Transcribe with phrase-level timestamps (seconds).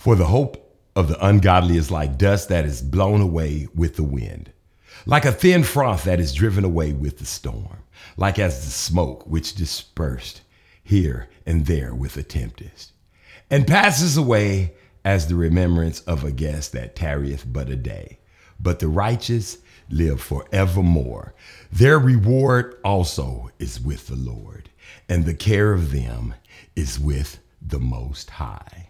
[0.00, 4.02] For the hope of the ungodly is like dust that is blown away with the
[4.02, 4.50] wind,
[5.04, 7.84] like a thin froth that is driven away with the storm,
[8.16, 10.40] like as the smoke which dispersed
[10.82, 12.92] here and there with a tempest,
[13.50, 14.72] and passes away
[15.04, 18.20] as the remembrance of a guest that tarrieth but a day.
[18.58, 19.58] But the righteous
[19.90, 21.34] live forevermore.
[21.70, 24.70] Their reward also is with the Lord,
[25.10, 26.36] and the care of them
[26.74, 28.89] is with the Most High.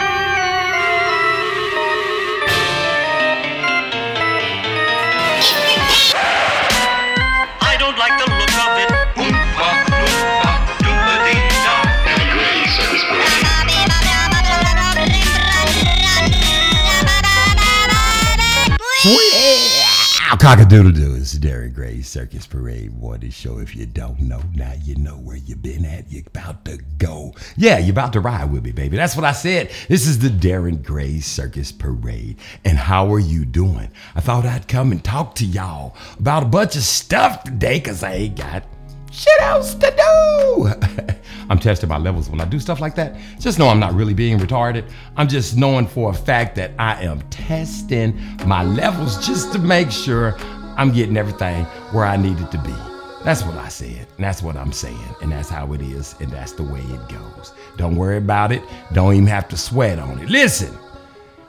[20.39, 23.59] Cock-a-doodle doo is Darren Gray's Circus Parade Morning Show.
[23.59, 26.11] If you don't know, now you know where you been at.
[26.11, 27.35] You're about to go.
[27.57, 28.97] Yeah, you're about to ride with me, baby.
[28.97, 29.69] That's what I said.
[29.87, 32.37] This is the Darren Gray Circus Parade.
[32.65, 33.91] And how are you doing?
[34.15, 38.01] I thought I'd come and talk to y'all about a bunch of stuff today because
[38.01, 38.63] I ain't got
[39.11, 41.15] shit else to do.
[41.49, 43.15] I'm testing my levels when I do stuff like that.
[43.39, 44.89] Just know I'm not really being retarded.
[45.17, 49.91] I'm just knowing for a fact that I am testing my levels just to make
[49.91, 50.35] sure
[50.77, 52.73] I'm getting everything where I need it to be.
[53.23, 56.31] That's what I said, and that's what I'm saying, and that's how it is, and
[56.31, 57.53] that's the way it goes.
[57.77, 58.63] Don't worry about it.
[58.93, 60.29] Don't even have to sweat on it.
[60.29, 60.75] Listen.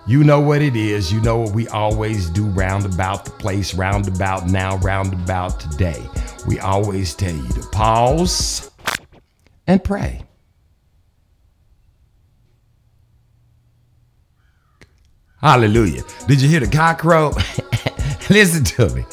[0.07, 1.13] You know what it is.
[1.13, 6.05] You know what we always do roundabout the place, roundabout now, roundabout today.
[6.47, 8.71] We always tell you to pause
[9.67, 10.25] and pray.
[15.41, 16.03] Hallelujah.
[16.27, 17.31] Did you hear the cock crow?
[18.31, 19.05] Listen to me.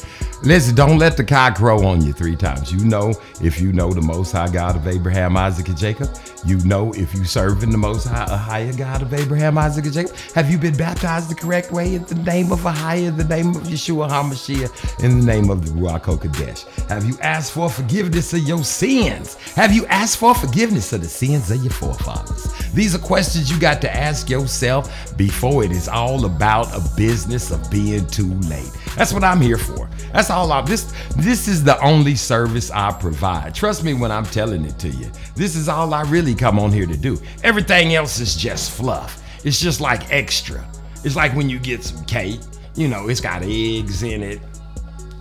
[0.42, 2.72] Listen, don't let the cock crow on you three times.
[2.72, 6.08] You know, if you know the Most High God of Abraham, Isaac, and Jacob,
[6.46, 9.84] you know if you serve in the Most High, a higher God of Abraham, Isaac,
[9.84, 10.16] and Jacob.
[10.34, 13.50] Have you been baptized the correct way in the name of a higher, the name
[13.50, 16.88] of Yeshua HaMashiach, in the name of the Ruach HaKodesh?
[16.88, 19.34] Have you asked for forgiveness of your sins?
[19.56, 22.50] Have you asked for forgiveness of the sins of your forefathers?
[22.72, 27.50] These are questions you got to ask yourself before it is all about a business
[27.50, 28.70] of being too late.
[28.96, 29.88] That's what I'm here for.
[30.12, 33.54] That's all I this this is the only service I provide.
[33.54, 35.10] Trust me when I'm telling it to you.
[35.34, 37.18] This is all I really come on here to do.
[37.44, 39.22] Everything else is just fluff.
[39.44, 40.66] It's just like extra.
[41.04, 42.40] It's like when you get some cake,
[42.74, 44.40] you know, it's got eggs in it.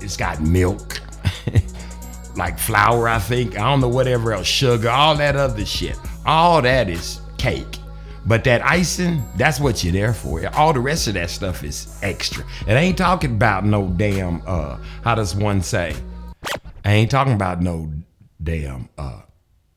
[0.02, 1.00] It's got milk.
[2.36, 3.58] like flour, I think.
[3.58, 5.98] I don't know whatever else, sugar, all that other shit.
[6.26, 7.78] All that is cake.
[8.26, 10.46] But that icing, that's what you're there for.
[10.56, 12.44] All the rest of that stuff is extra.
[12.68, 15.96] It ain't talking about no damn uh how does one say?
[16.86, 17.92] I ain't talking about no
[18.42, 19.22] damn uh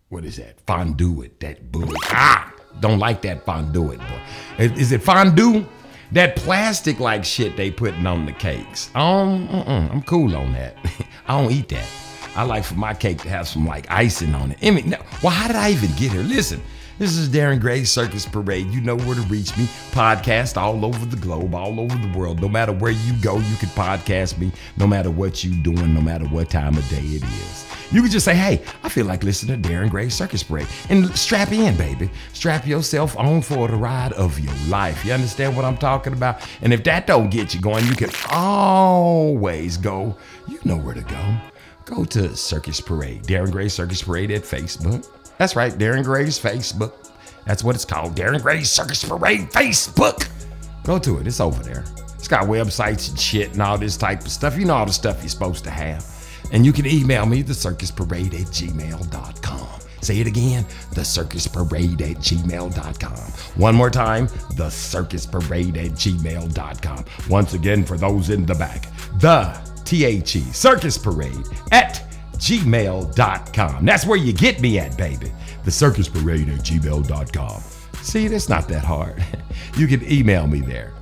[0.09, 0.61] what is that?
[0.67, 1.89] Fondue it, that bull.
[2.07, 2.53] Ah!
[2.81, 4.21] Don't like that fondue it, boy.
[4.59, 5.65] Is, it fondue?
[6.13, 8.91] That plastic like shit they putting on the cakes.
[8.95, 10.77] Um, I'm cool on that.
[11.27, 11.87] I don't eat that.
[12.35, 14.59] I like for my cake to have some like icing on it.
[14.63, 16.23] I mean, well, how did I even get here?
[16.23, 16.63] Listen,
[17.03, 18.69] this is Darren Gray's Circus Parade.
[18.69, 19.65] You know where to reach me.
[19.91, 22.41] Podcast all over the globe, all over the world.
[22.41, 24.53] No matter where you go, you can podcast me.
[24.77, 27.67] No matter what you're doing, no matter what time of day it is.
[27.91, 30.69] You can just say, hey, I feel like listening to Darren Gray's Circus Parade.
[30.91, 32.09] And strap in, baby.
[32.35, 35.05] Strap yourself on for the ride of your life.
[35.05, 36.49] You understand what I'm talking about?
[36.61, 40.17] And if that don't get you going, you can always go.
[40.47, 41.37] You know where to go.
[41.85, 45.05] Go to Circus Parade, Darren Gray Circus Parade at Facebook.
[45.39, 46.93] That's right, Darren Gray's Facebook.
[47.47, 50.29] That's what it's called, Darren Gray's Circus Parade Facebook.
[50.85, 51.85] Go to it, it's over there.
[52.15, 54.57] It's got websites and shit and all this type of stuff.
[54.57, 56.07] You know all the stuff you're supposed to have.
[56.53, 59.81] And you can email me, the circus parade at gmail.com.
[60.03, 63.17] Say it again, the circus parade at gmail.com.
[63.61, 67.05] One more time, the circus parade at gmail.com.
[67.29, 68.87] Once again, for those in the back,
[69.21, 72.12] the T H E circus parade at
[72.43, 73.85] gmail.com.
[73.85, 75.33] That's where you get me at, baby.
[75.65, 77.63] The circus parade at gmail.com.
[78.03, 79.23] See, that's not that hard.
[79.75, 80.93] You can email me there.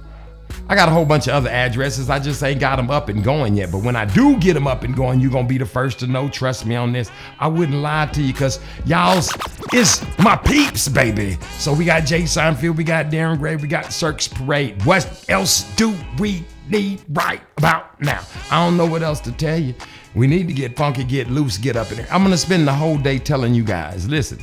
[0.69, 2.09] I got a whole bunch of other addresses.
[2.09, 3.73] I just ain't got them up and going yet.
[3.73, 5.99] But when I do get them up and going, you're going to be the first
[5.99, 6.29] to know.
[6.29, 7.11] Trust me on this.
[7.41, 9.33] I wouldn't lie to you because y'all's
[9.75, 11.37] is my peeps, baby.
[11.59, 14.81] So we got Jay Seinfeld, we got Darren Gray, we got Circus Parade.
[14.85, 18.23] What else do we need right about now?
[18.53, 19.75] I don't know what else to tell you.
[20.15, 22.09] We need to get funky, get loose, get up in there.
[22.11, 24.39] I'm to spend the whole day telling you guys listen,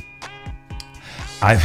[1.42, 1.62] I've.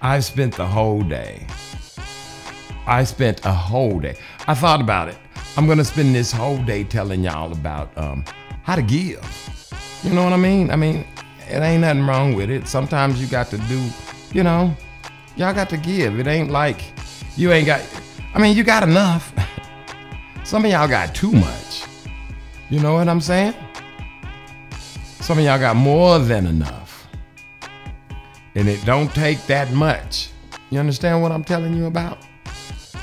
[0.00, 1.46] I spent the whole day.
[2.86, 4.16] I spent a whole day.
[4.46, 5.16] I thought about it.
[5.56, 8.24] I'm gonna spend this whole day telling y'all about um,
[8.64, 9.24] how to give.
[10.02, 10.70] You know what I mean?
[10.70, 11.06] I mean,
[11.48, 12.68] it ain't nothing wrong with it.
[12.68, 13.82] Sometimes you got to do,
[14.32, 14.76] you know,
[15.36, 16.18] y'all got to give.
[16.20, 16.92] It ain't like
[17.36, 17.80] you ain't got,
[18.34, 19.32] I mean, you got enough.
[20.42, 21.84] Some of y'all got too much.
[22.68, 23.54] You know what I'm saying?
[25.20, 27.08] Some of y'all got more than enough.
[28.56, 30.30] And it don't take that much.
[30.70, 32.18] You understand what I'm telling you about?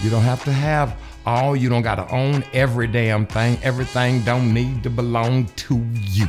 [0.01, 3.57] You don't have to have all, you don't got to own every damn thing.
[3.63, 6.27] Everything don't need to belong to you.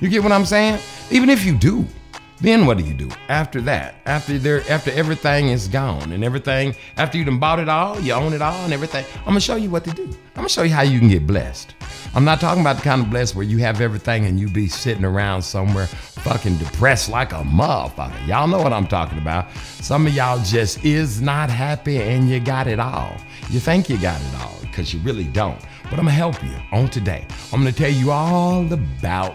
[0.00, 0.80] You get what I'm saying?
[1.12, 1.86] Even if you do,
[2.44, 3.96] then what do you do after that?
[4.06, 8.12] After there, after everything is gone and everything, after you done bought it all, you
[8.12, 9.04] own it all and everything.
[9.20, 10.04] I'm gonna show you what to do.
[10.04, 11.74] I'm gonna show you how you can get blessed.
[12.14, 14.68] I'm not talking about the kind of blessed where you have everything and you be
[14.68, 18.26] sitting around somewhere fucking depressed like a motherfucker.
[18.26, 19.50] Y'all know what I'm talking about.
[19.80, 23.16] Some of y'all just is not happy and you got it all.
[23.50, 25.60] You think you got it all because you really don't.
[25.84, 27.26] But I'm gonna help you on today.
[27.52, 29.34] I'm gonna tell you all about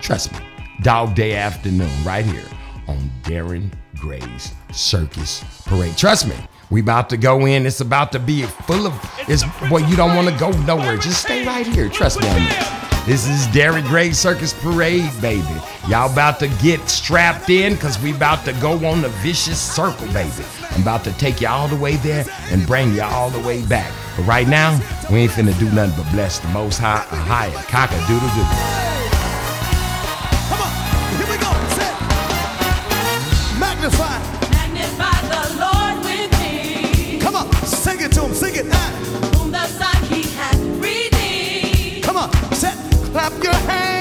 [0.00, 0.38] Trust me,
[0.82, 2.48] Dog Day Afternoon, right here
[2.86, 5.96] on Darren Gray's Circus Parade.
[5.96, 6.36] Trust me,
[6.70, 7.66] we about to go in.
[7.66, 8.94] It's about to be full of.
[9.26, 10.96] It's boy, you don't want to go nowhere.
[10.96, 11.88] Just stay right here.
[11.88, 12.78] Trust me on this.
[13.06, 15.42] This is Darren Gray's Circus Parade, baby.
[15.88, 20.06] Y'all about to get strapped in because we about to go on the vicious circle,
[20.12, 20.44] baby.
[20.72, 23.64] I'm about to take you all the way there and bring you all the way
[23.64, 23.90] back.
[24.16, 24.78] But right now,
[25.10, 28.28] we ain't finna do nothing but bless the Most High, a higher cock a doodle
[28.28, 29.17] doo.
[43.12, 43.97] Clap your hands.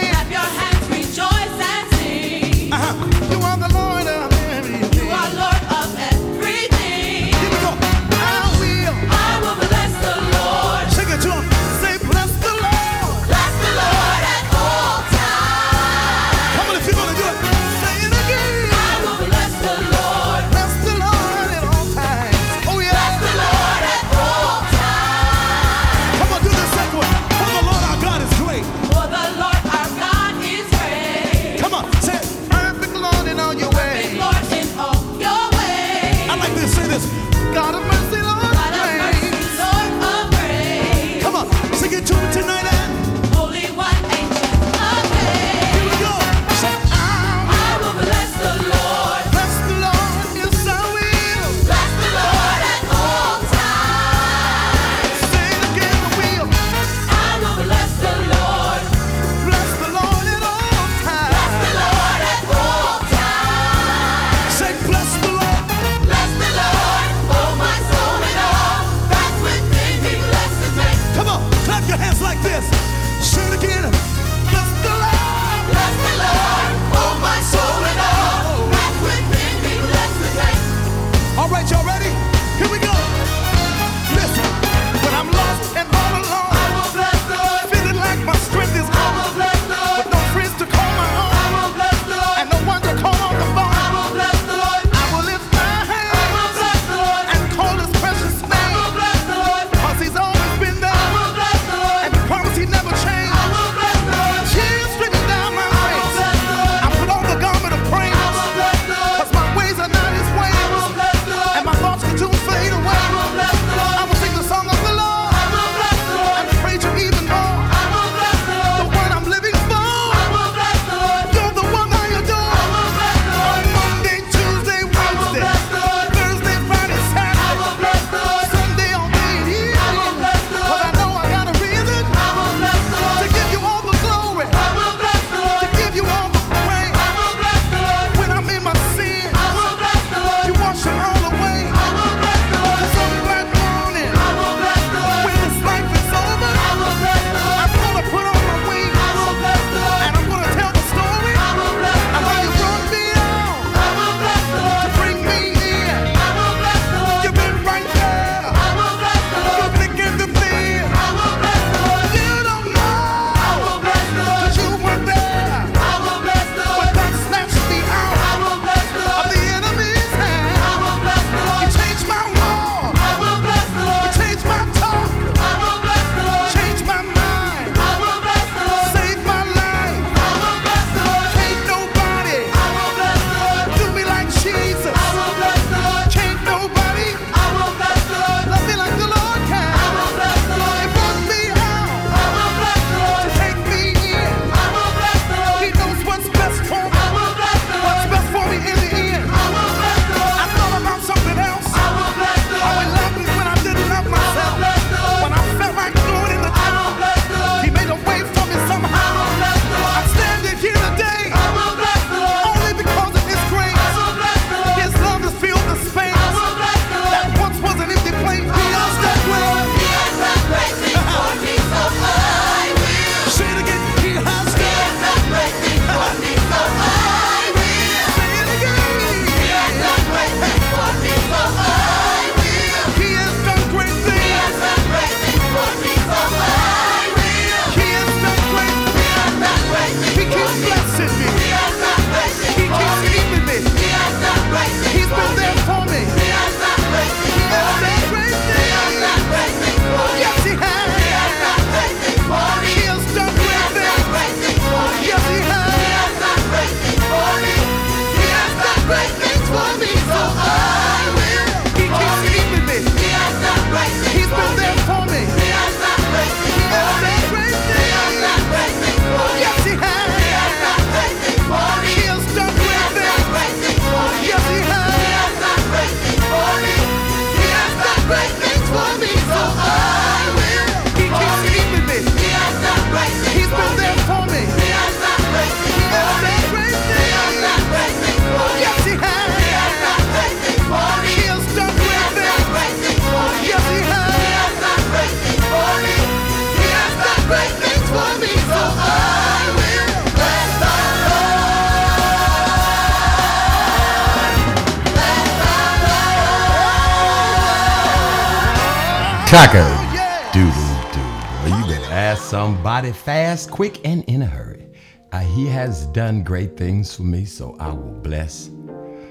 [309.38, 309.58] Cocker
[309.94, 310.32] yeah.
[310.34, 310.52] doodle
[310.92, 311.56] doo.
[311.56, 314.66] You better ask somebody fast, quick, and in a hurry.
[315.12, 318.48] Uh, he has done great things for me, so I will bless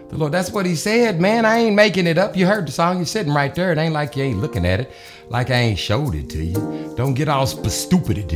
[0.09, 0.33] the Lord.
[0.33, 1.45] That's what he said, man.
[1.45, 2.37] I ain't making it up.
[2.37, 2.97] You heard the song.
[2.97, 3.71] You're sitting right there.
[3.71, 4.91] It ain't like you ain't looking at it,
[5.29, 6.93] like I ain't showed it to you.
[6.97, 8.33] Don't get all stupid it.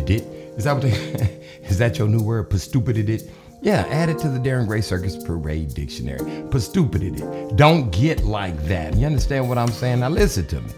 [0.56, 0.90] Is that what they,
[1.64, 2.56] is that your new word?
[2.60, 3.28] Stupid it.
[3.62, 6.44] Yeah, add it to the Darren Gray Circus Parade Dictionary.
[6.60, 7.56] Stupid it.
[7.56, 8.96] Don't get like that.
[8.96, 9.98] You understand what I'm saying?
[9.98, 10.70] Now listen to me.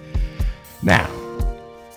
[0.84, 1.08] Now,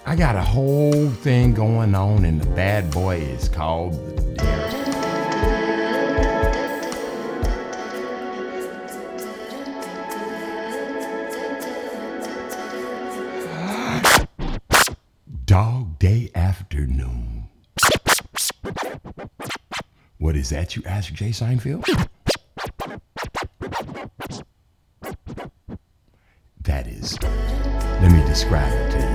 [0.06, 4.86] I got a whole thing going on, and the bad boy is called the Darren.
[15.46, 17.50] Dog Day Afternoon.
[20.20, 22.08] What is that, you ask Jay Seinfeld?
[28.06, 29.06] Let me describe it to you.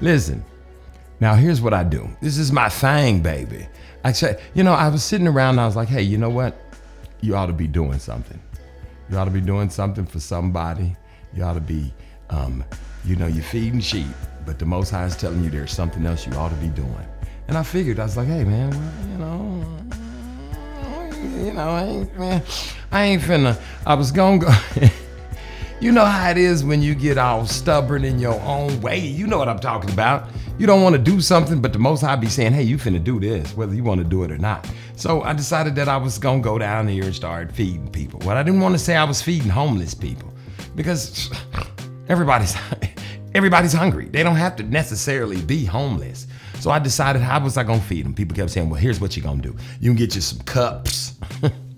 [0.02, 0.44] Listen,
[1.20, 2.06] now here's what I do.
[2.20, 3.66] This is my thing, baby.
[4.04, 6.28] I say, you know, I was sitting around and I was like, hey, you know
[6.28, 6.54] what?
[7.22, 8.38] You ought to be doing something.
[9.08, 10.94] You ought to be doing something for somebody.
[11.32, 11.94] You ought to be,
[12.28, 12.62] um,
[13.06, 14.04] you know, you're feeding sheep,
[14.44, 17.08] but the Most High is telling you there's something else you ought to be doing.
[17.48, 19.64] And I figured, I was like, hey, man, well, you know,
[21.46, 22.42] you know, I ain't, man,
[22.92, 24.52] I ain't finna, I was gonna go.
[25.80, 28.98] You know how it is when you get all stubborn in your own way.
[28.98, 30.28] You know what I'm talking about.
[30.58, 33.02] You don't want to do something, but the most High be saying, hey, you finna
[33.02, 34.70] do this, whether you want to do it or not.
[34.96, 38.20] So I decided that I was gonna go down here and start feeding people.
[38.24, 40.30] What I didn't want to say I was feeding homeless people
[40.74, 41.30] because
[42.10, 42.54] everybody's
[43.34, 44.04] everybody's hungry.
[44.04, 46.26] They don't have to necessarily be homeless.
[46.58, 48.12] So I decided how was I gonna feed them?
[48.12, 49.56] People kept saying, well, here's what you're gonna do.
[49.80, 51.14] You can get you some cups.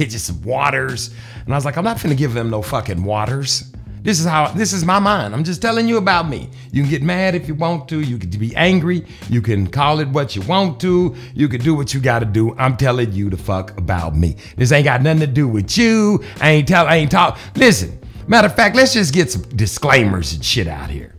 [0.08, 1.10] you some waters.
[1.44, 3.72] And I was like, I'm not finna give them no fucking waters.
[4.02, 5.34] This is how this is my mind.
[5.34, 6.48] I'm just telling you about me.
[6.72, 8.00] You can get mad if you want to.
[8.00, 9.04] You can be angry.
[9.28, 11.14] You can call it what you want to.
[11.34, 12.56] You can do what you gotta do.
[12.56, 14.36] I'm telling you the fuck about me.
[14.56, 16.24] This ain't got nothing to do with you.
[16.40, 17.38] I ain't tell I ain't talk.
[17.56, 21.14] Listen, matter of fact, let's just get some disclaimers and shit out here.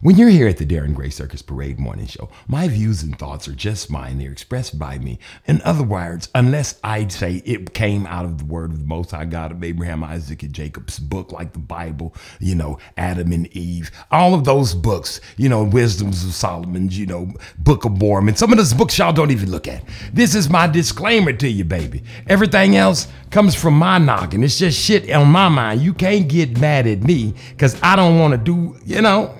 [0.00, 3.48] When you're here at the Darren Gray Circus Parade Morning Show, my views and thoughts
[3.48, 4.18] are just mine.
[4.18, 5.18] They're expressed by me.
[5.44, 9.10] In other words, unless I'd say it came out of the word of the Most
[9.10, 13.48] High God of Abraham, Isaac, and Jacob's book, like the Bible, you know, Adam and
[13.56, 18.36] Eve, all of those books, you know, Wisdoms of Solomon's, you know, Book of Mormon,
[18.36, 19.82] some of those books y'all don't even look at.
[20.12, 22.04] This is my disclaimer to you, baby.
[22.28, 24.44] Everything else comes from my noggin.
[24.44, 25.82] It's just shit on my mind.
[25.82, 29.34] You can't get mad at me because I don't want to do, you know,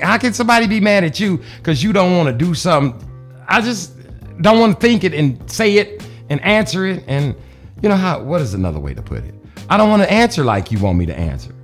[0.00, 3.08] how can somebody be mad at you because you don't want to do something?
[3.48, 3.92] I just
[4.40, 7.04] don't want to think it and say it and answer it.
[7.06, 7.34] And
[7.82, 8.22] you know how?
[8.22, 9.34] What is another way to put it?
[9.68, 11.54] I don't want to answer like you want me to answer.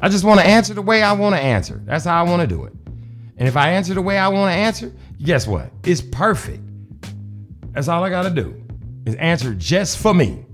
[0.00, 1.80] I just want to answer the way I want to answer.
[1.84, 2.72] That's how I want to do it.
[3.36, 5.70] And if I answer the way I want to answer, guess what?
[5.82, 6.62] It's perfect.
[7.72, 8.62] That's all I got to do
[9.06, 10.44] is answer just for me.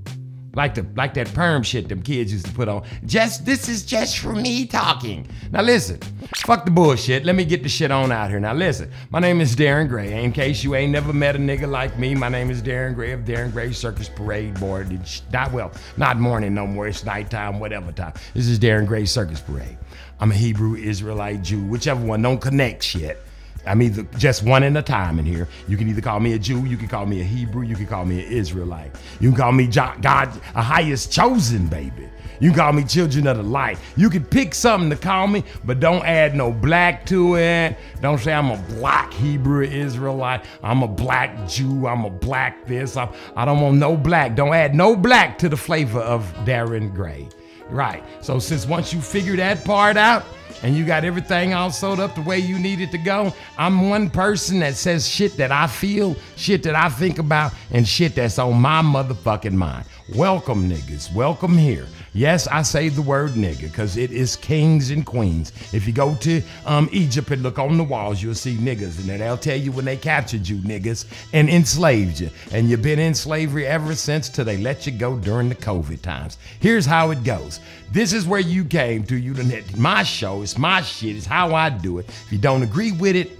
[0.55, 2.83] Like the like that perm shit them kids used to put on.
[3.07, 5.29] Just this is just for me talking.
[5.53, 5.99] Now listen,
[6.39, 7.25] fuck the bullshit.
[7.25, 8.41] Let me get the shit on out here.
[8.41, 10.25] Now listen, my name is Darren Gray.
[10.25, 13.13] In case you ain't never met a nigga like me, my name is Darren Gray
[13.13, 14.91] of Darren Gray Circus Parade Board.
[14.93, 16.89] It's not well, not morning no more.
[16.89, 18.15] It's nighttime, whatever time.
[18.35, 19.79] This is Darren Gray Circus Parade.
[20.19, 22.23] I'm a Hebrew, Israelite, Jew, whichever one.
[22.23, 23.23] Don't connect shit.
[23.67, 25.49] I'm either just one at a time in here.
[25.69, 27.87] You can either call me a Jew, you can call me a Hebrew, you can
[27.87, 28.95] call me an Israelite.
[29.21, 32.09] You can call me God, a highest chosen baby.
[32.41, 33.79] You can call me children of the light.
[33.97, 37.77] You can pick something to call me, but don't add no black to it.
[38.01, 40.45] Don't say I'm a black Hebrew Israelite.
[40.63, 41.87] I'm a black Jew.
[41.87, 42.97] I'm a black this.
[42.97, 44.37] I'm, I don't want no black.
[44.37, 47.29] Don't add no black to the flavor of Darren Gray.
[47.71, 48.03] Right.
[48.21, 50.25] So since once you figure that part out
[50.63, 53.89] and you got everything all sewed up the way you need it to go, I'm
[53.89, 58.15] one person that says shit that I feel, shit that I think about, and shit
[58.15, 59.87] that's on my motherfucking mind.
[60.17, 61.15] Welcome, niggas.
[61.15, 61.87] Welcome here.
[62.15, 65.53] Yes, I say the word nigga because it is kings and queens.
[65.73, 69.09] If you go to um, Egypt and look on the walls, you'll see niggas, and
[69.21, 72.29] they'll tell you when they captured you, niggas, and enslaved you.
[72.51, 76.03] And you've been in slavery ever since till they let you go during the COVID
[76.03, 76.39] times.
[76.59, 77.61] Here's how it goes.
[77.93, 79.17] This is where you came to.
[79.17, 80.43] You done hit my show.
[80.43, 81.15] It's my shit.
[81.15, 82.09] It's how I do it.
[82.09, 83.31] If you don't agree with it,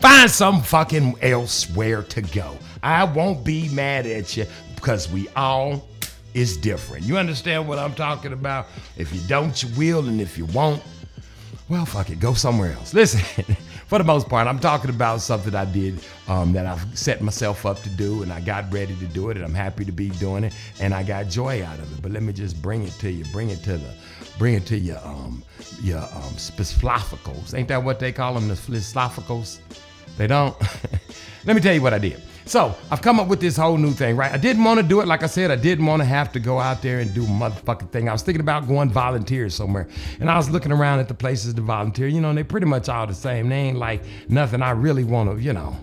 [0.00, 2.56] find some fucking elsewhere to go.
[2.84, 5.88] I won't be mad at you because we all
[6.34, 7.04] is different.
[7.04, 8.66] You understand what I'm talking about?
[8.96, 10.82] If you don't, you will, and if you won't,
[11.68, 12.92] well, fuck it, go somewhere else.
[12.94, 15.98] Listen, for the most part, I'm talking about something I did
[16.28, 19.36] um, that I've set myself up to do, and I got ready to do it,
[19.36, 22.02] and I'm happy to be doing it, and I got joy out of it.
[22.02, 23.94] But let me just bring it to you, bring it to the,
[24.38, 25.42] bring it to your um,
[25.82, 27.54] your um, sphistophocals.
[27.54, 29.60] Ain't that what they call them, the sphistophocals?
[30.18, 30.54] They don't.
[31.46, 32.20] let me tell you what I did.
[32.46, 34.30] So I've come up with this whole new thing, right?
[34.30, 35.08] I didn't want to do it.
[35.08, 37.90] Like I said, I didn't want to have to go out there and do motherfucking
[37.90, 38.08] thing.
[38.08, 39.88] I was thinking about going volunteer somewhere.
[40.20, 42.66] And I was looking around at the places to volunteer, you know, and they pretty
[42.66, 43.48] much all the same.
[43.48, 45.76] They ain't like nothing I really want to, you know.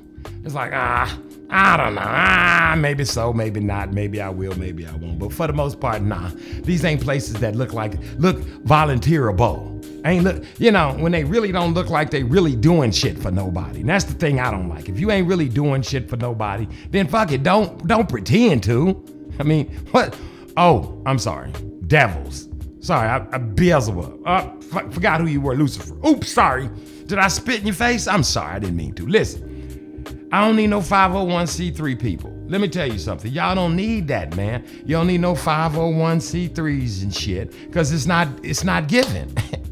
[0.43, 1.17] It's like, ah,
[1.49, 2.01] I don't know.
[2.03, 3.91] Ah, maybe so, maybe not.
[3.91, 5.17] Maybe I will, maybe I won't.
[5.19, 6.29] But for the most part, nah.
[6.61, 9.80] These ain't places that look like, look volunteerable.
[10.05, 13.29] Ain't look, you know, when they really don't look like they really doing shit for
[13.29, 13.81] nobody.
[13.81, 14.89] And that's the thing I don't like.
[14.89, 17.43] If you ain't really doing shit for nobody, then fuck it.
[17.43, 19.03] Don't don't pretend to.
[19.39, 20.17] I mean, what?
[20.57, 21.51] Oh, I'm sorry.
[21.87, 22.49] Devils.
[22.79, 24.21] Sorry, I, I Beelzebub.
[24.25, 25.95] Uh, f- forgot who you were, Lucifer.
[26.05, 26.69] Oops, sorry.
[27.05, 28.07] Did I spit in your face?
[28.07, 29.05] I'm sorry, I didn't mean to.
[29.05, 32.35] Listen, I don't need no 501c3 people.
[32.47, 33.31] Let me tell you something.
[33.31, 34.65] Y'all don't need that, man.
[34.85, 39.33] You don't need no 501c3s and shit, cause it's not it's not given.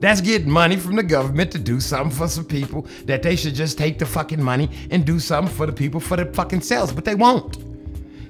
[0.00, 3.54] That's getting money from the government to do something for some people that they should
[3.54, 6.92] just take the fucking money and do something for the people for the fucking selves,
[6.92, 7.58] but they won't.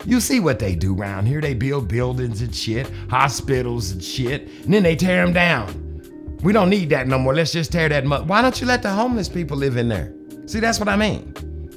[0.05, 1.41] You see what they do around here.
[1.41, 6.39] They build buildings and shit, hospitals and shit, and then they tear them down.
[6.43, 7.35] We don't need that no more.
[7.35, 8.29] Let's just tear that mud.
[8.29, 10.15] Why don't you let the homeless people live in there?
[10.47, 11.35] See, that's what I mean.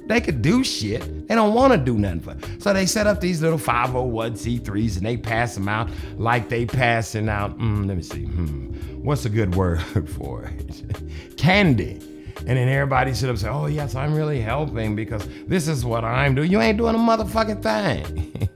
[0.07, 1.03] They could do shit.
[1.33, 2.31] They don't want to do nothing for.
[2.33, 2.61] it.
[2.61, 7.27] So they set up these little 501c3s and they pass them out like they passing
[7.27, 7.57] out.
[7.57, 8.25] Mm, let me see.
[8.25, 8.67] Hmm.
[9.03, 11.35] What's a good word for it?
[11.35, 11.93] Candy.
[12.37, 16.05] And then everybody up and say, oh, yes, I'm really helping because this is what
[16.05, 16.51] I'm doing.
[16.51, 18.47] You ain't doing a motherfucking thing.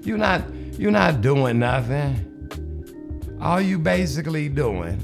[0.02, 0.42] you're not,
[0.76, 3.38] you're not doing nothing.
[3.40, 4.98] All you basically doing,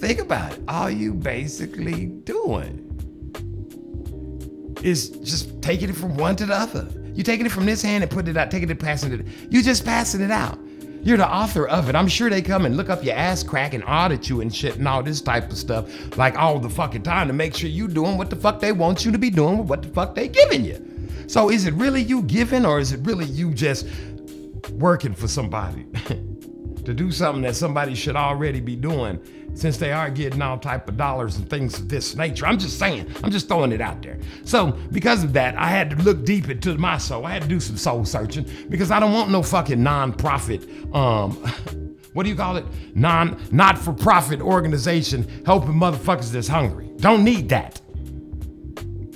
[0.00, 0.62] think about it.
[0.66, 2.85] All you basically doing
[4.86, 6.88] is just taking it from one to the other.
[7.14, 9.26] You're taking it from this hand and putting it out, taking it, passing it.
[9.50, 10.58] You're just passing it out.
[11.02, 11.96] You're the author of it.
[11.96, 14.76] I'm sure they come and look up your ass crack and audit you and shit
[14.76, 17.88] and all this type of stuff like all the fucking time to make sure you
[17.88, 20.28] doing what the fuck they want you to be doing with what the fuck they
[20.28, 20.80] giving you.
[21.26, 23.88] So is it really you giving or is it really you just
[24.72, 25.84] working for somebody
[26.84, 29.20] to do something that somebody should already be doing
[29.56, 32.46] since they are getting all type of dollars and things of this nature.
[32.46, 34.18] I'm just saying, I'm just throwing it out there.
[34.44, 37.24] So because of that, I had to look deep into my soul.
[37.24, 41.32] I had to do some soul searching because I don't want no fucking non-profit, um,
[42.12, 42.66] what do you call it?
[42.94, 46.92] Non, not-for-profit organization helping motherfuckers that's hungry.
[46.98, 47.80] Don't need that.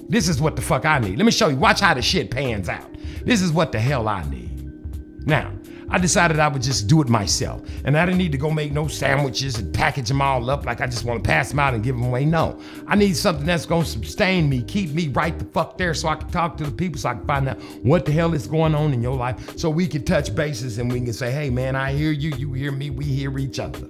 [0.09, 1.18] This is what the fuck I need.
[1.18, 1.57] Let me show you.
[1.57, 2.90] Watch how the shit pans out.
[3.24, 5.26] This is what the hell I need.
[5.26, 5.53] Now,
[5.90, 7.62] I decided I would just do it myself.
[7.85, 10.81] And I didn't need to go make no sandwiches and package them all up like
[10.81, 12.24] I just want to pass them out and give them away.
[12.24, 12.61] No.
[12.87, 16.09] I need something that's going to sustain me, keep me right the fuck there so
[16.09, 18.46] I can talk to the people so I can find out what the hell is
[18.46, 21.50] going on in your life so we can touch bases and we can say, hey
[21.50, 23.87] man, I hear you, you hear me, we hear each other.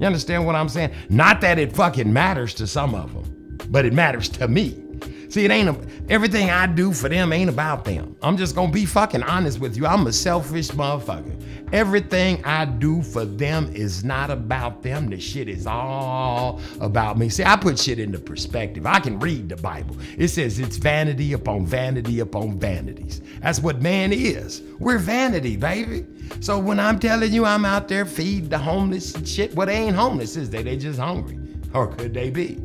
[0.00, 0.92] You understand what I'm saying?
[1.08, 4.82] Not that it fucking matters to some of them, but it matters to me.
[5.28, 5.76] See, it ain't a,
[6.08, 8.16] everything I do for them ain't about them.
[8.20, 9.86] I'm just gonna be fucking honest with you.
[9.86, 11.40] I'm a selfish motherfucker.
[11.72, 15.08] Everything I do for them is not about them.
[15.08, 17.28] The shit is all about me.
[17.28, 18.86] See, I put shit into perspective.
[18.86, 19.96] I can read the Bible.
[20.18, 23.20] It says it's vanity upon vanity upon vanities.
[23.40, 24.62] That's what man is.
[24.80, 26.06] We're vanity, baby.
[26.40, 29.74] So when I'm telling you I'm out there feed the homeless and shit, well, they
[29.76, 30.62] ain't homeless, is they?
[30.62, 31.38] They just hungry.
[31.72, 32.58] Or could they be?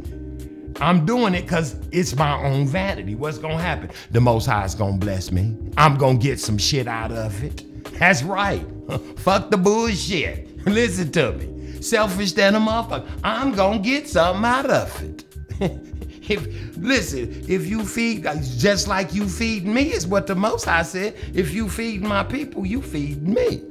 [0.82, 3.16] I'm doing it because it's my own vanity.
[3.16, 3.90] What's gonna happen?
[4.12, 5.56] The Most High is gonna bless me.
[5.78, 7.64] I'm gonna get some shit out of it.
[8.00, 8.66] That's right.
[9.18, 10.50] Fuck the bullshit.
[10.66, 11.82] Listen to me.
[11.82, 13.08] Selfish than a motherfucker.
[13.24, 15.24] I'm gonna get something out of it.
[16.30, 18.24] if listen, if you feed
[18.58, 21.16] just like you feed me, is what the Most High said.
[21.34, 23.62] If you feed my people, you feed me.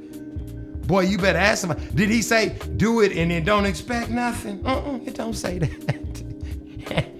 [0.87, 1.77] Boy, you better ask him.
[1.95, 4.65] Did he say do it and then don't expect nothing?
[4.65, 6.24] Uh-uh, it don't say that.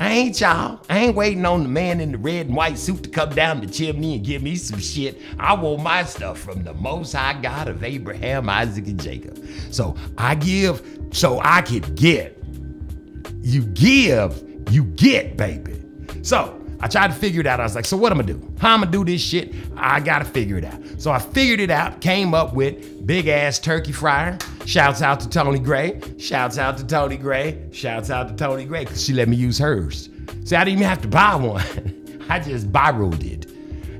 [0.00, 0.80] I ain't y'all.
[0.88, 3.60] I ain't waiting on the man in the red and white suit to come down
[3.60, 5.20] the chimney and give me some shit.
[5.38, 9.38] I want my stuff from the Most High God of Abraham, Isaac, and Jacob.
[9.70, 12.42] So I give so I could get.
[13.40, 15.80] You give, you get, baby.
[16.22, 17.60] So I tried to figure it out.
[17.60, 18.52] I was like, so what am I gonna do?
[18.60, 19.54] How am I gonna do this shit?
[19.74, 20.82] I gotta figure it out.
[20.98, 24.36] So I figured it out, came up with big ass turkey fryer.
[24.66, 25.98] Shouts out to Tony Gray.
[26.18, 27.58] Shouts out to Tony Gray.
[27.72, 30.10] Shouts out to Tony Gray, because she let me use hers.
[30.44, 32.26] See, I didn't even have to buy one.
[32.28, 33.50] I just borrowed it.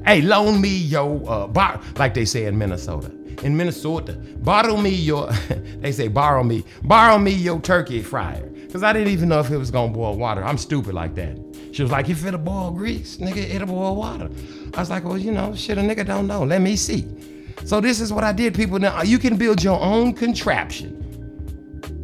[0.05, 3.11] Hey, loan me your uh bar like they say in Minnesota.
[3.43, 5.31] In Minnesota, borrow me your
[5.79, 8.51] they say borrow me, borrow me your turkey fryer.
[8.71, 10.45] Cause I didn't even know if it was gonna boil water.
[10.45, 11.39] I'm stupid like that.
[11.75, 14.31] She was like, if it'll boil of grease, nigga, it'll boil water.
[14.75, 16.45] I was like, well, you know, shit, a nigga don't know.
[16.45, 17.05] Let me see.
[17.65, 18.79] So this is what I did, people.
[18.79, 21.01] Now you can build your own contraption.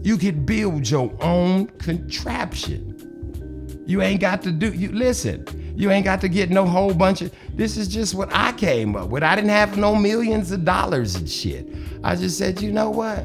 [0.02, 3.84] You can build your own contraption.
[3.86, 5.46] You ain't got to do you listen.
[5.76, 8.96] You ain't got to get no whole bunch of this is just what I came
[8.96, 9.22] up with.
[9.22, 11.68] I didn't have no millions of dollars and shit.
[12.02, 13.24] I just said, you know what?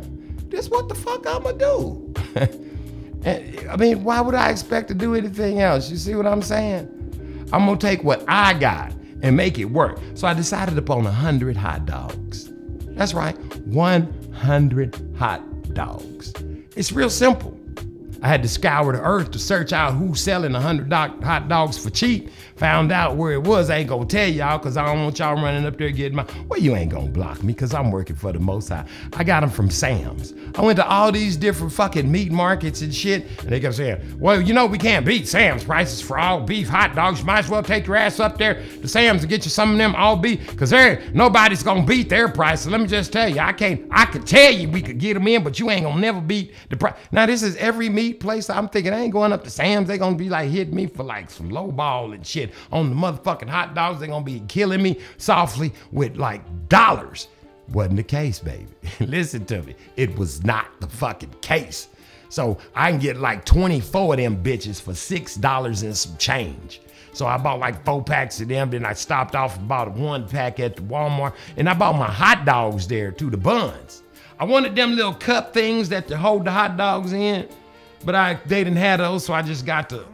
[0.51, 2.13] This what the fuck I'ma do.
[3.25, 5.89] and, I mean, why would I expect to do anything else?
[5.89, 7.47] You see what I'm saying?
[7.51, 9.99] I'm gonna take what I got and make it work.
[10.13, 12.51] So I decided upon hundred hot dogs.
[12.89, 16.33] That's right, 100 hot dogs.
[16.75, 17.59] It's real simple.
[18.21, 21.77] I had to scour the earth to search out who's selling 100 do- hot dogs
[21.77, 22.29] for cheap.
[22.57, 23.69] Found out where it was.
[23.69, 26.25] I ain't gonna tell y'all because I don't want y'all running up there getting my.
[26.47, 28.85] Well, you ain't gonna block me because I'm working for the Most High.
[29.11, 30.33] I got them from Sam's.
[30.55, 34.17] I went to all these different fucking meat markets and shit, and they kept saying,
[34.19, 37.19] "Well, you know we can't beat Sam's prices for all beef hot dogs.
[37.19, 39.73] You might as well take your ass up there to Sam's and get you some
[39.73, 42.67] of them all beef because there nobody's gonna beat their prices.
[42.67, 43.85] Let me just tell you, I can't.
[43.91, 46.53] I could tell you we could get them in, but you ain't gonna never beat
[46.69, 46.95] the price.
[47.11, 48.49] Now this is every meat place.
[48.49, 49.89] I'm thinking I ain't going up to Sam's.
[49.89, 52.95] They gonna be like hitting me for like some low ball and shit on the
[52.95, 53.99] motherfucking hot dogs.
[53.99, 57.27] They gonna be killing me softly with like dollars.
[57.69, 58.67] Wasn't the case, baby.
[58.99, 59.75] Listen to me.
[59.97, 61.87] It was not the fucking case.
[62.29, 66.81] So I can get like 24 of them bitches for six dollars and some change.
[67.13, 68.69] So I bought like four packs of them.
[68.69, 71.33] Then I stopped off and bought one pack at the Walmart.
[71.55, 74.03] And I bought my hot dogs there too, the buns.
[74.37, 77.47] I wanted them little cup things that to hold the hot dogs in,
[78.03, 80.05] but I they didn't have those, so I just got the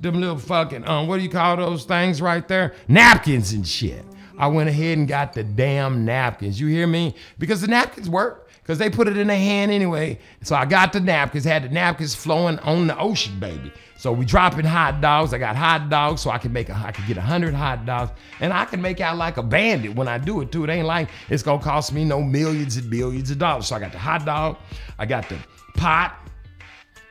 [0.00, 2.74] them little fucking um what do you call those things right there?
[2.88, 4.04] Napkins and shit.
[4.38, 6.60] I went ahead and got the damn napkins.
[6.60, 7.14] You hear me?
[7.38, 8.48] Because the napkins work.
[8.62, 10.18] Because they put it in their hand anyway.
[10.42, 13.72] So I got the napkins, had the napkins flowing on the ocean, baby.
[13.96, 15.32] So we dropping hot dogs.
[15.32, 17.86] I got hot dogs, so I can make a I can get a hundred hot
[17.86, 18.12] dogs.
[18.40, 20.64] And I can make out like a bandit when I do it too.
[20.64, 23.66] It ain't like it's gonna cost me no millions and billions of dollars.
[23.66, 24.58] So I got the hot dog,
[24.98, 25.38] I got the
[25.74, 26.27] pot,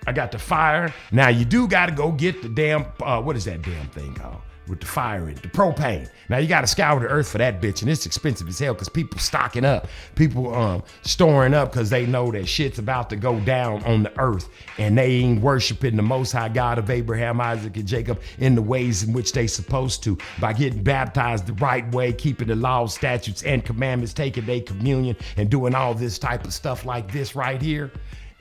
[0.08, 0.94] I got the fire.
[1.12, 4.14] Now you do got to go get the damn uh, what is that damn thing
[4.16, 6.10] called with the fire in the propane.
[6.30, 8.74] Now you got to scour the earth for that bitch, and it's expensive as hell
[8.74, 13.16] because people stocking up, people um storing up because they know that shit's about to
[13.18, 17.42] go down on the earth, and they ain't worshiping the Most High God of Abraham,
[17.42, 21.54] Isaac, and Jacob in the ways in which they supposed to by getting baptized the
[21.54, 26.18] right way, keeping the laws, statutes, and commandments, taking their communion, and doing all this
[26.18, 27.92] type of stuff like this right here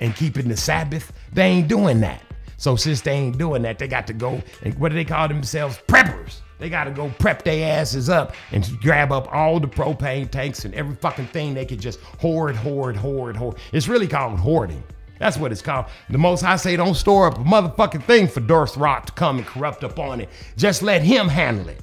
[0.00, 2.22] and keeping the Sabbath, they ain't doing that.
[2.58, 5.28] So since they ain't doing that, they got to go and what do they call
[5.28, 5.78] themselves?
[5.86, 6.40] Preppers.
[6.58, 10.64] They got to go prep their asses up and grab up all the propane tanks
[10.64, 13.56] and every fucking thing they could just hoard, hoard, hoard, hoard.
[13.72, 14.82] It's really called hoarding.
[15.18, 15.86] That's what it's called.
[16.08, 19.38] The most I say, don't store up a motherfucking thing for Darth Rock to come
[19.38, 20.28] and corrupt up on it.
[20.56, 21.82] Just let him handle it.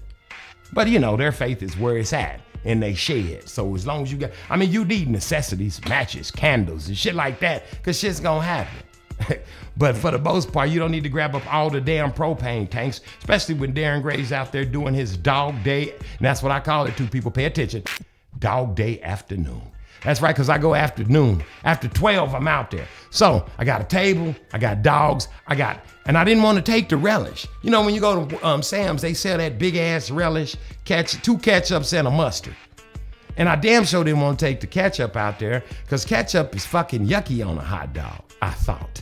[0.71, 3.47] But you know, their faith is where it's at in they shed.
[3.47, 7.15] So as long as you got, I mean, you need necessities, matches, candles, and shit
[7.15, 9.39] like that, because shit's gonna happen.
[9.77, 12.69] but for the most part, you don't need to grab up all the damn propane
[12.69, 15.91] tanks, especially when Darren Gray's out there doing his dog day.
[15.91, 17.07] And that's what I call it too.
[17.07, 17.83] People pay attention.
[18.39, 19.61] Dog day afternoon.
[20.03, 21.43] That's right, because I go afternoon.
[21.63, 22.87] After 12, I'm out there.
[23.09, 26.61] So I got a table, I got dogs, I got, and I didn't want to
[26.61, 27.47] take the relish.
[27.61, 31.21] You know, when you go to um, Sam's, they sell that big ass relish, catch
[31.21, 32.55] two ketchups and a mustard.
[33.37, 36.65] And I damn sure didn't want to take the ketchup out there because ketchup is
[36.65, 39.01] fucking yucky on a hot dog, I thought.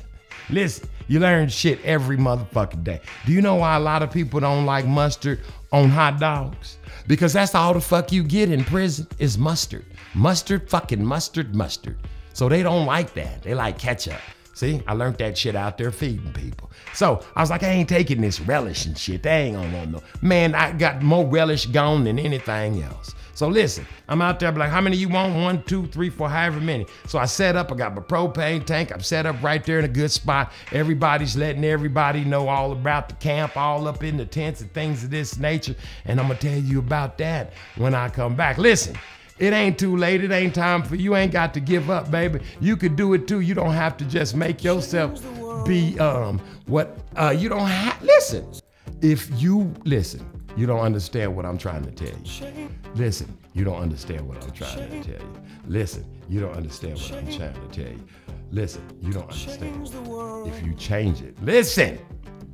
[0.50, 3.02] Listen, you learn shit every motherfucking day.
[3.26, 5.42] Do you know why a lot of people don't like mustard
[5.74, 6.78] on hot dogs?
[7.08, 9.86] Because that's all the fuck you get in prison is mustard.
[10.14, 11.98] Mustard, fucking mustard, mustard.
[12.34, 13.44] So they don't like that.
[13.44, 14.22] They like ketchup.
[14.62, 16.70] See, I learned that shit out there feeding people.
[16.94, 19.24] So I was like, I ain't taking this relish and shit.
[19.24, 20.04] They ain't gonna want no.
[20.22, 23.16] Man, I got more relish gone than anything else.
[23.34, 25.34] So listen, I'm out there, like, how many you want?
[25.34, 26.86] One, two, three, four, however many.
[27.08, 28.92] So I set up, I got my propane tank.
[28.92, 30.52] I'm set up right there in a good spot.
[30.72, 35.04] Everybody's letting everybody know all about the camp, all up in the tents and things
[35.04, 35.76] of this nature.
[36.06, 38.60] And I'm gonna tell you about that when I come back.
[38.60, 38.96] Listen,
[39.40, 40.24] it ain't too late.
[40.24, 41.16] It ain't time for you.
[41.16, 42.42] Ain't got to give up, baby.
[42.60, 43.40] You could do it too.
[43.42, 45.24] You don't have to just make yourself
[45.66, 48.02] be um what uh you don't have.
[48.02, 48.46] Listen,
[49.02, 52.70] if you listen, you don't understand what I'm trying to tell you.
[52.96, 55.34] Listen, you don't understand what I'm trying to tell you.
[55.68, 58.08] Listen, you don't understand what I'm trying to tell you.
[58.52, 59.88] Listen, you don't understand.
[60.48, 62.00] If you change it, listen,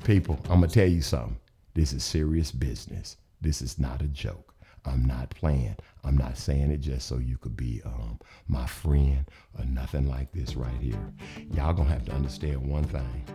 [0.04, 1.38] people, I'm gonna tell you something.
[1.74, 3.18] This is serious business.
[3.42, 4.54] This is not a joke.
[4.86, 5.76] I'm not playing.
[6.08, 8.17] I'm not saying it just so you could be um,
[8.48, 11.13] my friend or nothing like this right here.
[11.52, 13.26] Y'all gonna have to understand one thing.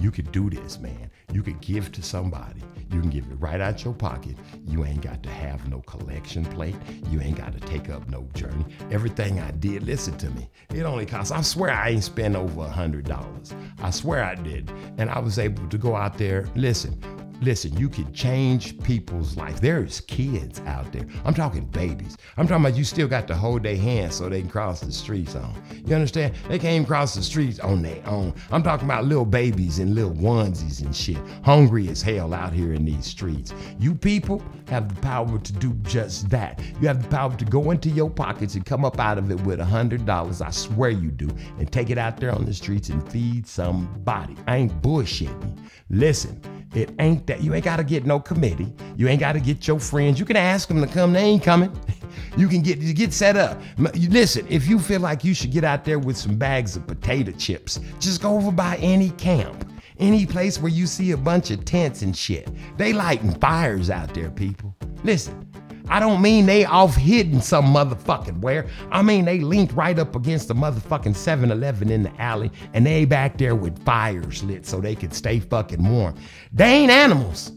[0.00, 1.12] You could do this, man.
[1.32, 2.60] You could give to somebody.
[2.90, 4.36] You can give it right out your pocket.
[4.66, 6.74] You ain't got to have no collection plate.
[7.08, 8.64] You ain't got to take up no journey.
[8.90, 10.50] Everything I did, listen to me.
[10.74, 13.54] It only cost, I swear I ain't spent over a hundred dollars.
[13.80, 14.72] I swear I did.
[14.98, 17.00] And I was able to go out there, listen,
[17.40, 19.60] Listen, you can change people's life.
[19.60, 21.06] There's kids out there.
[21.24, 22.16] I'm talking babies.
[22.36, 24.90] I'm talking about you still got to hold their hands so they can cross the
[24.90, 25.54] streets on.
[25.86, 26.34] You understand?
[26.48, 28.34] They can't cross the streets on their own.
[28.50, 32.72] I'm talking about little babies in little onesies and shit, hungry as hell out here
[32.72, 33.54] in these streets.
[33.78, 36.60] You people have the power to do just that.
[36.80, 39.40] You have the power to go into your pockets and come up out of it
[39.42, 40.42] with a hundred dollars.
[40.42, 44.36] I swear you do, and take it out there on the streets and feed somebody.
[44.46, 45.58] I ain't bullshitting.
[45.90, 46.40] Listen,
[46.74, 47.42] it ain't that.
[47.42, 48.72] You ain't got to get no committee.
[48.96, 50.18] You ain't got to get your friends.
[50.18, 51.12] You can ask them to come.
[51.12, 51.72] They ain't coming.
[52.36, 53.60] You can get you get set up.
[53.78, 57.32] Listen, if you feel like you should get out there with some bags of potato
[57.32, 59.68] chips, just go over by any camp.
[59.98, 62.48] Any place where you see a bunch of tents and shit.
[62.76, 64.76] They lighting fires out there, people.
[65.02, 65.47] Listen,
[65.88, 68.66] I don't mean they off hidden some motherfucking where.
[68.90, 73.04] I mean they linked right up against the motherfucking 7-Eleven in the alley and they
[73.04, 76.14] back there with fires lit so they could stay fucking warm.
[76.52, 77.52] They ain't animals.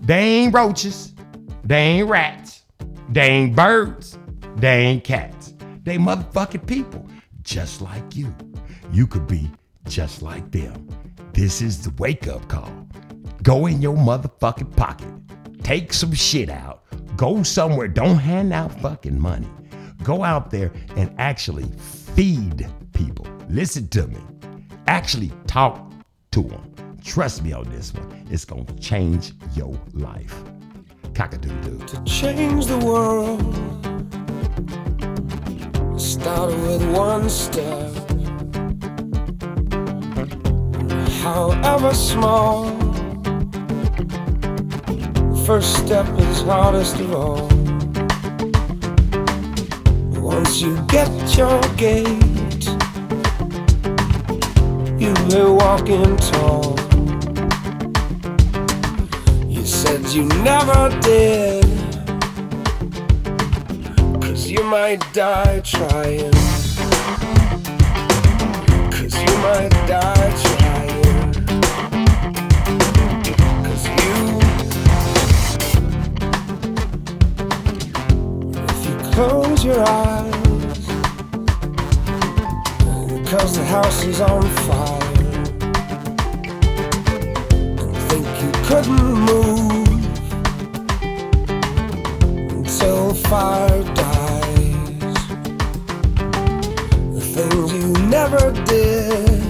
[0.00, 1.14] They ain't roaches.
[1.64, 2.62] They ain't rats.
[3.08, 4.18] They ain't birds.
[4.56, 5.54] They ain't cats.
[5.84, 7.06] They motherfucking people.
[7.42, 8.34] Just like you.
[8.92, 9.50] You could be
[9.86, 10.88] just like them.
[11.32, 12.86] This is the wake up call.
[13.42, 15.08] Go in your motherfucking pocket.
[15.62, 16.84] Take some shit out.
[17.20, 17.86] Go somewhere.
[17.86, 19.46] Don't hand out fucking money.
[20.02, 21.70] Go out there and actually
[22.16, 23.26] feed people.
[23.50, 24.16] Listen to me.
[24.86, 25.92] Actually talk
[26.30, 26.96] to them.
[27.04, 28.26] Trust me on this one.
[28.30, 30.34] It's going to change your life.
[31.12, 31.84] Cock-a-doodle-doo.
[31.88, 33.42] to change the world.
[36.00, 37.92] Started with one step,
[41.20, 42.79] however small.
[45.46, 47.48] First step is hardest of all.
[50.20, 52.64] Once you get your gait,
[55.00, 56.76] you'll be walking tall.
[59.48, 61.64] You said you never did.
[64.22, 66.32] Cause you might die trying.
[68.92, 70.59] Cause you might die trying.
[79.28, 80.78] Close your eyes.
[83.18, 85.14] Because the house is on fire.
[87.80, 89.88] And think you couldn't move
[92.56, 95.16] until fire dies.
[97.16, 99.40] The things you never did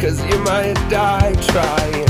[0.00, 2.06] cause you might die trying.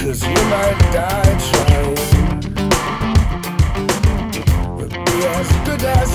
[0.00, 2.13] Cause you might die trying.
[5.64, 6.10] Good as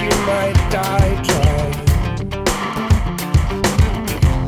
[0.00, 1.24] you might die.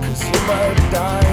[0.02, 1.29] Cause you might die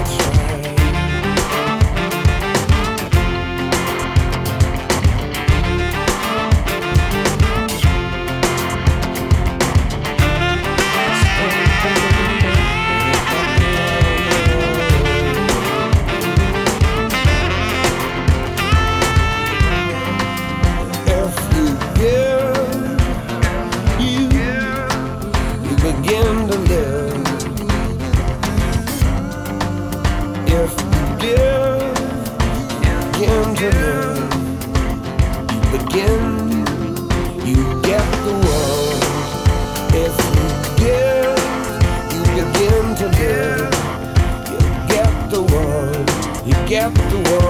[46.94, 47.47] The world.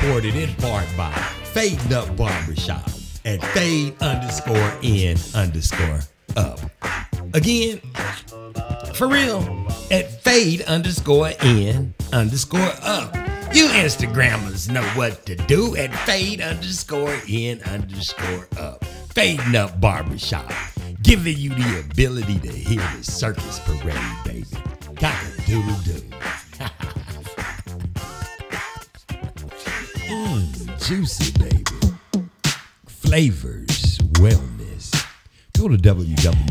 [0.00, 1.12] Supported in part by
[1.52, 2.88] Fade Up Barbershop
[3.26, 6.00] at fade underscore in underscore
[6.38, 6.58] up.
[7.34, 7.80] Again,
[8.94, 13.14] for real, at fade underscore in underscore up.
[13.52, 18.82] You Instagrammers know what to do at fade underscore in underscore up.
[19.14, 20.50] Fading up barbershop,
[21.02, 24.46] giving you the ability to hear the circus parade, baby.
[24.96, 25.14] Cock
[30.90, 31.62] juicy, baby.
[32.84, 34.90] Flavors Wellness.
[35.56, 36.49] Go to www.flavorswellness.com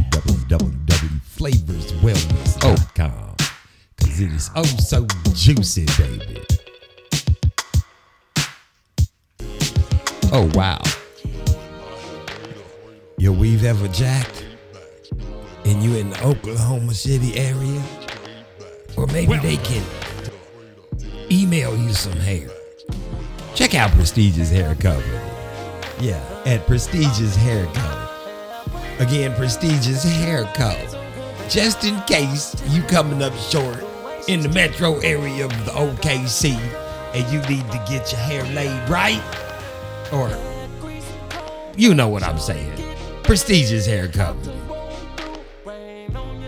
[24.19, 25.17] Prestigious Hair Company.
[26.01, 28.09] Yeah, at Prestigious Hair Co.
[28.99, 30.75] Again, Prestigious Hair Co.
[31.47, 33.81] Just in case you coming up short
[34.27, 36.51] in the metro area of the OKC
[37.13, 39.23] and you need to get your hair laid right,
[40.11, 40.29] or
[41.77, 42.73] you know what I'm saying.
[43.23, 44.53] Prestigious Hair Company.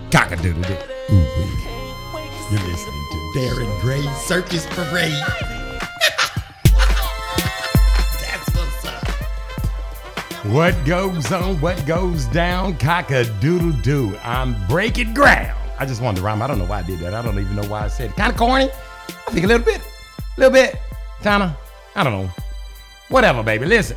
[0.09, 1.15] Cockadoodle doo.
[1.15, 2.21] Ooh wee.
[2.51, 5.60] You're listening to Darren Gray Circus Parade.
[10.51, 14.17] What goes on, what goes down, cock a doodle doo.
[14.21, 15.57] I'm breaking ground.
[15.79, 16.41] I just wanted to rhyme.
[16.41, 17.13] I don't know why I did that.
[17.13, 18.17] I don't even know why I said it.
[18.17, 18.69] Kind of corny.
[18.69, 19.79] I think a little bit.
[19.79, 20.75] A little bit.
[21.23, 21.57] Kinda.
[21.95, 22.29] I don't know.
[23.07, 23.65] Whatever, baby.
[23.65, 23.95] Listen.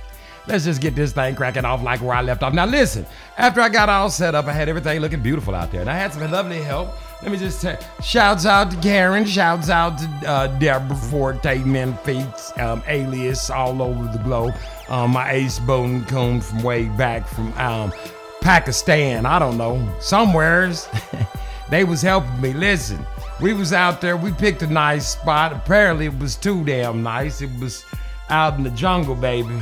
[0.46, 2.54] Let's just get this thing cracking off like where I left off.
[2.54, 3.04] Now, listen.
[3.36, 5.80] After I got all set up, I had everything looking beautiful out there.
[5.80, 6.90] And I had some lovely help.
[7.20, 12.52] Let me just say, shouts out to Karen, shouts out to uh, Deborah Forte, Memphis,
[12.58, 14.54] um, alias all over the globe.
[14.88, 17.92] Um, my ace Bowden Coon from way back from um,
[18.40, 20.88] Pakistan, I don't know, somewheres.
[21.70, 22.52] they was helping me.
[22.52, 23.04] Listen,
[23.40, 24.16] we was out there.
[24.16, 25.52] We picked a nice spot.
[25.52, 27.42] Apparently, it was too damn nice.
[27.42, 27.84] It was
[28.30, 29.58] out in the jungle, baby.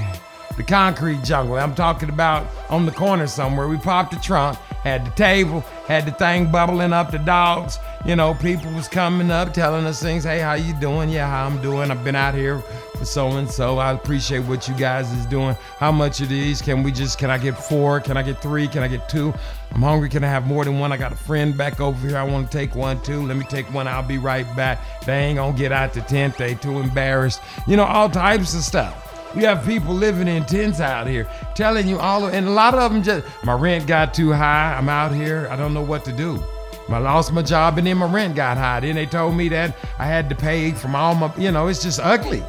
[0.57, 1.57] The concrete jungle.
[1.57, 3.67] I'm talking about on the corner somewhere.
[3.67, 7.11] We popped the trunk, had the table, had the thing bubbling up.
[7.11, 10.23] The dogs, you know, people was coming up telling us things.
[10.23, 11.09] Hey, how you doing?
[11.09, 11.91] Yeah, how I'm doing.
[11.91, 12.61] I've been out here
[12.97, 13.79] for so and so.
[13.79, 15.57] I appreciate what you guys is doing.
[15.79, 16.63] How much of these?
[16.63, 17.19] Can we just?
[17.19, 17.99] Can I get four?
[17.99, 18.69] Can I get three?
[18.69, 19.35] Can I get two?
[19.73, 20.09] I'm hungry.
[20.09, 20.93] Can I have more than one?
[20.93, 22.17] I got a friend back over here.
[22.17, 23.27] I want to take one too.
[23.27, 23.89] Let me take one.
[23.89, 24.81] I'll be right back.
[25.05, 26.39] They ain't gonna get out the tent.
[26.39, 27.41] They too embarrassed.
[27.67, 29.01] You know, all types of stuff.
[29.37, 32.75] You have people living in tents out here telling you all, of, and a lot
[32.75, 34.75] of them just, my rent got too high.
[34.77, 35.49] I'm out here.
[35.51, 36.43] I don't know what to do.
[36.89, 38.81] I lost my job and then my rent got high.
[38.81, 41.83] Then they told me that I had to pay from all my, you know, it's
[41.83, 42.43] just ugly.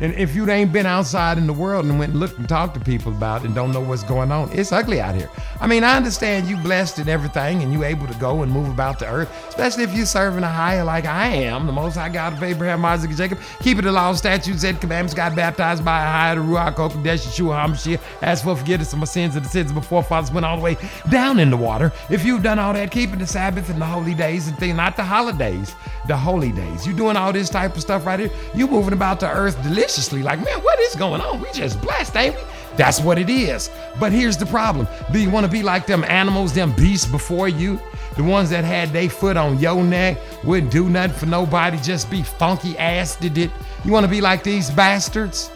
[0.00, 2.74] And if you ain't been outside in the world and went and looked and talked
[2.74, 5.28] to people about it and don't know what's going on, it's ugly out here.
[5.60, 8.68] I mean, I understand you blessed and everything and you able to go and move
[8.68, 12.08] about the earth, especially if you're serving a higher like I am, the most high
[12.08, 16.02] God of Abraham, Isaac, and Jacob, keeping the law, statutes, and commandments, got baptized by
[16.02, 19.48] a higher the Ruach Kodesh, Yeshua HaMashiach, asked for forgiveness of my sins and the
[19.48, 20.76] sins of my forefathers went all the way
[21.10, 21.92] down in the water.
[22.08, 24.96] If you've done all that, keeping the Sabbath and the holy days and things, not
[24.96, 25.74] the holidays,
[26.06, 26.86] the holy days.
[26.86, 28.30] You doing all this type of stuff right here.
[28.54, 30.22] You moving about the earth deliciously.
[30.22, 31.40] Like, man, what is going on?
[31.40, 32.42] We just blessed, ain't we?
[32.76, 33.70] That's what it is.
[33.98, 34.88] But here's the problem.
[35.12, 37.80] Do you want to be like them animals, them beasts before you?
[38.16, 42.10] The ones that had their foot on your neck, wouldn't do nothing for nobody, just
[42.10, 43.50] be funky ass did it.
[43.84, 45.50] You want to be like these bastards?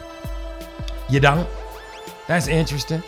[1.08, 1.48] You don't?
[2.26, 3.02] That's interesting.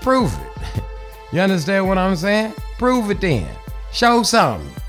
[0.00, 0.82] Prove it.
[1.32, 2.52] You understand what I'm saying?
[2.76, 3.48] Prove it then.
[3.90, 4.81] Show something.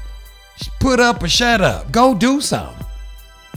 [0.79, 1.91] Put up or shut up.
[1.91, 2.85] Go do something.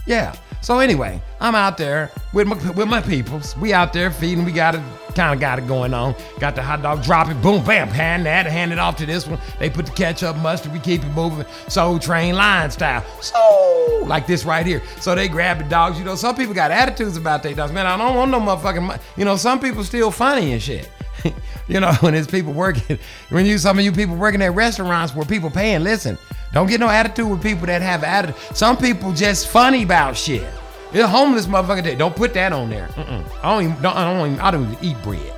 [0.06, 0.34] Yeah.
[0.62, 3.56] So anyway, I'm out there with my with my peoples.
[3.56, 4.44] We out there feeding.
[4.44, 4.80] We got it,
[5.14, 6.14] kind of got it going on.
[6.40, 9.26] Got the hot dog, drop it, boom, bam, hand that, hand it off to this
[9.26, 9.38] one.
[9.58, 10.72] They put the ketchup, mustard.
[10.72, 11.46] We keep it moving.
[11.68, 13.04] Soul train line style.
[13.20, 14.82] So like this right here.
[15.00, 15.98] So they grab the dogs.
[15.98, 17.72] You know, some people got attitudes about their dogs.
[17.72, 19.00] Man, I don't want no motherfucking.
[19.16, 20.90] You know, some people still funny and shit.
[21.68, 22.98] you know, when there's people working,
[23.30, 26.18] when you some of you people working at restaurants where people paying, listen,
[26.56, 28.34] don't get no attitude with people that have attitude.
[28.56, 30.42] Some people just funny about shit.
[30.90, 31.84] You're homeless motherfucker.
[31.84, 31.94] Day.
[31.94, 32.88] Don't put that on there.
[32.94, 33.22] Mm-mm.
[33.42, 33.82] I don't even.
[33.82, 34.40] Don't, I don't even.
[34.40, 35.34] I don't even eat bread.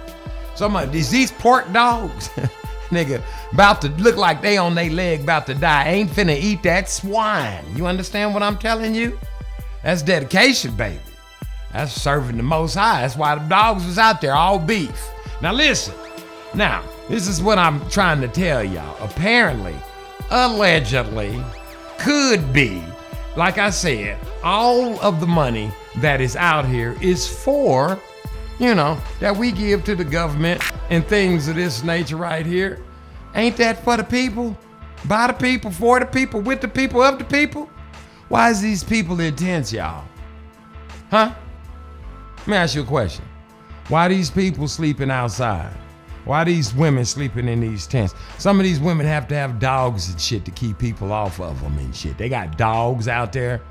[0.55, 2.29] Some of these pork dogs,
[2.91, 3.21] nigga,
[3.53, 5.89] about to look like they on their leg, about to die.
[5.89, 7.64] Ain't finna eat that swine.
[7.75, 9.19] You understand what I'm telling you?
[9.83, 11.01] That's dedication, baby.
[11.73, 13.01] That's serving the most high.
[13.01, 15.11] That's why the dogs was out there, all beef.
[15.43, 15.95] Now listen.
[16.55, 18.97] Now, this is what I'm trying to tell y'all.
[19.05, 19.75] Apparently,
[20.31, 21.43] allegedly,
[21.99, 22.83] could be.
[23.37, 27.99] like I said, all of the money that is out here is for,
[28.59, 30.61] you know, that we give to the government
[30.91, 32.83] and things of this nature right here.
[33.37, 34.59] Ain't that for the people?
[35.05, 37.70] By the people, for the people, with the people, of the people?
[38.29, 40.05] Why is these people intense, y'all?
[41.11, 41.33] Huh?
[42.39, 43.24] Let me ask you a question.
[43.87, 45.72] Why these people sleeping outside?
[46.29, 48.14] Why these women sleeping in these tents?
[48.37, 51.59] Some of these women have to have dogs and shit to keep people off of
[51.62, 52.18] them and shit.
[52.18, 53.62] They got dogs out there.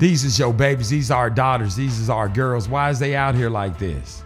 [0.00, 0.88] These is your babies.
[0.88, 1.76] These are our daughters.
[1.76, 2.68] These is our girls.
[2.68, 4.24] Why is they out here like this?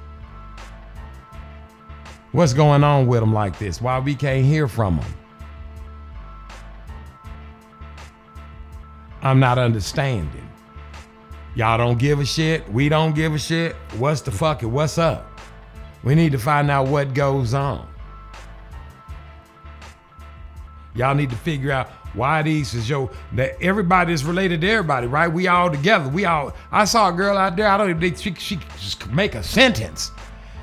[2.30, 3.82] What's going on with them like this?
[3.82, 5.14] Why we can't hear from them?
[9.20, 10.48] I'm not understanding.
[11.54, 12.66] Y'all don't give a shit.
[12.72, 13.76] We don't give a shit.
[13.98, 14.62] What's the fuck?
[14.62, 15.31] What's up?
[16.02, 17.88] We need to find out what goes on.
[20.94, 25.06] Y'all need to figure out why these is yo that everybody is related to everybody,
[25.06, 25.28] right?
[25.28, 26.08] We all together.
[26.08, 26.54] We all.
[26.70, 27.68] I saw a girl out there.
[27.68, 30.10] I don't even think she, she could just make a sentence.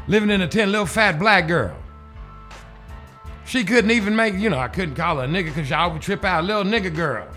[0.08, 1.76] Living in a tent, little fat black girl.
[3.46, 4.36] She couldn't even make.
[4.36, 6.44] You know, I couldn't call her a nigga because y'all would trip out.
[6.44, 7.28] Little nigga girl.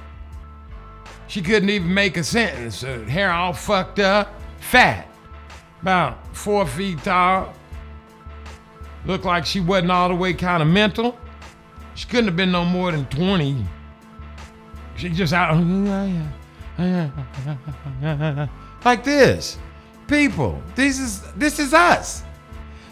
[1.28, 2.82] She couldn't even make a sentence.
[2.82, 5.08] Her hair all fucked up, fat,
[5.80, 7.54] about four feet tall.
[9.04, 11.18] Looked like she wasn't all the way kind of mental.
[11.94, 13.64] She couldn't have been no more than 20.
[14.96, 15.56] She just out
[18.84, 19.58] like this.
[20.06, 22.22] People, this is this is us.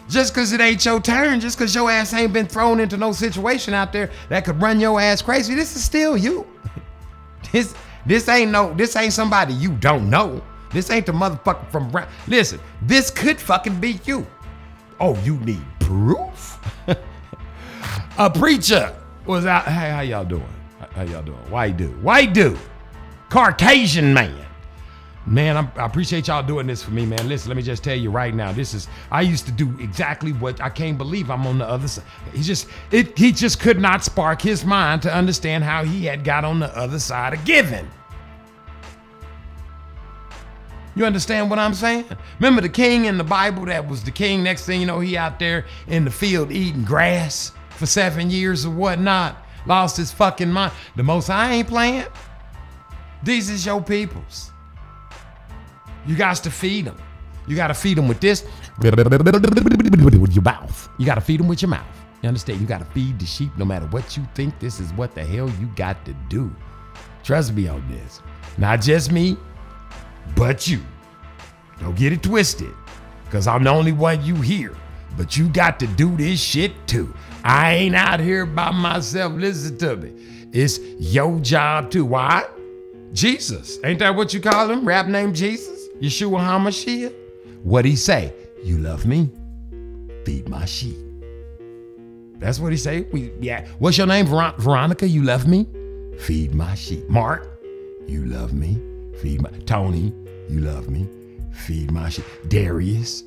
[0.09, 3.13] Just cause it ain't your turn, just cause your ass ain't been thrown into no
[3.13, 6.45] situation out there that could run your ass crazy, this is still you.
[7.51, 7.73] This
[8.05, 10.41] this ain't no this ain't somebody you don't know.
[10.71, 11.91] This ain't the motherfucker from.
[12.27, 14.25] Listen, this could fucking be you.
[14.99, 16.59] Oh, you need proof?
[18.17, 19.65] a preacher was out.
[19.65, 20.45] Hey, how y'all doing?
[20.95, 21.37] How- y'all doing?
[21.49, 22.01] White dude.
[22.01, 22.57] White dude.
[23.29, 24.37] Caucasian man.
[25.25, 27.27] Man, I'm, I appreciate y'all doing this for me, man.
[27.27, 28.51] Listen, let me just tell you right now.
[28.51, 31.87] This is I used to do exactly what I can't believe I'm on the other
[31.87, 32.05] side.
[32.33, 36.23] He just it he just could not spark his mind to understand how he had
[36.23, 37.87] got on the other side of giving.
[40.95, 42.05] You understand what I'm saying?
[42.39, 44.43] Remember the king in the Bible that was the king.
[44.43, 48.65] Next thing you know, he out there in the field eating grass for seven years
[48.65, 49.37] or whatnot.
[49.65, 50.73] Lost his fucking mind.
[50.95, 52.05] The most I ain't playing.
[53.23, 54.51] These is your peoples.
[56.05, 56.97] You got to feed them.
[57.47, 58.45] You got to feed them with this.
[58.79, 58.97] With
[60.33, 60.89] your mouth.
[60.97, 61.85] You got to feed them with your mouth.
[62.21, 62.59] You understand?
[62.59, 64.59] You got to feed the sheep no matter what you think.
[64.59, 66.53] This is what the hell you got to do.
[67.23, 68.21] Trust me on this.
[68.57, 69.37] Not just me,
[70.35, 70.81] but you.
[71.79, 72.73] Don't get it twisted,
[73.25, 74.75] because I'm the only one you hear.
[75.17, 77.13] But you got to do this shit too.
[77.43, 79.33] I ain't out here by myself.
[79.33, 80.13] Listen to me.
[80.53, 82.05] It's your job too.
[82.05, 82.45] Why?
[83.13, 83.79] Jesus.
[83.83, 84.87] Ain't that what you call him?
[84.87, 85.89] Rap name Jesus?
[85.99, 87.13] Yeshua HaMashiach?
[87.63, 88.33] What he say?
[88.63, 89.29] You love me?
[90.23, 90.97] Feed my sheep.
[92.37, 93.01] That's what he say.
[93.11, 93.67] We yeah.
[93.79, 94.25] What's your name?
[94.25, 95.67] Ver- Veronica, you love me?
[96.19, 97.07] Feed my sheep.
[97.09, 97.47] Mark,
[98.07, 98.79] you love me?
[99.21, 100.11] Feed my Tony,
[100.49, 101.07] you love me?
[101.53, 102.25] Feed my sheep.
[102.47, 103.23] Darius,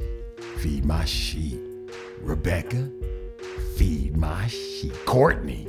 [0.58, 1.60] feed my sheep.
[2.20, 2.90] Rebecca,
[3.76, 4.92] feed my sheep.
[5.04, 5.68] Courtney,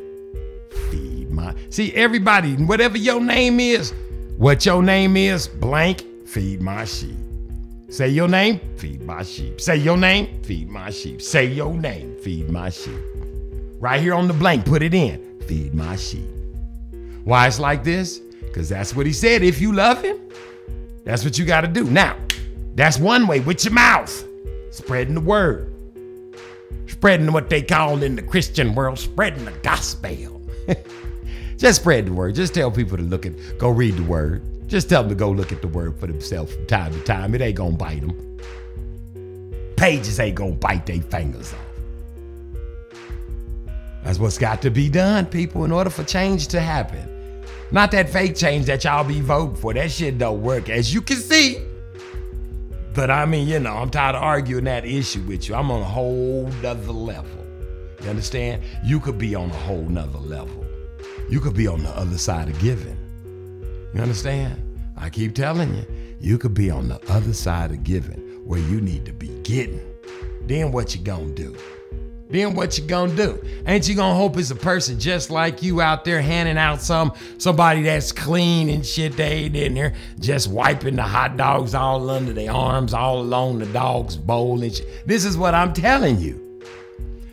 [0.89, 3.93] feed my see everybody whatever your name is
[4.37, 7.17] what your name is blank feed my sheep
[7.89, 12.15] say your name feed my sheep say your name feed my sheep say your name
[12.21, 12.99] feed my sheep
[13.79, 16.27] right here on the blank put it in feed my sheep
[17.23, 18.21] why it's like this
[18.55, 20.17] because that's what he said if you love him
[21.03, 22.15] that's what you got to do now
[22.75, 24.25] that's one way with your mouth
[24.71, 25.75] spreading the word
[26.87, 30.41] spreading what they call in the Christian world, spreading the gospel.
[31.57, 32.35] Just spread the word.
[32.35, 34.41] Just tell people to look at, go read the word.
[34.67, 37.35] Just tell them to go look at the word for themselves from time to time.
[37.35, 38.39] It ain't gonna bite them.
[39.77, 41.59] Pages ain't gonna bite their fingers off.
[44.03, 47.14] That's what's got to be done, people, in order for change to happen.
[47.71, 49.73] Not that fake change that y'all be voting for.
[49.73, 51.59] That shit don't work, as you can see.
[52.93, 55.55] But I mean, you know, I'm tired of arguing that issue with you.
[55.55, 57.45] I'm on a whole nother level.
[58.01, 58.63] You understand?
[58.83, 60.65] You could be on a whole nother level.
[61.29, 62.97] You could be on the other side of giving.
[63.93, 64.61] You understand?
[64.95, 65.85] I keep telling you,
[66.21, 69.81] you could be on the other side of giving where you need to be getting.
[70.43, 71.55] Then what you gonna do?
[72.35, 73.41] Then what you gonna do?
[73.65, 77.13] Ain't you gonna hope it's a person just like you out there handing out some
[77.37, 82.09] somebody that's clean and shit they ain't in there, just wiping the hot dogs all
[82.09, 85.07] under their arms, all along the dog's bowl and shit.
[85.07, 86.61] This is what I'm telling you.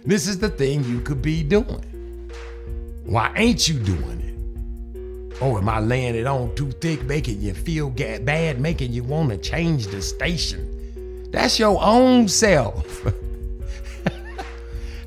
[0.05, 1.85] This is the thing you could be doing.
[3.05, 5.43] Why ain't you doing it?
[5.43, 9.31] Oh, am I laying it on too thick, making you feel bad, making you want
[9.31, 11.29] to change the station?
[11.33, 13.05] That's your own self.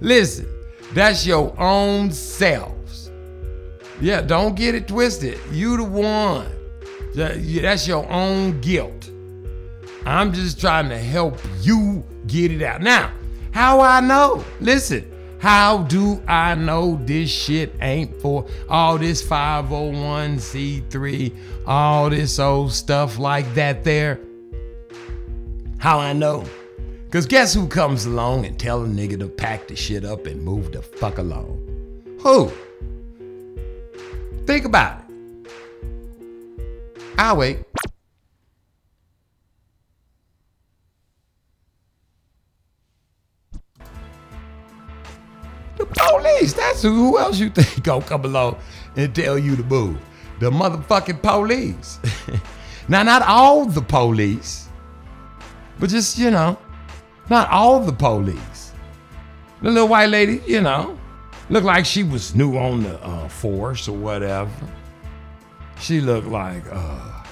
[0.02, 0.48] Listen,
[0.93, 3.12] that's your own selves.
[4.02, 5.39] Yeah, don't get it twisted.
[5.52, 6.48] You the one.
[7.14, 9.10] That's your own guilt.
[10.06, 12.82] I'm just trying to help you get it out.
[12.82, 13.14] Now,
[13.52, 14.43] how I know?
[14.60, 21.34] Listen, how do I know this shit ain't for all this 501c3,
[21.66, 24.20] all this old stuff like that there?
[25.78, 26.43] How I know?
[27.16, 30.43] Cause guess who comes along and tell a nigga to pack the shit up and
[30.43, 31.47] move the fuck along?
[32.20, 32.51] Who?
[34.45, 35.51] Think about it.
[37.18, 37.59] I'll wait.
[45.78, 46.51] The police.
[46.51, 48.57] That's who, who else you think gonna come along
[48.97, 49.97] and tell you to move?
[50.41, 51.97] The motherfucking police.
[52.89, 54.68] now, not all the police,
[55.80, 56.57] but just, you know,
[57.30, 58.72] not all the police.
[59.62, 60.98] The little white lady, you know,
[61.50, 64.52] looked like she was new on the uh, force or whatever.
[65.80, 67.24] She looked like uh,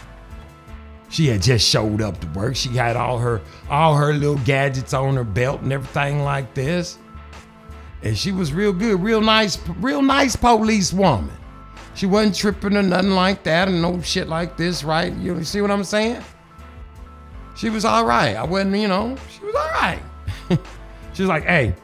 [1.10, 2.56] she had just showed up to work.
[2.56, 6.98] She had all her all her little gadgets on her belt and everything like this.
[8.02, 11.32] And she was real good, real nice, real nice police woman.
[11.96, 15.14] She wasn't tripping or nothing like that and no shit like this, right?
[15.14, 16.24] You see what I'm saying?
[17.56, 18.36] She was all right.
[18.36, 20.00] I wasn't, you know, she was all right.
[21.14, 21.76] she was like, hey,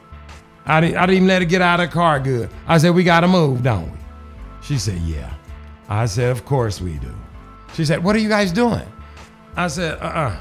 [0.65, 2.49] I didn't, I didn't even let her get out of the car good.
[2.67, 3.97] I said, we got to move, don't we?
[4.61, 5.33] She said, yeah.
[5.87, 7.13] I said, of course we do.
[7.73, 8.85] She said, what are you guys doing?
[9.55, 10.35] I said, uh-uh.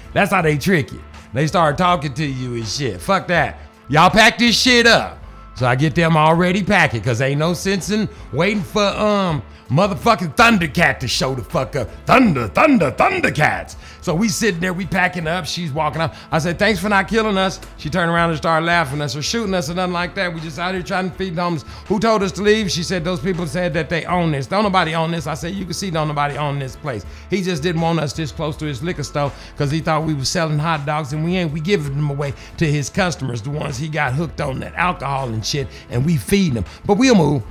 [0.12, 1.02] That's how they trick you.
[1.32, 3.00] They start talking to you and shit.
[3.00, 3.58] Fuck that.
[3.88, 5.18] Y'all pack this shit up.
[5.54, 10.34] So I get them already packed because ain't no sense in waiting for um motherfucking
[10.34, 11.90] Thundercat to show the fuck up.
[12.06, 13.76] Thunder, thunder, Thundercats.
[14.00, 15.46] So we sitting there, we packing up.
[15.46, 16.14] She's walking up.
[16.30, 17.60] I said, thanks for not killing us.
[17.76, 20.32] She turned around and started laughing at us or shooting us or nothing like that.
[20.32, 21.64] We just out here trying to feed the homeless.
[21.86, 22.70] Who told us to leave?
[22.70, 24.46] She said, those people said that they own this.
[24.46, 25.26] Don't nobody own this.
[25.26, 27.04] I said, you can see don't nobody own this place.
[27.28, 30.14] He just didn't want us this close to his liquor store because he thought we
[30.14, 31.52] was selling hot dogs and we ain't.
[31.52, 35.28] We giving them away to his customers, the ones he got hooked on that alcohol
[35.28, 36.64] and shit, and we feed them.
[36.86, 37.42] But we'll move.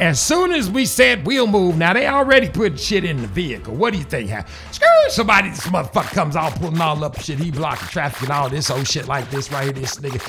[0.00, 3.74] As soon as we said we'll move, now they already put shit in the vehicle.
[3.74, 4.54] What do you think happened?
[4.70, 7.40] Screw somebody, this motherfucker comes out pulling all up shit.
[7.40, 9.72] He blocking traffic and all this old shit like this right here.
[9.72, 10.22] This nigga,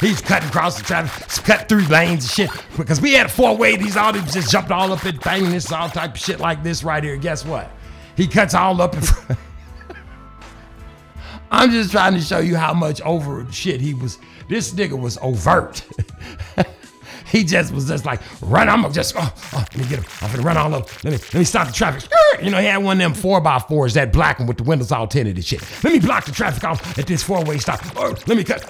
[0.00, 2.50] he's cutting across the traffic, cut through lanes and shit.
[2.76, 5.50] Because we had a four way, these all these just jumped all up and banging
[5.50, 7.16] this all type of shit like this right here.
[7.16, 7.72] Guess what?
[8.16, 9.40] He cuts all up in front.
[11.50, 14.18] I'm just trying to show you how much over shit he was.
[14.48, 15.84] This nigga was overt.
[17.32, 20.04] he just was just like, run, I'm gonna just, oh, oh, let me get him.
[20.20, 20.84] I'm gonna run all over.
[21.02, 22.10] Let me, let me stop the traffic.
[22.42, 24.64] You know, he had one of them four by fours, that black one with the
[24.64, 25.62] windows all tinted and shit.
[25.82, 27.80] Let me block the traffic off at this four way stop.
[27.96, 28.62] Oh, let me cut.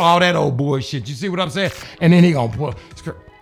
[0.00, 1.08] All that old bullshit.
[1.08, 1.70] You see what I'm saying?
[2.00, 2.74] And then he gonna pull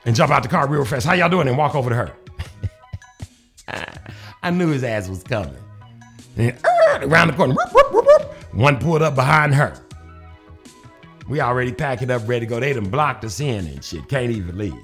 [0.04, 1.06] and jump out the car real fast.
[1.06, 1.48] How y'all doing?
[1.48, 2.12] And walk over to her.
[4.42, 5.56] I knew his ass was coming.
[6.36, 7.54] And uh, around the corner,
[8.52, 9.80] one pulled up behind her.
[11.28, 12.60] We already packing up, ready to go.
[12.60, 14.08] They done blocked us in and shit.
[14.08, 14.74] Can't even leave.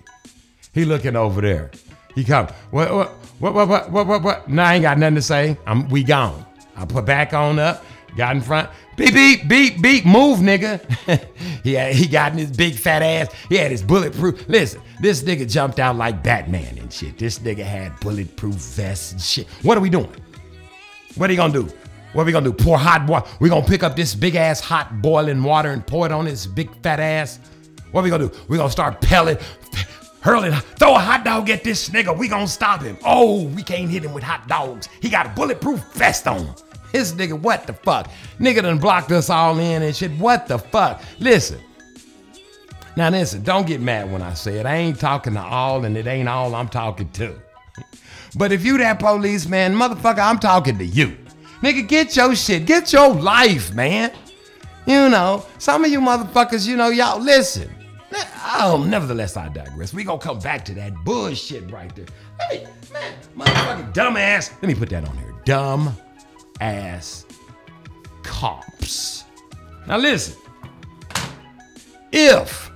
[0.72, 1.70] He looking over there.
[2.14, 2.48] He come.
[2.70, 2.92] What?
[2.92, 3.08] What?
[3.38, 3.54] What?
[3.54, 3.68] What?
[3.68, 3.90] What?
[3.90, 4.06] What?
[4.06, 4.22] What?
[4.22, 4.48] what?
[4.48, 5.56] No, I ain't got nothing to say.
[5.66, 5.88] I'm.
[5.88, 6.44] We gone.
[6.76, 7.84] I put back on up.
[8.16, 8.70] Got in front.
[8.96, 10.04] Beep beep beep beep.
[10.04, 10.80] Move, nigga.
[11.62, 13.32] he had, he got in his big fat ass.
[13.48, 14.48] He had his bulletproof.
[14.48, 17.18] Listen, this nigga jumped out like Batman and shit.
[17.18, 19.46] This nigga had bulletproof vests and shit.
[19.62, 20.12] What are we doing?
[21.16, 21.68] What are you gonna do?
[22.12, 22.52] What are we gonna do?
[22.52, 23.28] Pour hot water?
[23.40, 26.46] We gonna pick up this big ass hot boiling water and pour it on his
[26.46, 27.38] big fat ass?
[27.92, 28.36] What are we gonna do?
[28.48, 29.38] We gonna start pelling,
[30.20, 32.16] hurling, throw a hot dog at this nigga.
[32.16, 32.98] We gonna stop him.
[33.04, 34.88] Oh, we can't hit him with hot dogs.
[35.00, 36.54] He got a bulletproof vest on.
[36.92, 38.10] This nigga, what the fuck?
[38.40, 40.10] Nigga done blocked us all in and shit.
[40.12, 41.02] What the fuck?
[41.20, 41.60] Listen.
[42.96, 44.66] Now listen, don't get mad when I say it.
[44.66, 47.40] I ain't talking to all and it ain't all I'm talking to.
[48.36, 51.16] But if you that policeman, motherfucker, I'm talking to you.
[51.62, 52.66] Nigga, get your shit.
[52.66, 54.12] Get your life, man.
[54.86, 57.70] You know, some of you motherfuckers, you know, y'all listen.
[58.52, 59.94] Oh, nevertheless, I digress.
[59.94, 62.06] We gonna come back to that bullshit right there.
[62.48, 64.52] Hey, man, motherfucking dumbass.
[64.52, 65.34] Let me put that on here.
[65.44, 65.96] Dumb
[66.60, 67.26] ass
[68.22, 69.24] cops.
[69.86, 70.36] Now listen.
[72.12, 72.70] If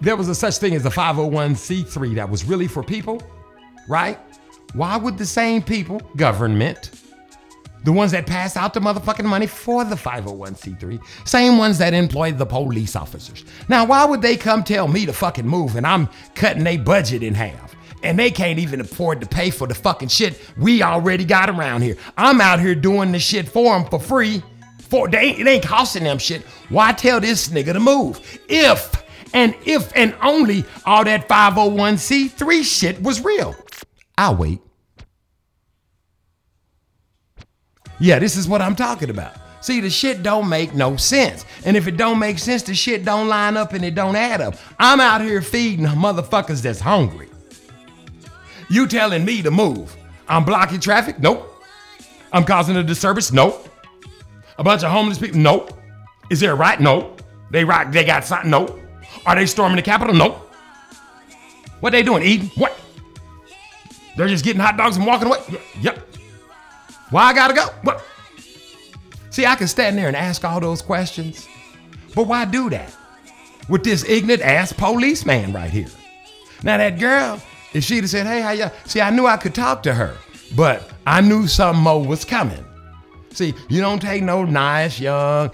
[0.00, 3.22] there was a such thing as a 501c3 that was really for people,
[3.88, 4.18] right?
[4.72, 7.01] Why would the same people, government,
[7.84, 11.00] The ones that pass out the motherfucking money for the 501c3.
[11.26, 13.44] Same ones that employ the police officers.
[13.68, 17.22] Now, why would they come tell me to fucking move and I'm cutting their budget
[17.22, 17.74] in half?
[18.04, 21.82] And they can't even afford to pay for the fucking shit we already got around
[21.82, 21.96] here.
[22.16, 24.42] I'm out here doing the shit for them for free.
[24.78, 26.42] For they it ain't costing them shit.
[26.68, 28.20] Why tell this nigga to move?
[28.48, 29.02] If
[29.32, 33.54] and if and only all that 501c3 shit was real.
[34.18, 34.60] I'll wait.
[38.02, 39.36] Yeah, this is what I'm talking about.
[39.60, 41.44] See, the shit don't make no sense.
[41.64, 44.40] And if it don't make sense, the shit don't line up and it don't add
[44.40, 44.56] up.
[44.76, 47.28] I'm out here feeding motherfuckers that's hungry.
[48.68, 49.96] You telling me to move.
[50.26, 51.20] I'm blocking traffic?
[51.20, 51.48] Nope.
[52.32, 53.30] I'm causing a disturbance?
[53.30, 53.68] Nope.
[54.58, 55.38] A bunch of homeless people?
[55.38, 55.72] Nope.
[56.28, 56.80] Is there a riot?
[56.80, 57.22] Nope.
[57.52, 58.50] They rock, they got something?
[58.50, 58.80] Nope.
[59.26, 60.16] Are they storming the Capitol?
[60.16, 60.52] Nope.
[61.78, 62.24] What they doing?
[62.24, 62.48] Eating?
[62.56, 62.76] What?
[64.16, 65.38] They're just getting hot dogs and walking away?
[65.80, 66.08] Yep.
[67.12, 67.66] Why I gotta go?
[67.82, 68.02] What?
[69.28, 71.46] See, I can stand there and ask all those questions,
[72.14, 72.92] but why do that?
[73.68, 75.88] With this ignorant ass policeman right here.
[76.62, 77.40] Now that girl,
[77.74, 80.16] if she'd have said, "Hey, how ya?" See, I knew I could talk to her,
[80.56, 82.64] but I knew something more was coming.
[83.30, 85.50] See, you don't take no nice young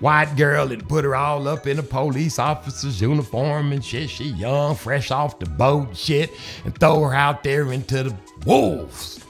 [0.00, 4.10] white girl and put her all up in a police officer's uniform and shit.
[4.10, 6.32] She young, fresh off the boat, shit,
[6.64, 9.20] and throw her out there into the wolves.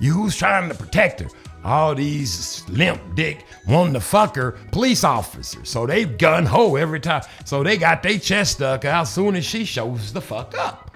[0.00, 1.28] You who's trying to protect her?
[1.62, 5.68] All these limp dick wanting to fuck her police officers.
[5.68, 7.22] So they gun ho every time.
[7.44, 10.90] So they got their chest stuck out soon as she shows the fuck up.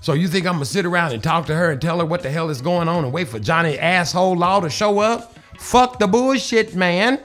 [0.00, 2.22] So you think I'm gonna sit around and talk to her and tell her what
[2.22, 5.34] the hell is going on and wait for Johnny asshole law to show up?
[5.58, 7.20] Fuck the bullshit, man.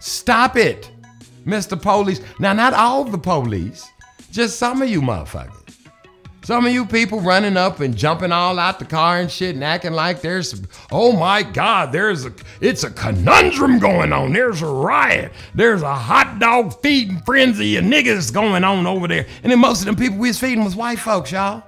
[0.00, 0.90] Stop it,
[1.46, 1.80] Mr.
[1.80, 2.20] Police.
[2.40, 3.86] Now, not all the police,
[4.32, 5.61] just some of you motherfuckers.
[6.44, 9.62] Some of you people running up and jumping all out the car and shit and
[9.62, 14.32] acting like there's, oh my God, there's a, it's a conundrum going on.
[14.32, 15.32] There's a riot.
[15.54, 19.26] There's a hot dog feeding frenzy of niggas going on over there.
[19.44, 21.62] And then most of them people we was feeding was white folks, y'all.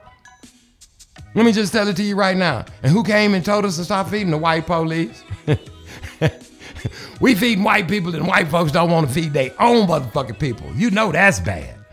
[1.36, 2.64] Let me just tell it to you right now.
[2.82, 5.22] And who came and told us to stop feeding the white police?
[7.20, 10.72] we feed white people and white folks don't want to feed their own motherfucking people.
[10.74, 11.83] You know that's bad.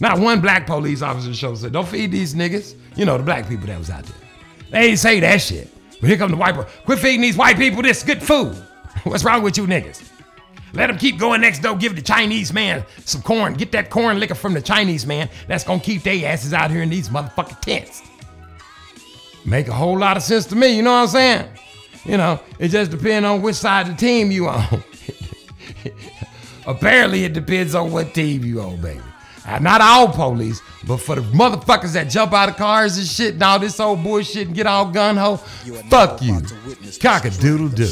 [0.00, 2.74] Not one black police officer show said, don't feed these niggas.
[2.96, 4.16] You know, the black people that was out there.
[4.70, 5.70] They ain't say that shit.
[6.00, 6.66] But here come the white boy.
[6.84, 8.54] Quit feeding these white people this good food.
[9.04, 10.10] What's wrong with you niggas?
[10.74, 13.54] Let them keep going next door, give the Chinese man some corn.
[13.54, 15.30] Get that corn liquor from the Chinese man.
[15.48, 18.02] That's gonna keep their asses out here in these motherfucking tents.
[19.46, 21.48] Make a whole lot of sense to me, you know what I'm saying?
[22.04, 24.82] You know, it just depends on which side of the team you on.
[26.66, 29.00] Apparently, it depends on what team you on, baby.
[29.46, 33.34] Uh, Not all police, but for the motherfuckers that jump out of cars and shit
[33.34, 36.36] and all this old bullshit and get all gun ho, You are now fuck you.
[36.36, 37.86] about to witness the Cock a doodle doo.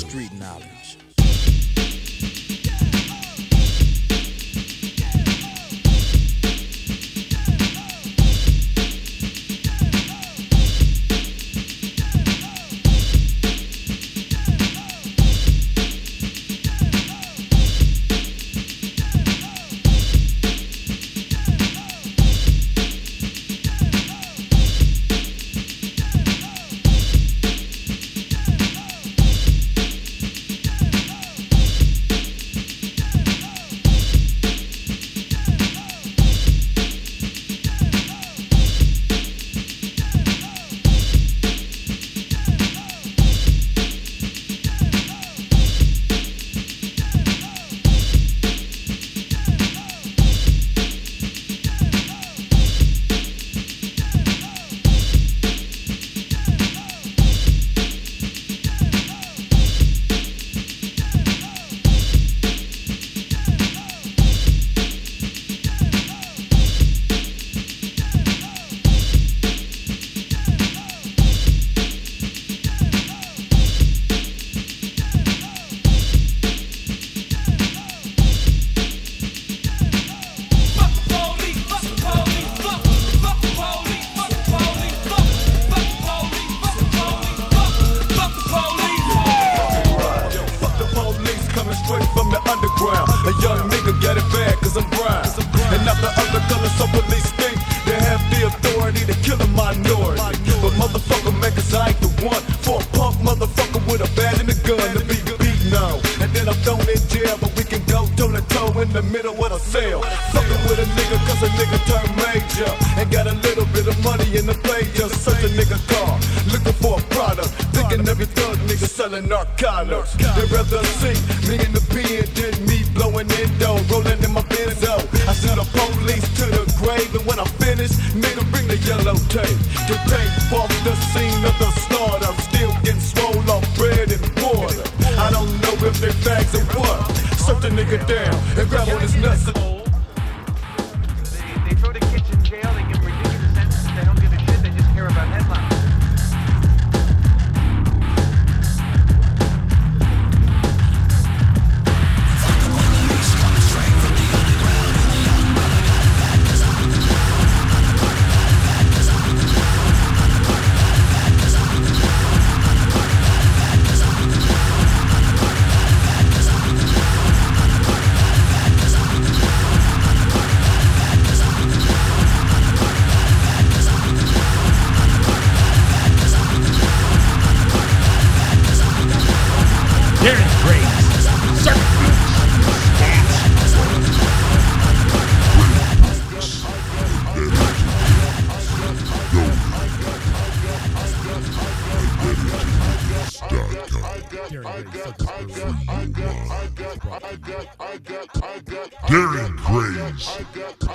[199.07, 200.38] Darren Gray's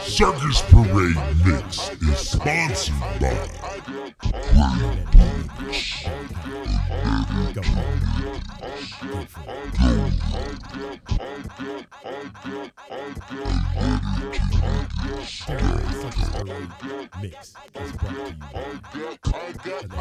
[0.02, 3.36] Circus Parade Mix is sponsored by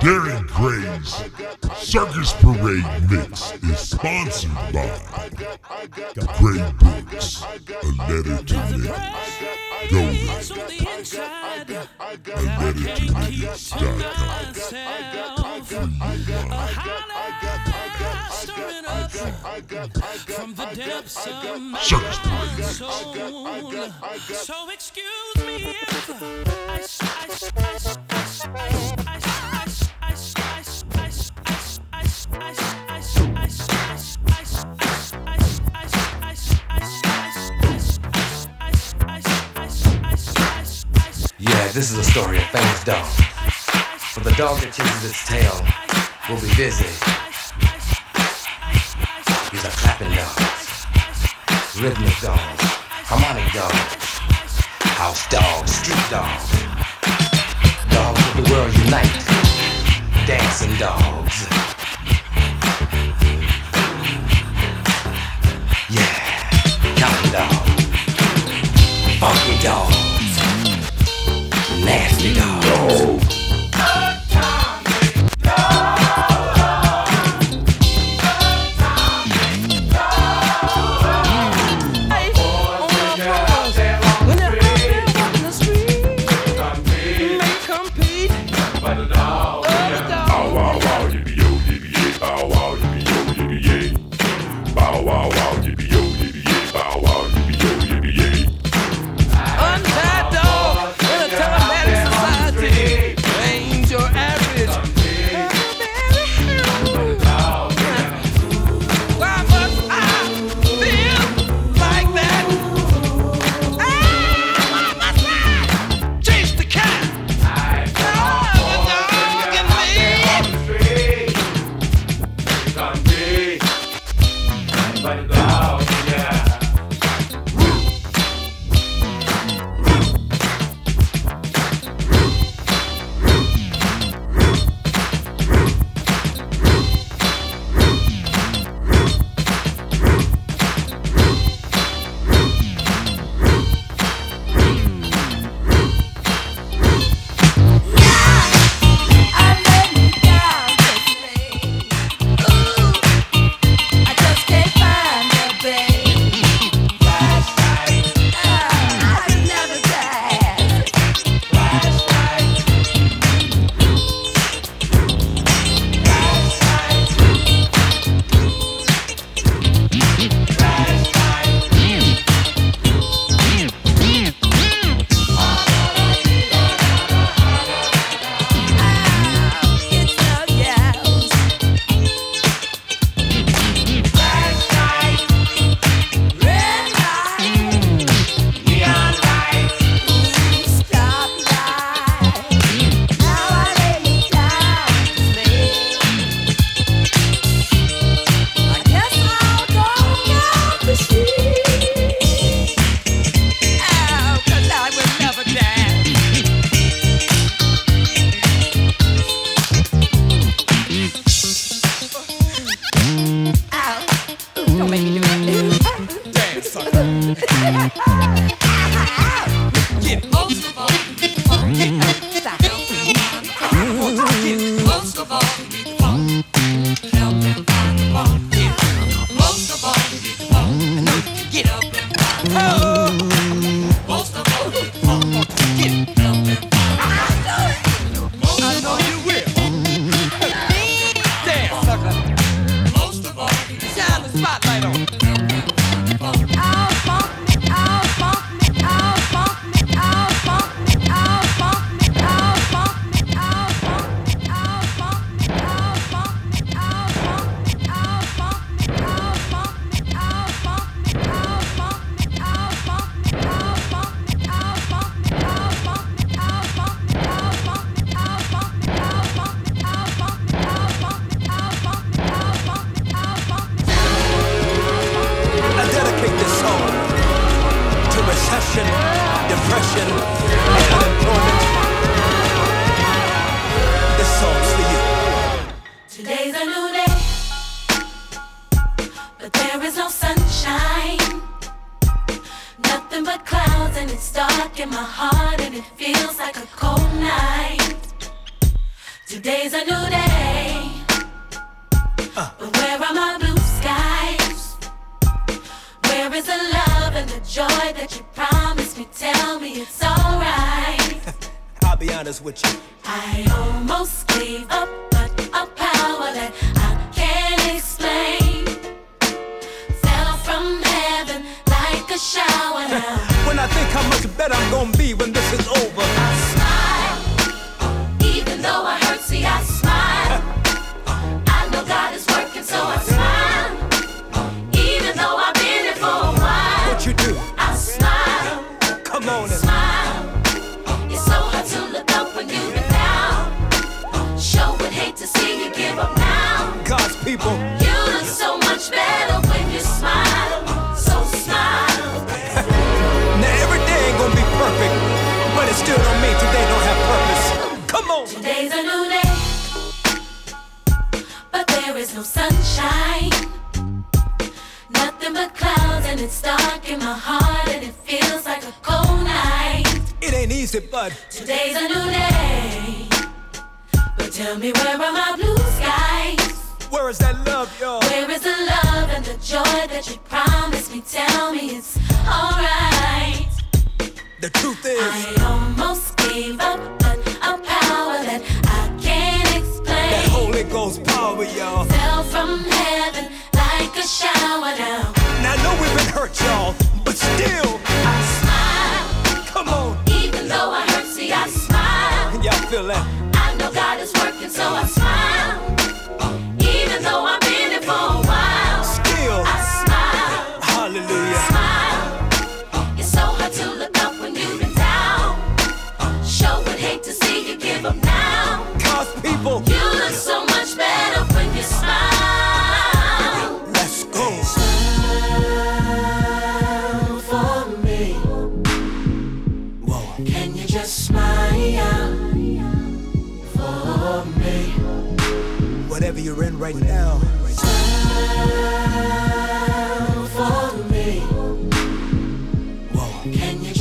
[0.00, 1.10] Darren Gray's
[1.76, 4.88] Circus Parade Mix is sponsored by
[6.38, 9.38] Gray Books, a letter to niggas.
[9.90, 10.02] Go
[11.64, 11.86] there.
[11.98, 12.02] A
[12.60, 14.28] letter to niggas.com
[20.38, 23.14] from the depths of my soul.
[24.22, 26.14] So excuse me if I,
[26.68, 27.26] I, I,
[28.38, 28.74] I,
[29.06, 29.68] I, I,
[41.40, 43.06] Yeah, this is a story of famous dog.
[43.06, 45.64] For the dog that chases its tail
[46.28, 46.86] will be busy
[49.58, 50.86] these are clapping dogs,
[51.82, 52.62] rhythmic dogs,
[53.10, 54.20] harmonic dogs,
[54.94, 56.62] house dogs, street dogs,
[57.90, 59.18] dogs of the world unite,
[60.28, 61.48] dancing dogs.
[65.90, 66.14] Yeah,
[66.94, 67.82] counting dogs,
[69.18, 70.38] funky dogs,
[71.84, 73.67] nasty dogs.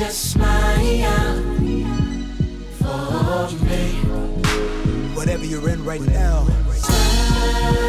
[0.07, 1.83] a smile for me.
[5.15, 6.47] Whatever you're in right now.
[6.71, 7.86] Smile.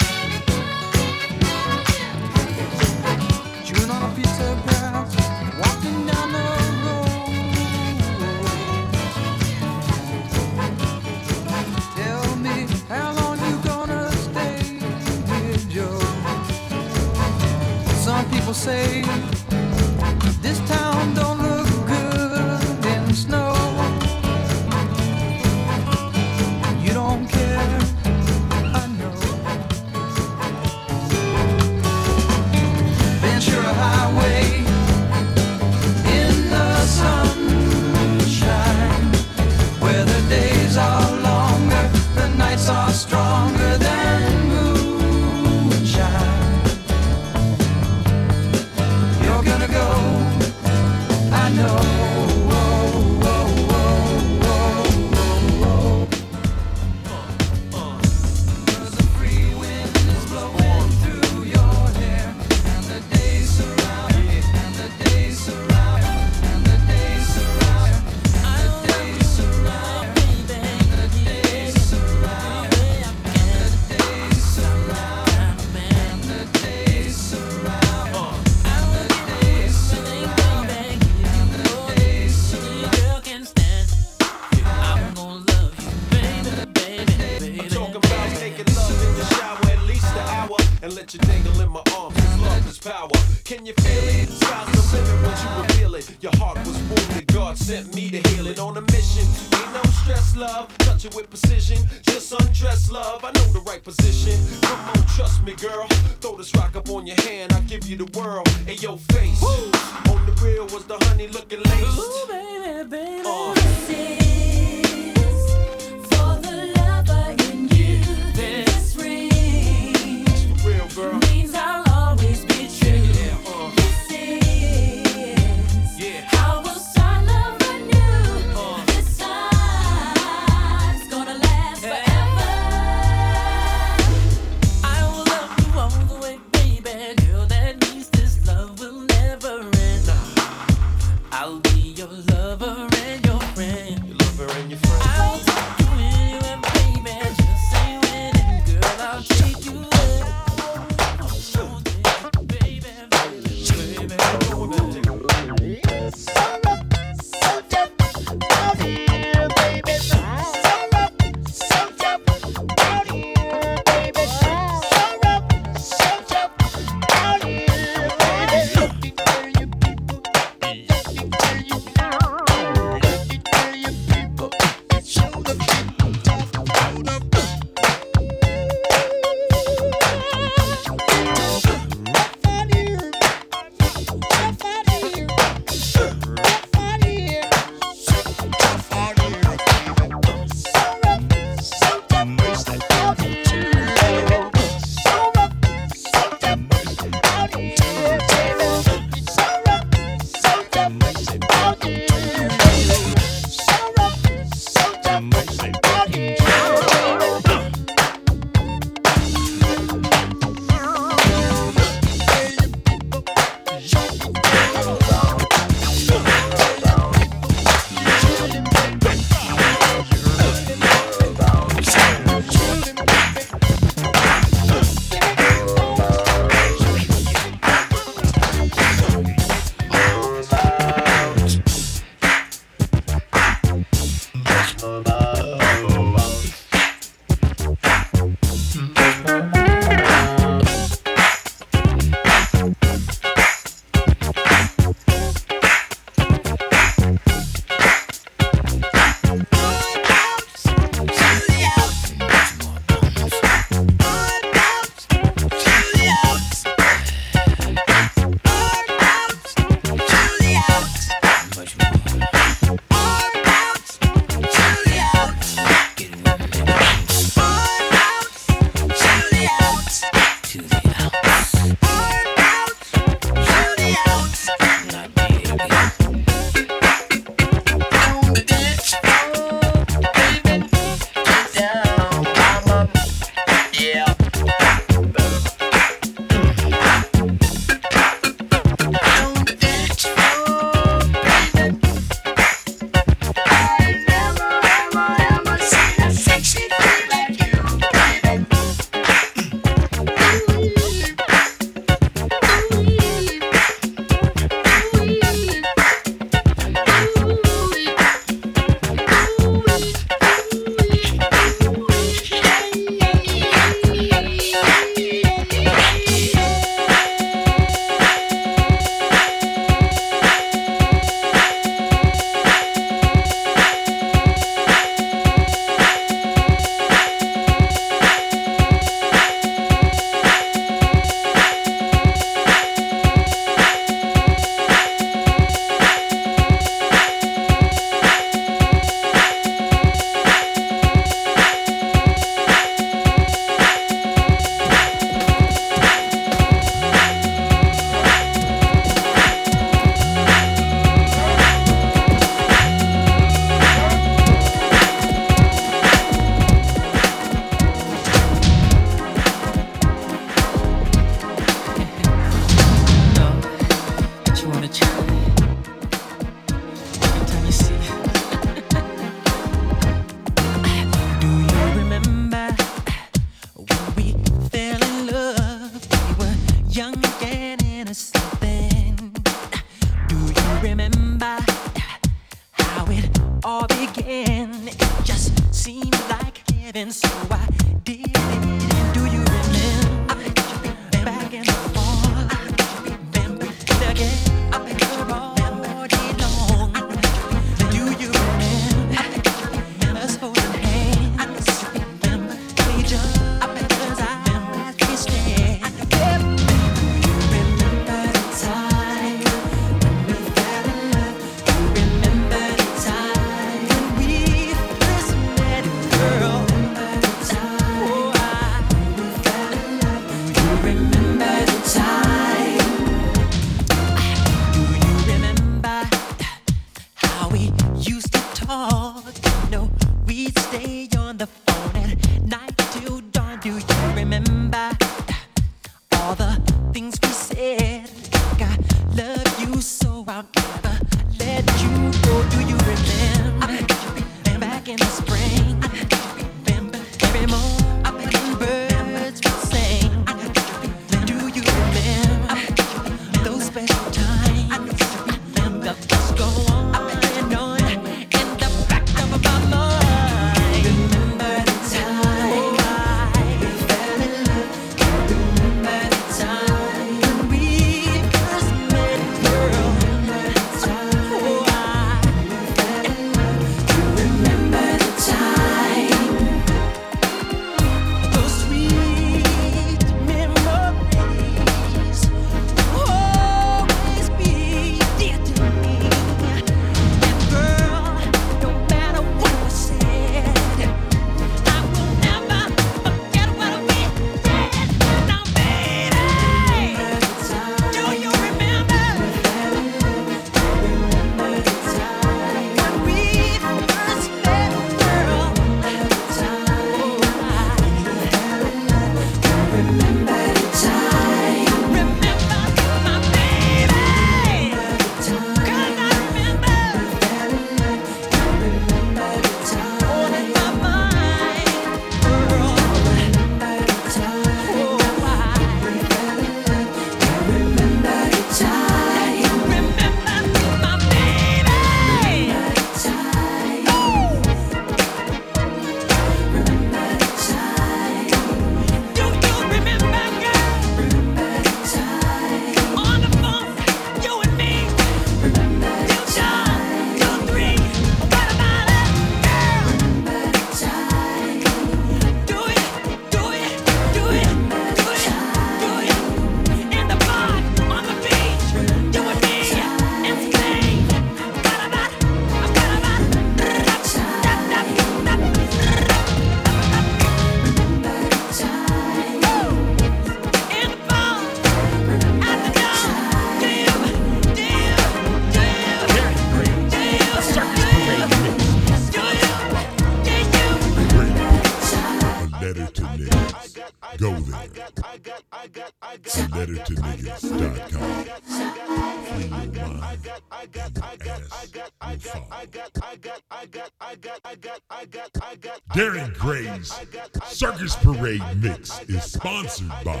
[599.48, 600.00] sponsored by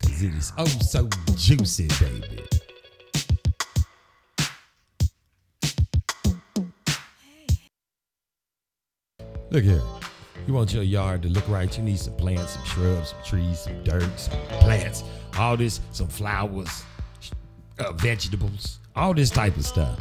[0.00, 2.44] because it is oh so juicy, baby.
[9.50, 9.82] Look here.
[10.46, 11.76] You want your yard to look right.
[11.76, 15.02] You need some plants, some shrubs, some trees, some dirt, some plants,
[15.36, 16.84] all this, some flowers,
[17.80, 20.00] uh, vegetables, all this type of stuff.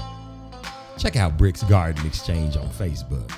[1.00, 3.32] Check out Bricks Garden Exchange on Facebook.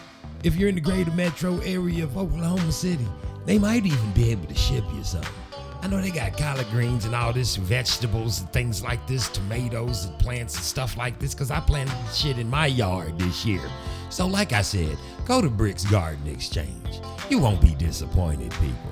[0.43, 3.07] If you're in the greater metro area of Oklahoma City,
[3.45, 5.40] they might even be able to ship you something.
[5.83, 10.05] I know they got collard greens and all this vegetables and things like this, tomatoes
[10.05, 13.63] and plants and stuff like this, because I planted shit in my yard this year.
[14.11, 14.95] So, like I said,
[15.25, 17.01] go to Bricks Garden Exchange.
[17.31, 18.91] You won't be disappointed, people.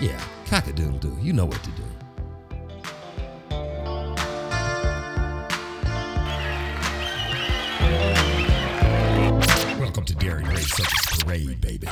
[0.00, 1.18] Yeah, cockadoodle doo.
[1.20, 1.82] You know what to do.
[9.78, 11.88] Welcome to Darren Gray Circus Parade, baby.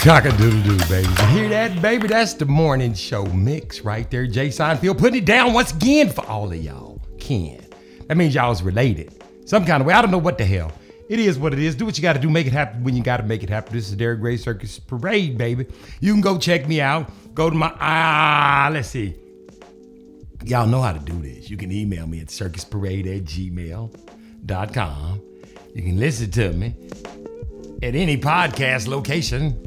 [0.00, 1.08] Cock-a-doodle-doo, baby.
[1.08, 2.06] You hear that, baby?
[2.06, 4.28] That's the morning show mix right there.
[4.28, 7.02] Jay Seinfeld putting it down once again for all of y'all.
[7.18, 7.66] Ken.
[8.06, 9.22] That means y'all's related.
[9.44, 9.94] Some kind of way.
[9.94, 10.70] I don't know what the hell.
[11.08, 11.74] It is what it is.
[11.74, 12.30] Do what you got to do.
[12.30, 13.72] Make it happen when you got to make it happen.
[13.72, 15.66] This is Derek Gray Circus Parade, baby.
[16.00, 17.10] You can go check me out.
[17.34, 19.16] Go to my, ah, let's see.
[20.44, 21.50] Y'all know how to do this.
[21.50, 25.22] You can email me at circusparade at gmail.com.
[25.74, 26.74] You can listen to me
[27.82, 29.64] at any podcast location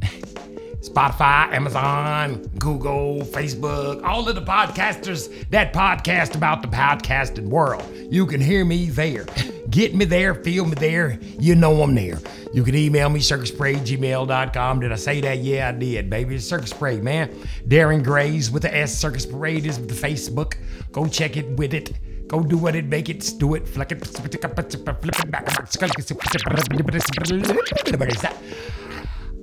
[0.82, 7.84] Spotify, Amazon, Google, Facebook, all of the podcasters that podcast about the podcasting world.
[8.10, 9.24] You can hear me there.
[9.70, 11.20] Get me there, feel me there.
[11.38, 12.18] You know I'm there.
[12.52, 14.80] You can email me, circusparade@gmail.com.
[14.80, 15.38] Did I say that?
[15.38, 16.34] Yeah, I did, baby.
[16.34, 17.28] It's Circus Parade, man.
[17.68, 18.98] Darren Grays with the S.
[18.98, 20.56] Circus Parade is with the Facebook.
[20.90, 21.92] Go check it with it.
[22.32, 25.46] Go do what it, make it, do it, flick it, flip it back.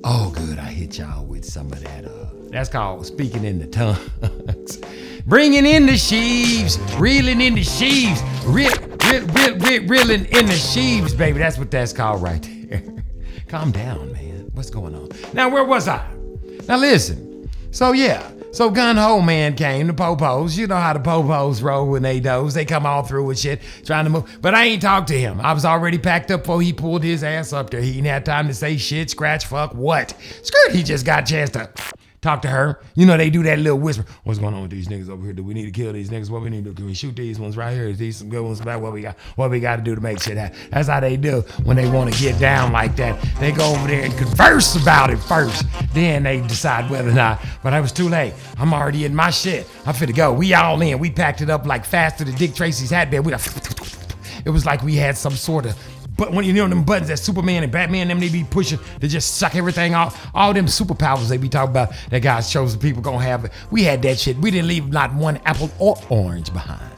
[0.03, 0.57] Oh, good.
[0.57, 2.06] I hit y'all with some of that.
[2.06, 4.80] Uh, that's called speaking in the tongues.
[5.28, 8.72] Bringing in the sheaves, reeling in the sheaves, reel,
[9.06, 11.38] reel, reel, reel, reeling in the sheaves, baby.
[11.38, 12.82] That's what that's called right there.
[13.48, 14.49] Calm down, man.
[14.53, 15.10] What's going on?
[15.34, 16.10] Now, where was I?
[16.68, 17.29] Now, listen.
[17.72, 18.32] So, yeah.
[18.52, 20.58] So, Gun Ho Man came, the popos.
[20.58, 22.56] You know how the popos roll when they doze.
[22.56, 24.40] They come all through with shit, trying to move.
[24.41, 25.40] But I ain't talked to him.
[25.41, 27.82] I was already packed up before he pulled his ass up there.
[27.82, 30.16] He ain't had time to say shit, scratch, fuck, what.
[30.41, 31.70] Skirt, he just got a chance to
[32.22, 32.80] talk to her.
[32.96, 34.06] You know, they do that little whisper.
[34.24, 35.34] What's going on with these niggas over here?
[35.34, 36.30] Do we need to kill these niggas?
[36.30, 36.76] What we need to do?
[36.76, 37.88] Can we shoot these ones right here?
[37.88, 39.18] Is these some good ones what we got?
[39.36, 40.58] What we got to do to make shit happen?
[40.72, 43.22] That's how they do when they want to get down like that.
[43.40, 45.66] They go over there and converse about it first.
[45.94, 47.41] Then they decide whether or not.
[47.64, 48.34] But I was too late.
[48.58, 49.68] I'm already in my shit.
[49.86, 50.34] I'm finna go.
[50.34, 51.00] We all in.
[51.00, 53.10] We packed it up like faster than Dick Tracy's hat.
[53.12, 53.34] We
[54.46, 57.18] it was like we had some sort of but when you know them buttons that
[57.18, 61.30] Superman and Batman them they be pushing to just suck everything off, all them superpowers
[61.30, 63.50] they be talking about that God shows the people gonna have.
[63.72, 64.36] We had that shit.
[64.38, 66.94] We didn't leave not one apple or orange behind.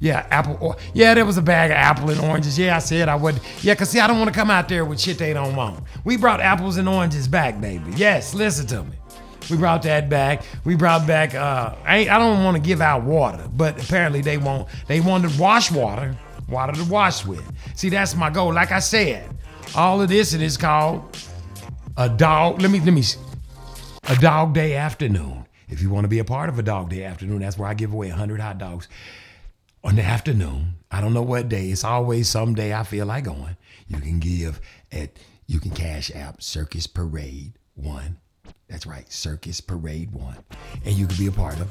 [0.00, 2.58] Yeah, apple or yeah, there was a bag of apple and oranges.
[2.58, 3.40] Yeah, I said I would.
[3.62, 5.82] Yeah, cause see, I don't want to come out there with shit they don't want.
[6.04, 7.90] We brought apples and oranges back, baby.
[7.96, 8.96] Yes, listen to me.
[9.50, 10.42] We brought that back.
[10.64, 11.34] We brought back.
[11.34, 14.68] Uh, I, I don't want to give out water, but apparently they won't.
[14.88, 16.14] They wanted wash water,
[16.48, 17.44] water to wash with.
[17.74, 18.52] See, that's my goal.
[18.52, 19.28] Like I said,
[19.74, 21.16] all of this it is called
[21.96, 22.60] a dog.
[22.60, 23.02] Let me let me.
[24.08, 25.46] a dog day afternoon.
[25.68, 27.74] If you want to be a part of a dog day afternoon, that's where I
[27.74, 28.88] give away 100 hot dogs
[29.82, 30.74] on the afternoon.
[30.90, 31.70] I don't know what day.
[31.70, 33.56] It's always some day I feel like going.
[33.88, 34.60] You can give
[34.92, 35.10] at
[35.46, 38.18] you can cash app Circus Parade One.
[38.68, 40.36] That's right, Circus Parade One,
[40.84, 41.70] and you can be a part of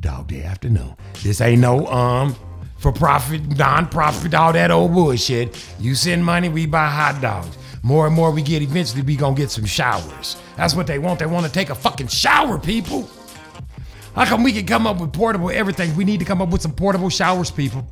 [0.00, 0.96] Dog Day Afternoon.
[1.22, 2.34] This ain't no um
[2.80, 5.54] for profit, non-profit, all that old bullshit.
[5.78, 7.56] You send money, we buy hot dogs.
[7.82, 10.36] More and more we get, eventually we gonna get some showers.
[10.56, 11.18] That's what they want.
[11.18, 13.08] They want to take a fucking shower, people.
[14.14, 15.94] How come we can come up with portable everything?
[15.94, 17.86] We need to come up with some portable showers, people.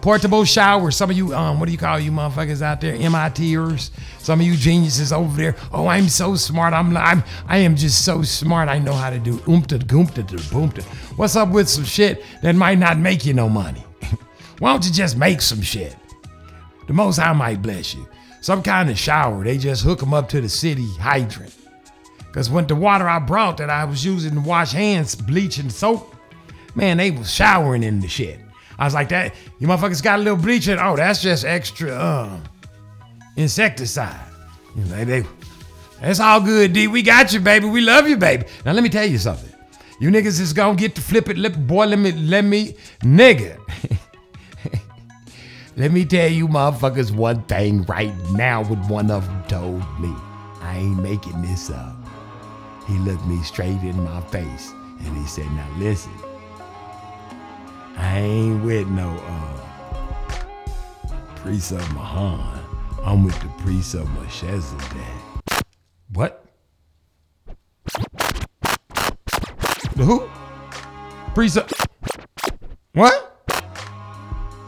[0.00, 0.96] Portable showers.
[0.96, 2.94] Some of you, um, what do you call you motherfuckers out there?
[2.96, 3.90] MITers.
[4.18, 5.56] Some of you geniuses over there.
[5.72, 6.74] Oh, I'm so smart.
[6.74, 8.68] I'm, I'm, I am just so smart.
[8.68, 10.82] I know how to do oomta goomta boomta.
[11.16, 13.84] What's up with some shit that might not make you no money?
[14.62, 15.96] Why don't you just make some shit?
[16.86, 18.06] The Most High might bless you.
[18.42, 19.42] Some kind of shower.
[19.42, 21.52] They just hook them up to the city hydrant.
[22.18, 25.72] Because when the water I brought that I was using to wash hands, bleach and
[25.72, 26.14] soap,
[26.76, 28.38] man, they was showering in the shit.
[28.78, 30.78] I was like, that, you motherfuckers got a little bleach in?
[30.78, 32.44] Oh, that's just extra um,
[33.34, 34.28] insecticide.
[34.76, 35.24] You know, they,
[36.00, 36.86] that's all good, D.
[36.86, 37.66] We got you, baby.
[37.66, 38.44] We love you, baby.
[38.64, 39.52] Now, let me tell you something.
[39.98, 43.58] You niggas is gonna get to flip it, lip, boy, let me, let me, nigga.
[45.76, 50.14] let me tell you motherfuckers one thing right now what one of them told me.
[50.60, 51.96] I ain't making this up.
[52.86, 56.12] He looked me straight in my face and he said, Now listen,
[57.96, 59.62] I ain't with no uh
[61.36, 62.60] priest of Mahan.
[63.02, 64.86] I'm with the priest of Melchizedek.
[66.12, 66.44] What?
[69.96, 70.28] The who?
[71.34, 71.72] Priest of
[72.92, 73.31] What?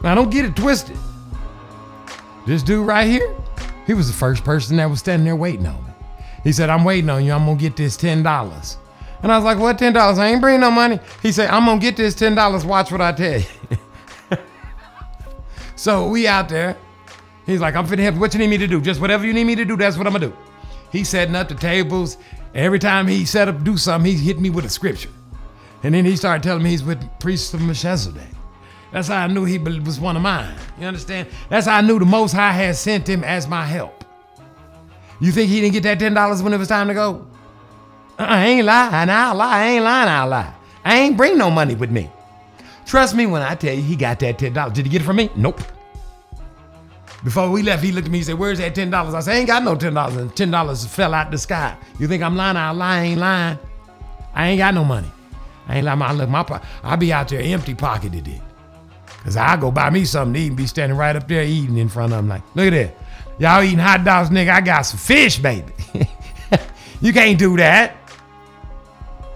[0.04, 0.98] Now don't get it twisted.
[2.46, 3.34] This dude right here,
[3.86, 5.90] he was the first person that was standing there waiting on me.
[6.42, 7.32] He said, I'm waiting on you.
[7.32, 8.76] I'm gonna get this ten dollars.
[9.22, 10.18] And I was like, what ten dollars?
[10.18, 11.00] I ain't bringing no money.
[11.22, 12.66] He said, I'm gonna get this ten dollars.
[12.66, 13.46] Watch what I tell you.
[15.74, 16.76] so we out there.
[17.46, 18.16] He's like, I'm finna help.
[18.16, 18.82] What you need me to do?
[18.82, 20.36] Just whatever you need me to do, that's what I'm gonna do.
[20.92, 22.18] He's setting up the tables.
[22.54, 25.08] Every time he set up to do something, he hit me with a scripture.
[25.82, 28.33] And then he started telling me he's with priest of Melchizedek.
[28.94, 30.54] That's how I knew he was one of mine.
[30.78, 31.26] You understand?
[31.48, 34.04] That's how I knew the Most High had sent him as my help.
[35.20, 37.26] You think he didn't get that ten dollars when it was time to go?
[38.16, 39.10] Uh, I ain't lying.
[39.10, 39.58] I'll lie.
[39.58, 40.08] I ain't lying.
[40.08, 40.54] I'll lie.
[40.84, 42.08] I ain't bring no money with me.
[42.86, 44.74] Trust me when I tell you he got that ten dollars.
[44.74, 45.28] Did he get it from me?
[45.34, 45.60] Nope.
[47.24, 49.34] Before we left, he looked at me and said, "Where's that ten dollars?" I said,
[49.34, 51.76] "I ain't got no ten dollars." And ten dollars fell out the sky.
[51.98, 52.56] You think I'm lying?
[52.56, 52.98] I'll lie.
[52.98, 53.58] I ain't lying.
[54.36, 55.10] I ain't got no money.
[55.66, 56.00] I ain't lying.
[56.00, 58.40] I look my po- I be out there empty pocketed it.
[59.24, 61.78] Cause I go buy me something to eat and be standing right up there eating
[61.78, 62.96] in front of them like, look at that.
[63.38, 64.50] Y'all eating hot dogs, nigga.
[64.50, 65.72] I got some fish, baby.
[67.00, 67.96] you can't do that.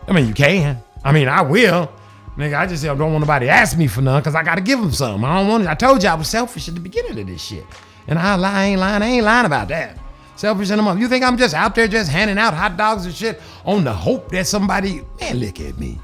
[0.06, 0.82] I mean, you can.
[1.02, 1.90] I mean, I will.
[2.36, 4.60] Nigga, I just don't want nobody to ask me for none because I got to
[4.60, 5.24] give them some.
[5.24, 5.68] I don't want it.
[5.68, 7.64] I told you I was selfish at the beginning of this shit.
[8.06, 9.02] And I lie, I ain't lying.
[9.02, 9.98] I ain't lying about that.
[10.36, 11.00] Selfish in the month.
[11.00, 13.92] You think I'm just out there just handing out hot dogs and shit on the
[13.92, 15.98] hope that somebody, man, look at me.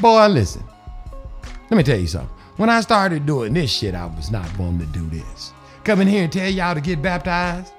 [0.00, 0.64] Boy, listen.
[1.70, 2.39] Let me tell you something.
[2.60, 5.54] When I started doing this shit, I was not wanting to do this.
[5.82, 7.72] Come in here and tell y'all to get baptized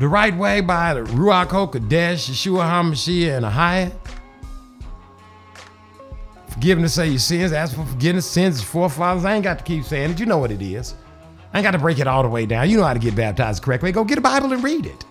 [0.00, 3.92] the right way by the Ruach HaKodesh, Yeshua HaMashiach, and Ahia.
[6.48, 9.24] Forgiveness of your sins, ask for forgiveness sins, of forefathers.
[9.24, 10.18] I ain't got to keep saying it.
[10.18, 10.96] You know what it is.
[11.54, 12.68] I ain't got to break it all the way down.
[12.68, 13.92] You know how to get baptized correctly.
[13.92, 15.04] Go get a Bible and read it.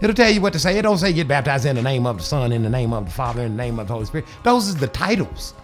[0.00, 0.78] It'll tell you what to say.
[0.78, 3.06] It don't say get baptized in the name of the Son, in the name of
[3.06, 4.28] the Father, in the name of the Holy Spirit.
[4.44, 5.54] Those are the titles.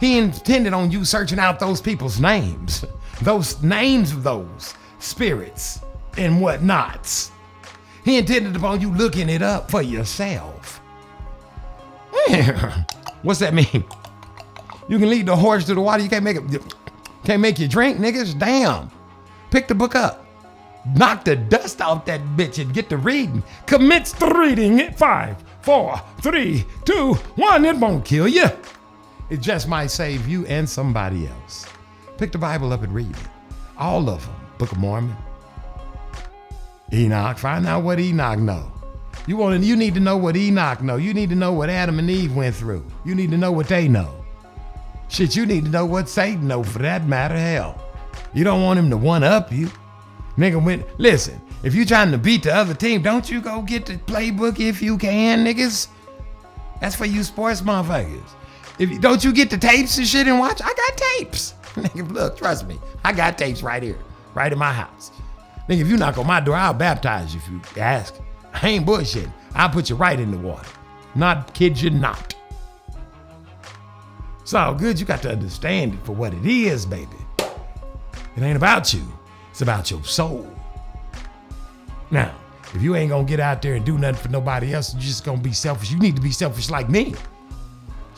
[0.00, 2.84] He intended on you searching out those people's names,
[3.20, 5.80] those names of those spirits
[6.16, 7.30] and whatnots.
[8.04, 10.80] He intended upon you looking it up for yourself.
[13.22, 13.84] What's that mean?
[14.88, 16.02] You can lead the horse to the water.
[16.02, 16.74] You can't make it.
[17.24, 18.38] Can't make you drink, niggas.
[18.38, 18.90] Damn.
[19.50, 20.26] Pick the book up.
[20.96, 23.42] Knock the dust off that bitch and get to reading.
[23.66, 27.66] Commence the reading at five, four, three, two, one.
[27.66, 28.48] It won't kill you.
[29.30, 31.66] It just might save you and somebody else.
[32.18, 33.28] Pick the Bible up and read it.
[33.78, 34.34] All of them.
[34.58, 35.16] Book of Mormon.
[36.92, 37.38] Enoch.
[37.38, 38.70] Find out what Enoch know.
[39.26, 40.96] You want to, you need to know what Enoch know.
[40.96, 42.84] You need to know what Adam and Eve went through.
[43.04, 44.24] You need to know what they know.
[45.08, 47.38] Shit, you need to know what Satan know for that matter.
[47.38, 47.80] Hell.
[48.34, 49.70] You don't want him to one up you.
[50.36, 53.86] Nigga went listen, if you trying to beat the other team, don't you go get
[53.86, 55.88] the playbook if you can, niggas.
[56.80, 58.22] That's for you sports motherfuckers.
[58.80, 60.62] If you, don't you get the tapes and shit and watch?
[60.62, 61.52] I got tapes.
[61.74, 62.78] Nigga, look, trust me.
[63.04, 63.98] I got tapes right here,
[64.32, 65.12] right in my house.
[65.68, 68.14] Nigga, if you knock on my door, I'll baptize you if you ask.
[68.54, 69.32] I ain't bullshitting.
[69.54, 70.66] I'll put you right in the water.
[71.14, 72.34] Not kid you not.
[74.40, 74.98] It's all good.
[74.98, 77.18] You got to understand it for what it is, baby.
[77.38, 79.02] It ain't about you.
[79.50, 80.50] It's about your soul.
[82.10, 82.34] Now,
[82.72, 85.24] if you ain't gonna get out there and do nothing for nobody else, you're just
[85.24, 85.90] gonna be selfish.
[85.90, 87.14] You need to be selfish like me.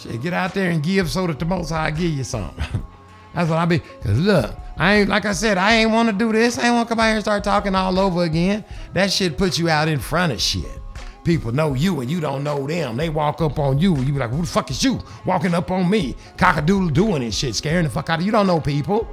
[0.03, 2.65] Shit, get out there and give so that the most high give you something.
[3.35, 3.79] That's what I be.
[3.79, 6.59] Cause look, I ain't like I said, I ain't want to do this.
[6.59, 8.65] I ain't want to come out here and start talking all over again.
[8.95, 10.81] That shit puts you out in front of shit.
[11.23, 12.97] People know you and you don't know them.
[12.97, 13.97] They walk up on you.
[13.99, 14.99] You be like, who the fuck is you?
[15.25, 18.27] Walking up on me, cockadoodle doing and shit, scaring the fuck out of you.
[18.27, 19.09] You don't know people.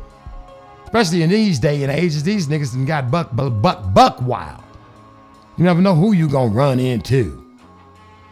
[0.85, 4.63] Especially in these day and ages, these niggas done got buck, buck, buck, wild.
[5.55, 7.45] You never know who you gonna run into.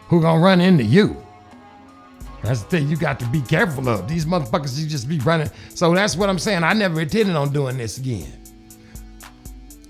[0.09, 1.21] Who gonna run into you?
[2.47, 4.07] That's the thing you got to be careful of.
[4.07, 5.49] These motherfuckers, you just be running.
[5.75, 6.63] So that's what I'm saying.
[6.63, 8.31] I never intended on doing this again.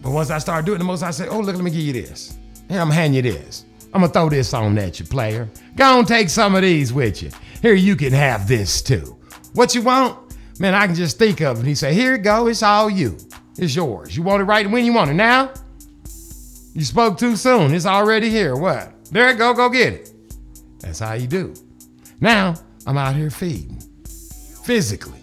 [0.01, 1.93] But once I started doing the most, I said, oh, look, let me give you
[1.93, 2.35] this.
[2.67, 3.65] Here, I'm handing you this.
[3.93, 5.47] I'm gonna throw this on at you, player.
[5.75, 7.29] Go and take some of these with you.
[7.61, 9.17] Here, you can have this too.
[9.53, 10.35] What you want?
[10.59, 11.65] Man, I can just think of it.
[11.65, 13.17] He said, here you go, it's all you.
[13.57, 14.17] It's yours.
[14.17, 15.13] You want it right when you want it.
[15.13, 15.51] Now?
[16.73, 17.73] You spoke too soon.
[17.73, 18.55] It's already here.
[18.55, 18.93] What?
[19.11, 20.11] There it go, go get it.
[20.79, 21.53] That's how you do.
[22.19, 23.80] Now, I'm out here feeding.
[24.64, 25.19] Physically.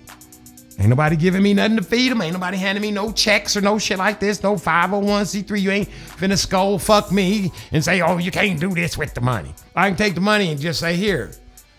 [0.78, 2.20] Ain't nobody giving me nothing to feed them.
[2.20, 4.42] Ain't nobody handing me no checks or no shit like this.
[4.42, 5.60] No 501c3.
[5.60, 9.20] You ain't finna skull fuck me and say, oh, you can't do this with the
[9.20, 9.54] money.
[9.76, 11.30] I can take the money and just say, here,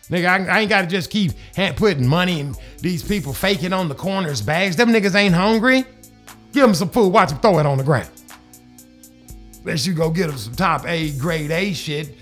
[0.10, 3.90] Nigga, I, I ain't gotta just keep ha- putting money in these people faking on
[3.90, 4.76] the corners bags.
[4.76, 5.84] Them niggas ain't hungry.
[6.54, 8.10] Give them some food, watch them throw it on the ground.
[9.62, 12.16] Unless you go get them some top A grade A shit.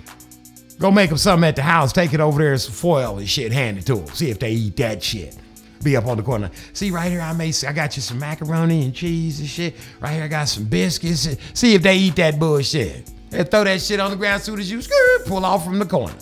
[0.79, 3.51] Go make them something at the house, take it over there, some foil and shit,
[3.51, 4.07] hand it to them.
[4.07, 5.37] See if they eat that shit.
[5.83, 6.49] Be up on the corner.
[6.71, 7.55] See right here, I made.
[7.65, 9.75] I got you some macaroni and cheese and shit.
[9.99, 11.27] Right here, I got some biscuits.
[11.53, 13.11] See if they eat that bullshit.
[13.29, 14.81] They throw that shit on the ground soon as you
[15.25, 16.15] pull off from the corner.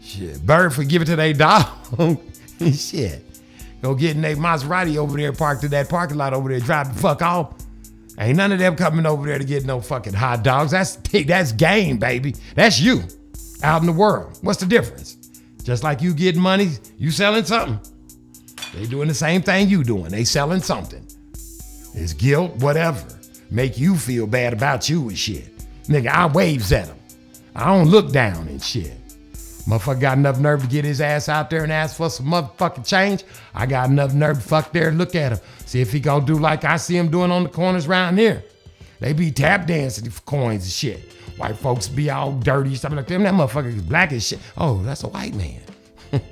[0.00, 1.66] Shit, bird for give it to their dog.
[2.72, 3.22] shit,
[3.82, 7.00] go get in Maserati over there, parked in that parking lot over there, drive the
[7.00, 7.54] fuck off.
[8.18, 10.70] Ain't none of them coming over there to get no fucking hot dogs.
[10.70, 10.96] That's.
[11.26, 12.34] That's game, baby.
[12.54, 13.02] That's you
[13.62, 14.38] out in the world.
[14.42, 15.16] What's the difference?
[15.62, 17.80] Just like you getting money, you selling something.
[18.74, 20.10] They doing the same thing you doing.
[20.10, 21.04] They selling something.
[21.94, 23.04] It's guilt, whatever.
[23.50, 25.56] Make you feel bad about you and shit.
[25.84, 26.98] Nigga, I waves at them.
[27.54, 28.92] I don't look down and shit.
[29.66, 32.86] Motherfucker got enough nerve to get his ass out there and ask for some motherfucking
[32.86, 33.24] change.
[33.52, 35.40] I got enough nerve to fuck there and look at him.
[35.64, 38.44] See if he gonna do like I see him doing on the corners around here.
[39.00, 41.12] They be tap dancing for coins and shit.
[41.36, 43.24] White folks be all dirty, something like them.
[43.24, 44.38] That motherfucker is black as shit.
[44.56, 45.60] Oh, that's a white man.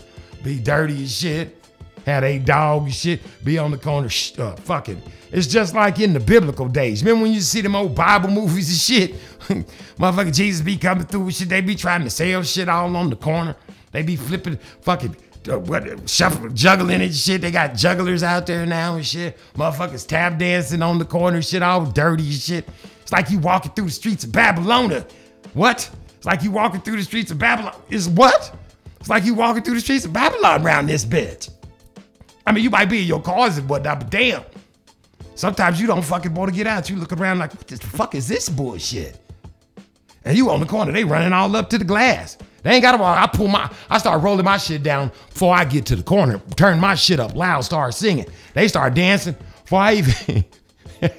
[0.45, 1.61] be dirty as shit.
[2.07, 3.21] Had a dog and shit.
[3.45, 4.09] Be on the corner,
[4.39, 5.03] uh, fucking.
[5.33, 7.03] It's just like in the biblical days.
[7.03, 9.21] Remember when you see them old Bible movies and shit?
[9.99, 11.49] Motherfucking Jesus be coming through and shit.
[11.49, 13.57] They be trying to sell shit all on the corner.
[13.93, 15.17] They be flipping fucking
[15.51, 17.43] uh, what shuffle, juggling and shit.
[17.43, 19.39] They got jugglers out there now and shit.
[19.55, 22.69] Motherfuckers tap dancing on the corner, shit, all dirty and shit.
[23.03, 25.07] It's like you walking through the streets of Babylonia.
[25.53, 25.91] What?
[26.17, 27.75] It's like you walking through the streets of Babylon.
[27.91, 28.57] Is what?
[28.99, 31.51] It's like you walking through the streets of Babylon around this bitch.
[32.47, 34.43] I mean, you might be in your cars and whatnot, but damn.
[35.35, 36.89] Sometimes you don't fucking want to get out.
[36.89, 39.21] You look around like, what the fuck is this bullshit?
[40.25, 42.39] And you on the corner, they running all up to the glass.
[42.63, 43.19] They ain't gotta walk.
[43.19, 46.41] I pull my, I start rolling my shit down before I get to the corner,
[46.57, 48.27] turn my shit up loud, start singing.
[48.55, 50.45] They start dancing before I even,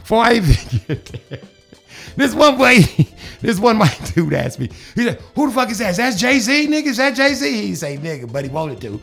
[0.00, 0.56] before I even
[0.88, 1.40] get there.
[2.16, 2.78] This one boy,
[3.40, 5.90] this one white dude asked me, he said, who the fuck is that?
[5.90, 6.86] Is that Jay-Z, nigga?
[6.86, 7.66] Is that Jay-Z?
[7.66, 9.00] He say, nigga, but he wanted to.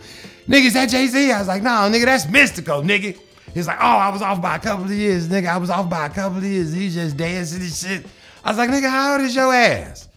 [0.47, 1.31] Nigga, is that Jay-Z?
[1.31, 3.19] I was like, no, nigga, that's Mystikal, nigga.
[3.53, 5.47] He's like, oh, I was off by a couple of years, nigga.
[5.47, 6.73] I was off by a couple of years.
[6.73, 8.05] He's just dancing and shit.
[8.43, 10.07] I was like, nigga, how old is your ass?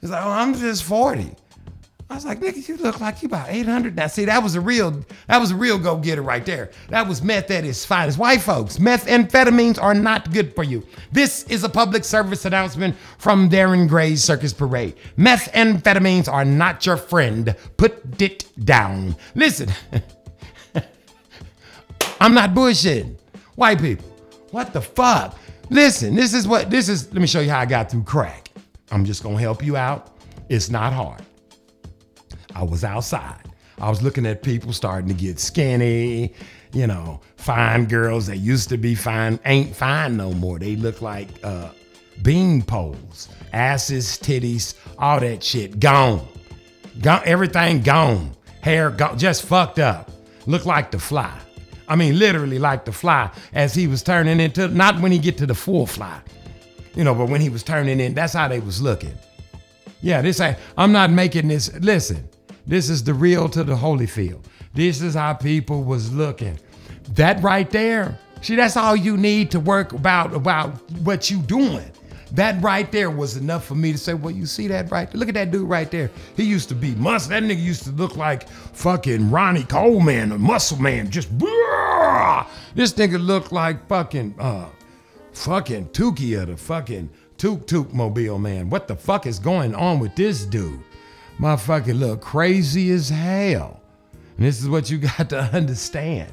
[0.00, 1.36] He's like, oh, I'm just 40.
[2.12, 4.06] I was like, nigga, you look like you about 800 now.
[4.06, 6.70] See, that was a real, that was a real go-getter right there.
[6.90, 8.18] That was meth at its finest.
[8.18, 10.86] White folks, methamphetamines are not good for you.
[11.10, 14.94] This is a public service announcement from Darren Gray's Circus Parade.
[15.16, 17.56] Methamphetamines are not your friend.
[17.78, 19.16] Put it down.
[19.34, 19.70] Listen,
[22.22, 23.16] I'm not bullshitting.
[23.56, 24.06] White people,
[24.52, 25.36] what the fuck?
[25.70, 28.48] Listen, this is what, this is, let me show you how I got through crack.
[28.92, 30.16] I'm just gonna help you out.
[30.48, 31.22] It's not hard.
[32.54, 33.42] I was outside.
[33.80, 36.32] I was looking at people starting to get skinny,
[36.72, 40.60] you know, fine girls that used to be fine ain't fine no more.
[40.60, 41.70] They look like uh,
[42.22, 46.28] bean poles, asses, titties, all that shit gone.
[47.00, 48.30] Gone, everything gone.
[48.60, 50.12] Hair gone, just fucked up.
[50.46, 51.36] Look like the fly.
[51.92, 55.36] I mean, literally like the fly as he was turning into, not when he get
[55.36, 56.22] to the full fly,
[56.94, 59.12] you know, but when he was turning in, that's how they was looking.
[60.00, 62.26] Yeah, this ain't, I'm not making this, listen,
[62.66, 64.48] this is the real to the holy field.
[64.72, 66.58] This is how people was looking.
[67.10, 70.70] That right there, see, that's all you need to work about, about
[71.02, 71.92] what you doing.
[72.32, 75.18] That right there was enough for me to say, well, you see that right there?
[75.18, 76.10] Look at that dude right there.
[76.34, 77.30] He used to be muscle.
[77.30, 81.10] That nigga used to look like fucking Ronnie Coleman, a muscle man.
[81.10, 84.66] Just, this nigga looked like fucking, uh,
[85.34, 88.70] fucking of the fucking Took Took Mobile man.
[88.70, 90.80] What the fuck is going on with this dude?
[91.38, 93.80] Motherfucking look crazy as hell.
[94.38, 96.32] And this is what you got to understand.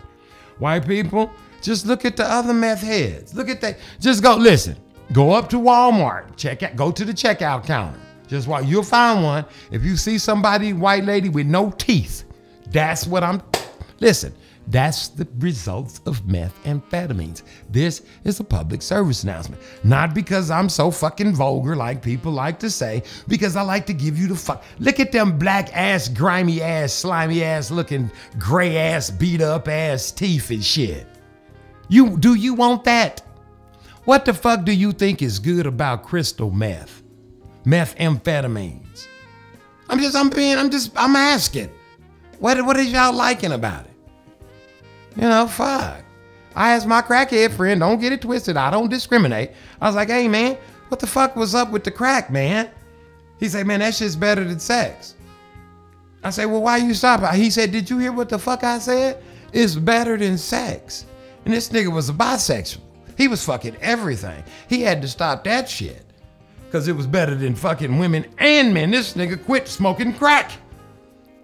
[0.59, 1.29] White people,
[1.61, 3.33] just look at the other meth heads.
[3.33, 3.79] Look at that.
[3.99, 4.77] Just go, listen,
[5.11, 7.99] go up to Walmart, check out, go to the checkout counter.
[8.27, 9.45] Just while you'll find one.
[9.71, 12.25] If you see somebody, white lady with no teeth,
[12.67, 13.41] that's what I'm,
[13.99, 14.33] listen,
[14.67, 17.41] that's the results of methamphetamines.
[17.71, 19.59] This is a public service announcement.
[19.83, 23.93] Not because I'm so fucking vulgar like people like to say, because I like to
[23.93, 24.63] give you the fuck.
[24.77, 30.11] Look at them black ass, grimy ass, slimy ass looking, gray ass, beat up ass
[30.11, 31.07] teeth and shit.
[31.87, 33.23] You do you want that?
[34.09, 37.03] What the fuck do you think is good about crystal meth?
[37.63, 39.05] Methamphetamines.
[39.87, 41.69] I'm just I'm being I'm just I'm asking.
[42.39, 43.91] What what is y'all liking about it?
[45.15, 46.03] You know, fuck.
[46.55, 48.57] I asked my crackhead friend, don't get it twisted.
[48.57, 49.51] I don't discriminate.
[49.79, 50.57] I was like, hey man,
[50.87, 52.71] what the fuck was up with the crack, man?
[53.39, 55.13] He said, man, that shit's better than sex.
[56.23, 57.31] I said, well, why you stop?
[57.35, 59.21] He said, did you hear what the fuck I said?
[59.53, 61.05] It's better than sex.
[61.45, 62.88] And this nigga was a bisexual.
[63.19, 64.45] He was fucking everything.
[64.69, 66.05] He had to stop that shit.
[66.71, 68.91] Cause it was better than fucking women and men.
[68.91, 70.53] This nigga quit smoking crack.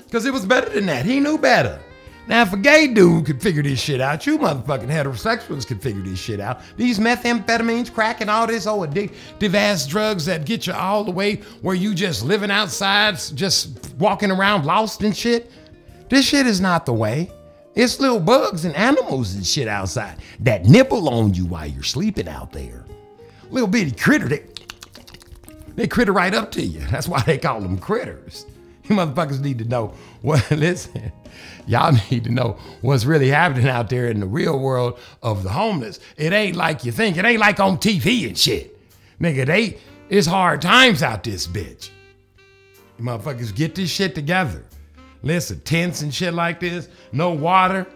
[0.09, 1.05] Cause it was better than that.
[1.05, 1.81] He knew better.
[2.27, 6.01] Now, if a gay dude could figure this shit out, you motherfucking heterosexuals could figure
[6.01, 6.61] this shit out.
[6.77, 11.11] These methamphetamines, crack, and all this old addictive ass drugs that get you all the
[11.11, 15.51] way where you just living outside, just walking around lost and shit.
[16.07, 17.31] This shit is not the way.
[17.75, 22.29] It's little bugs and animals and shit outside that nibble on you while you're sleeping
[22.29, 22.85] out there.
[23.49, 24.45] Little bitty critter, they,
[25.75, 26.79] they critter right up to you.
[26.89, 28.45] That's why they call them critters.
[28.85, 31.11] You motherfuckers need to know what, listen,
[31.67, 35.49] y'all need to know what's really happening out there in the real world of the
[35.49, 35.99] homeless.
[36.17, 37.17] It ain't like you think.
[37.17, 38.79] It ain't like on TV and shit.
[39.19, 39.79] Nigga, they,
[40.09, 41.89] it's hard times out this bitch.
[42.97, 44.63] You motherfuckers get this shit together.
[45.25, 47.87] Listen, tents and shit like this, no water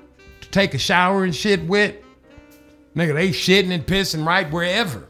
[0.42, 1.96] to take a shower and shit with.
[2.96, 5.08] Nigga, they shitting and pissing right wherever.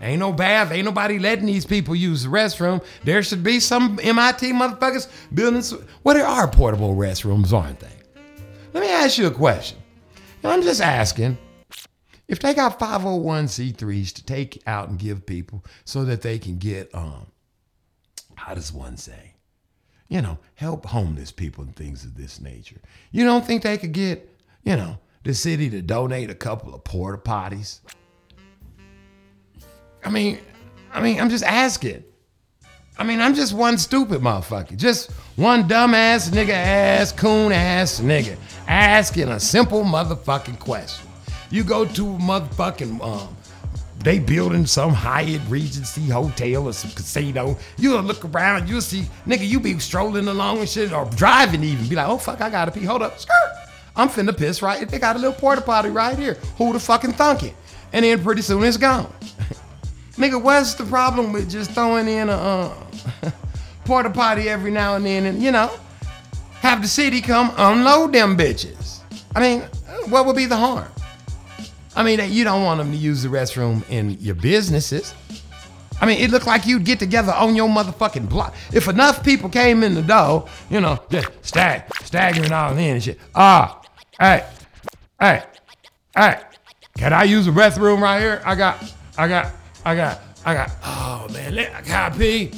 [0.00, 2.82] Ain't no bath, ain't nobody letting these people use the restroom.
[3.04, 5.62] There should be some MIT motherfuckers building.
[6.02, 7.86] Well, there are portable restrooms, aren't they?
[8.72, 9.78] Let me ask you a question.
[10.42, 11.36] I'm just asking
[12.26, 16.92] if they got 501c3s to take out and give people so that they can get,
[16.94, 17.26] um,
[18.34, 19.31] how does one say?
[20.12, 22.76] You know, help homeless people and things of this nature.
[23.12, 24.28] You don't think they could get,
[24.62, 27.80] you know, the city to donate a couple of porta potties?
[30.04, 30.38] I mean,
[30.92, 32.04] I mean, I'm just asking.
[32.98, 34.76] I mean, I'm just one stupid motherfucker.
[34.76, 38.36] Just one dumbass nigga ass, coon ass nigga
[38.68, 41.08] asking a simple motherfucking question.
[41.48, 43.34] You go to a motherfucking um,
[44.02, 47.56] they building some Hyatt Regency hotel or some casino.
[47.76, 51.88] You'll look around, you'll see, nigga, you be strolling along and shit, or driving even.
[51.88, 52.84] Be like, oh fuck, I gotta pee.
[52.84, 53.34] Hold up, skirt.
[53.94, 54.88] I'm finna piss right.
[54.88, 56.34] They got a little porta potty right here.
[56.56, 57.54] Who the fucking thunk it?
[57.92, 59.12] And then pretty soon it's gone.
[60.12, 62.74] Nigga, what's the problem with just throwing in a uh,
[63.84, 65.70] porta potty every now and then and, you know,
[66.60, 69.00] have the city come unload them bitches?
[69.34, 69.60] I mean,
[70.08, 70.88] what would be the harm?
[71.94, 75.14] I mean, you don't want them to use the restroom in your businesses.
[76.00, 78.54] I mean, it looked like you'd get together on your motherfucking block.
[78.72, 83.02] If enough people came in the door, you know, just stag, staggering all in and
[83.02, 83.20] shit.
[83.34, 83.80] Ah,
[84.18, 84.44] hey,
[85.20, 85.44] hey,
[86.16, 86.40] hey,
[86.96, 88.42] can I use the restroom right here?
[88.44, 88.82] I got,
[89.16, 89.52] I got,
[89.84, 92.50] I got, I got, oh man, I can't pee.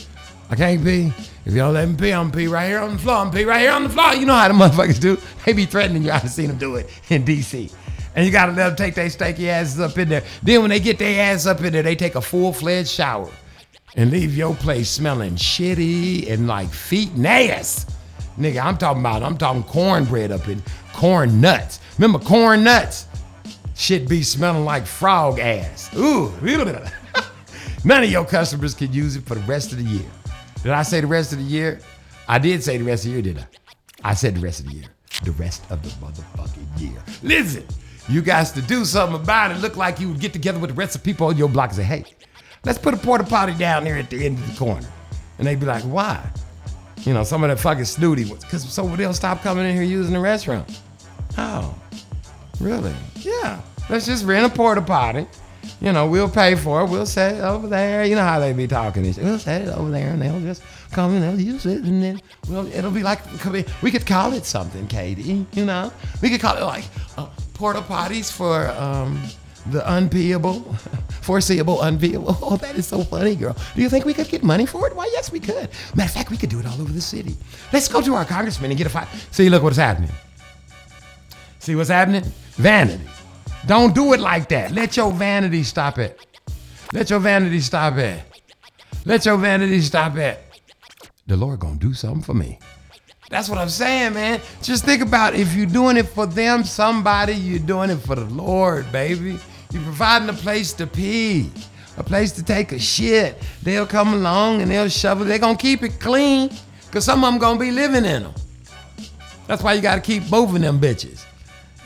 [0.48, 1.12] I can't pee.
[1.44, 3.16] If y'all let me pee, I'm pee right here on the floor.
[3.16, 4.14] I'm pee right here on the floor.
[4.14, 5.18] You know how the motherfuckers do.
[5.44, 6.10] They be threatening you.
[6.10, 7.70] I've seen them do it in DC.
[8.14, 10.22] And you gotta let them take their stanky asses up in there.
[10.42, 13.30] Then when they get their ass up in there, they take a full-fledged shower
[13.96, 17.86] and leave your place smelling shitty and like feet and ass.
[18.38, 20.62] Nigga, I'm talking about, I'm talking cornbread up in
[20.92, 21.80] corn nuts.
[21.98, 23.06] Remember corn nuts?
[23.76, 25.94] Shit be smelling like frog ass.
[25.96, 26.32] Ooh,
[27.84, 30.06] none of your customers can use it for the rest of the year.
[30.62, 31.80] Did I say the rest of the year?
[32.28, 33.46] I did say the rest of the year, did I?
[34.10, 34.84] I said the rest of the year.
[35.24, 37.02] The rest of the motherfucking year.
[37.22, 37.64] Listen,
[38.08, 39.58] you guys to do something about it.
[39.58, 41.70] Look like you would get together with the rest of the people on your block
[41.70, 42.04] and say, hey,
[42.64, 44.88] let's put a porta potty down there at the end of the corner.
[45.38, 46.24] And they'd be like, why?
[47.00, 48.44] You know, some of the fucking snooty ones.
[48.44, 50.64] Because so they'll stop coming in here using the restroom.
[51.36, 51.74] Oh,
[52.60, 52.94] really?
[53.16, 53.60] Yeah.
[53.90, 55.26] Let's just rent a porta potty.
[55.80, 56.90] You know, we'll pay for it.
[56.90, 58.04] We'll set it over there.
[58.04, 59.04] You know how they be talking.
[59.04, 59.16] and.
[59.16, 60.62] We'll set it over there, and they'll just
[60.92, 63.20] come and they'll use it, and then well, it'll be like
[63.82, 65.46] we could call it something, Katie.
[65.52, 66.84] You know, we could call it like
[67.18, 69.20] uh, porta potties for um,
[69.66, 70.62] the unpeeable,
[71.22, 72.36] foreseeable unpeeable.
[72.42, 73.56] Oh, that is so funny, girl.
[73.74, 74.94] Do you think we could get money for it?
[74.94, 75.70] Why, yes, we could.
[75.94, 77.34] Matter of fact, we could do it all over the city.
[77.72, 79.08] Let's go to our congressman and get a fight.
[79.30, 80.10] See, look what's happening.
[81.60, 82.24] See what's happening?
[82.56, 83.04] Vanity.
[83.66, 84.72] Don't do it like that.
[84.72, 86.20] Let your vanity stop it.
[86.92, 88.22] Let your vanity stop it.
[89.06, 90.38] Let your vanity stop it.
[91.26, 92.58] The Lord gonna do something for me.
[93.34, 94.40] That's what I'm saying, man.
[94.62, 98.26] Just think about if you're doing it for them, somebody, you're doing it for the
[98.26, 99.40] Lord, baby.
[99.72, 101.50] You're providing a place to pee,
[101.96, 103.42] a place to take a shit.
[103.64, 105.24] They'll come along and they'll shovel.
[105.24, 106.48] They're gonna keep it clean,
[106.92, 108.34] cause some of them gonna be living in them.
[109.48, 111.24] That's why you gotta keep moving them bitches.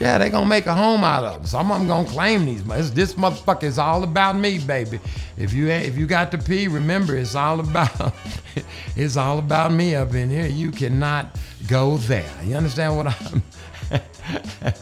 [0.00, 1.46] Yeah, they gonna make a home out of them.
[1.46, 2.62] Some of them gonna claim these.
[2.64, 5.00] This, this motherfucker is all about me, baby.
[5.36, 8.14] If you ain't- if you got to pee, remember it's all about
[8.96, 10.46] it's all about me up in here.
[10.46, 12.30] You cannot go there.
[12.44, 13.42] You understand what I'm?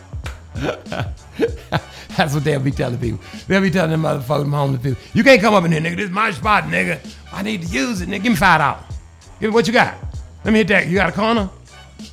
[2.16, 3.20] That's what they'll be telling people.
[3.46, 5.96] They'll be telling them motherfuckers, them homeless people, you can't come up in here, nigga.
[5.96, 6.98] This is my spot, nigga.
[7.32, 8.22] I need to use it, nigga.
[8.22, 8.84] Give me five dollars.
[9.40, 9.96] Give me what you got.
[10.44, 10.86] Let me hit that.
[10.88, 11.48] You got a corner?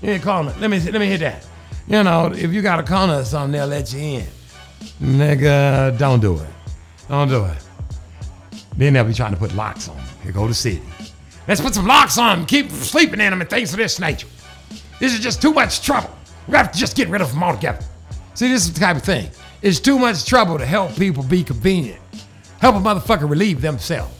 [0.01, 0.53] You need a corner.
[0.59, 1.45] Let me let me hit that.
[1.87, 4.27] You know, if you got a corner or something, they'll let you in.
[5.01, 6.49] Nigga, don't do it.
[7.09, 7.57] Don't do it.
[8.77, 10.05] Then they'll be trying to put locks on them.
[10.23, 10.81] Here go the city.
[11.47, 12.47] Let's put some locks on them.
[12.47, 14.27] Keep sleeping in them and things of this nature.
[14.99, 16.09] This is just too much trouble.
[16.47, 17.83] We have to just get rid of them altogether.
[18.33, 19.29] See, this is the type of thing.
[19.61, 21.99] It's too much trouble to help people be convenient.
[22.59, 24.13] Help a motherfucker relieve themselves.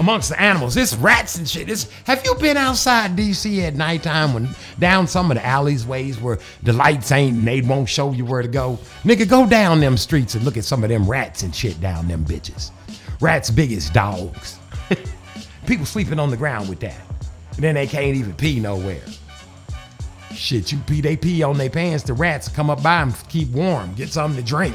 [0.00, 1.68] Amongst the animals, it's rats and shit.
[1.68, 4.48] It's, have you been outside DC at nighttime when
[4.78, 8.24] down some of the alleys ways where the lights ain't and they won't show you
[8.24, 8.78] where to go?
[9.04, 12.08] Nigga, go down them streets and look at some of them rats and shit down
[12.08, 12.70] them bitches.
[13.20, 14.58] Rats big as dogs.
[15.66, 17.02] People sleeping on the ground with that.
[17.56, 19.04] And then they can't even pee nowhere.
[20.32, 22.04] Shit, you pee, they pee on their pants.
[22.04, 24.74] The rats come up by them, keep warm, get something to drink.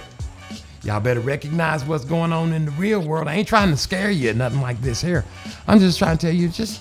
[0.86, 3.28] Y'all better recognize what's going on in the real world.
[3.28, 5.26] I ain't trying to scare you or nothing like this here.
[5.68, 6.80] I'm just trying to tell you, just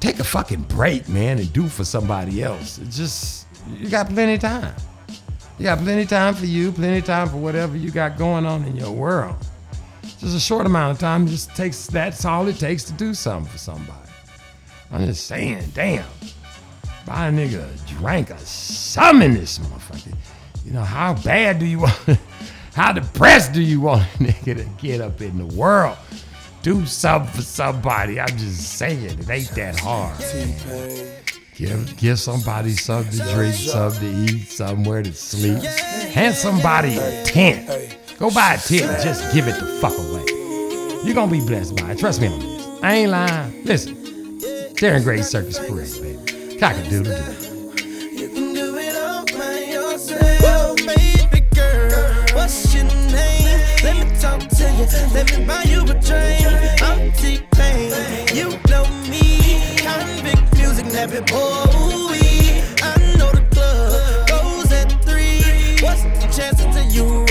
[0.00, 2.78] take a fucking break, man, and do for somebody else.
[2.78, 3.46] It's just,
[3.78, 4.74] you got plenty of time.
[5.56, 8.44] You got plenty of time for you, plenty of time for whatever you got going
[8.44, 9.36] on in your world.
[10.02, 13.50] Just a short amount of time just takes, that's all it takes to do something
[13.50, 14.10] for somebody.
[14.90, 16.04] I'm just saying, damn.
[17.06, 20.12] Buy a nigga a drink or something in this motherfucker.
[20.64, 22.18] You know, how bad do you want,
[22.76, 25.96] how depressed do you want a nigga to get up in the world?
[26.60, 28.20] Do something for somebody.
[28.20, 30.18] I'm just saying, it ain't that hard.
[31.54, 35.62] Give, give somebody something to drink, something to eat, somewhere to sleep.
[35.62, 37.96] Hand somebody a tent.
[38.18, 40.24] Go buy a tent and just give it the fuck away.
[41.02, 41.98] You're gonna be blessed by it.
[41.98, 42.82] Trust me on this.
[42.82, 43.64] I ain't lying.
[43.64, 43.94] Listen,
[44.74, 46.58] Darren Gray Circus Parade, baby.
[46.58, 47.55] Cock-a-doodle doo.
[55.12, 56.46] Let me buy you a drink.
[56.80, 57.90] I'm T-Pain.
[58.32, 59.40] You know me.
[59.82, 62.14] Konvict Muzik, never boy.
[62.82, 65.42] I know the club goes at three.
[65.82, 67.25] What's the chances of you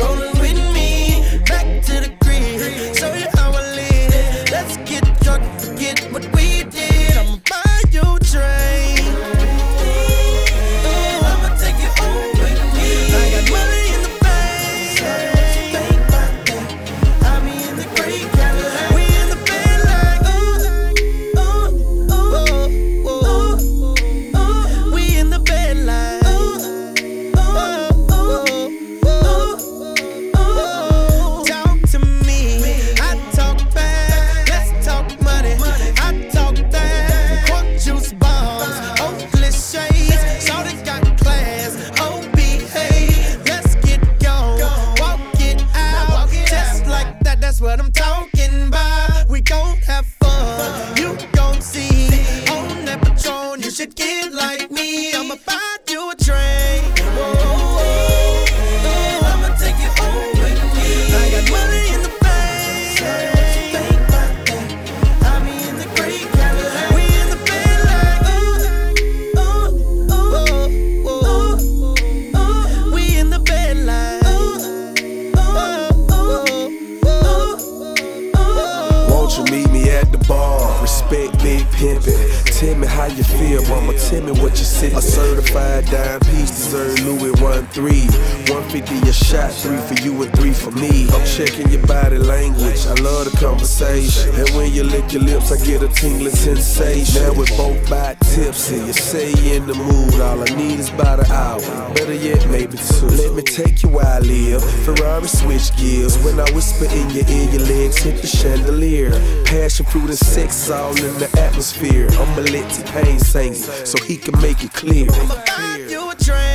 [84.76, 88.08] A certified dime piece deserve Louis one three.
[88.52, 91.08] 150 a shot, three for you and three for me.
[91.12, 92.86] I'm checking your body language.
[92.86, 94.36] I love the conversation.
[94.36, 97.24] And when you lick your lips, I get a tingling sensation.
[97.24, 98.76] Now we're both by tipsy.
[98.76, 100.20] You say you in the mood.
[100.20, 101.62] All I need is about an hour.
[101.96, 103.08] Better yet, maybe two.
[103.08, 104.62] Let me take you where I live.
[104.84, 106.18] Ferrari switch gears.
[106.20, 109.12] When I whisper in your ear, your legs hit the chandelier.
[109.46, 112.08] Passion fruit and sex all in the atmosphere.
[112.12, 115.06] I'ma let T-Pain sing so he can make it clear.
[115.06, 116.55] buy you a drink.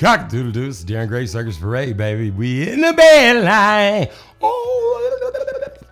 [0.00, 0.66] Cock doodle doo.
[0.66, 2.30] It's Darren Gray Circus Parade, baby.
[2.30, 4.08] We in the bed line.
[4.40, 5.20] Oh,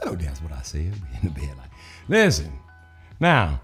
[0.07, 0.95] oh, that's what I said.
[0.95, 1.69] We in the bed line.
[2.09, 2.59] Listen,
[3.21, 3.61] now,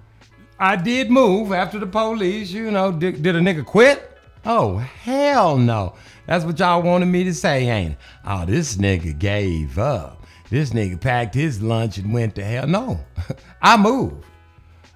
[0.59, 2.51] I did move after the police.
[2.51, 4.19] You know, did, did a nigga quit?
[4.45, 5.95] Oh, hell no.
[6.27, 7.99] That's what y'all wanted me to say, ain't it?
[8.27, 10.27] Oh, this nigga gave up.
[10.51, 12.67] This nigga packed his lunch and went to hell.
[12.67, 13.01] No,
[13.63, 14.27] I moved.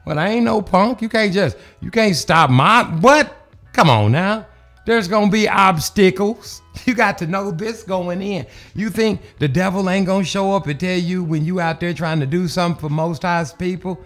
[0.05, 1.01] But I ain't no punk.
[1.01, 3.35] You can't just, you can't stop my, what?
[3.73, 4.45] Come on now.
[4.89, 6.63] There's gonna be obstacles.
[6.87, 8.47] You got to know this going in.
[8.75, 11.93] You think the devil ain't gonna show up and tell you when you out there
[11.93, 14.01] trying to do something for most high's people?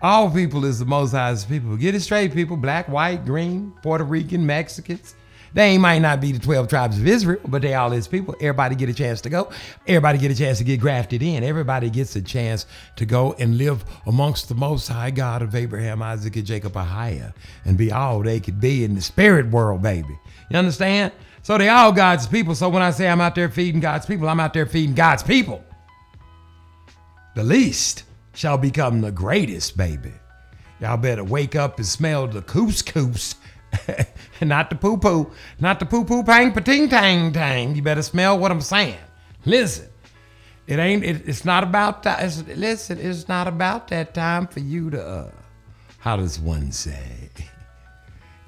[0.00, 1.76] All people is the most highest people.
[1.76, 2.56] Get it straight, people.
[2.56, 5.14] Black, white, green, Puerto Rican, Mexicans.
[5.56, 8.36] They might not be the 12 tribes of Israel, but they all his people.
[8.40, 9.50] Everybody get a chance to go.
[9.86, 11.42] Everybody get a chance to get grafted in.
[11.42, 12.66] Everybody gets a chance
[12.96, 17.32] to go and live amongst the most high God of Abraham, Isaac, and Jacob, Ahia,
[17.64, 20.18] and be all they could be in the spirit world, baby.
[20.50, 21.10] You understand?
[21.40, 22.54] So they all God's people.
[22.54, 25.22] So when I say I'm out there feeding God's people, I'm out there feeding God's
[25.22, 25.64] people.
[27.34, 28.02] The least
[28.34, 30.12] shall become the greatest, baby.
[30.80, 33.36] Y'all better wake up and smell the couscous.
[34.40, 35.30] not the poo poo,
[35.60, 37.74] not the poo poo pang pating tang tang.
[37.74, 38.98] You better smell what I'm saying.
[39.44, 39.88] Listen,
[40.66, 41.04] it ain't.
[41.04, 42.22] It, it's not about that.
[42.22, 45.04] It's, listen, it's not about that time for you to.
[45.04, 45.30] Uh,
[45.98, 47.30] how does one say?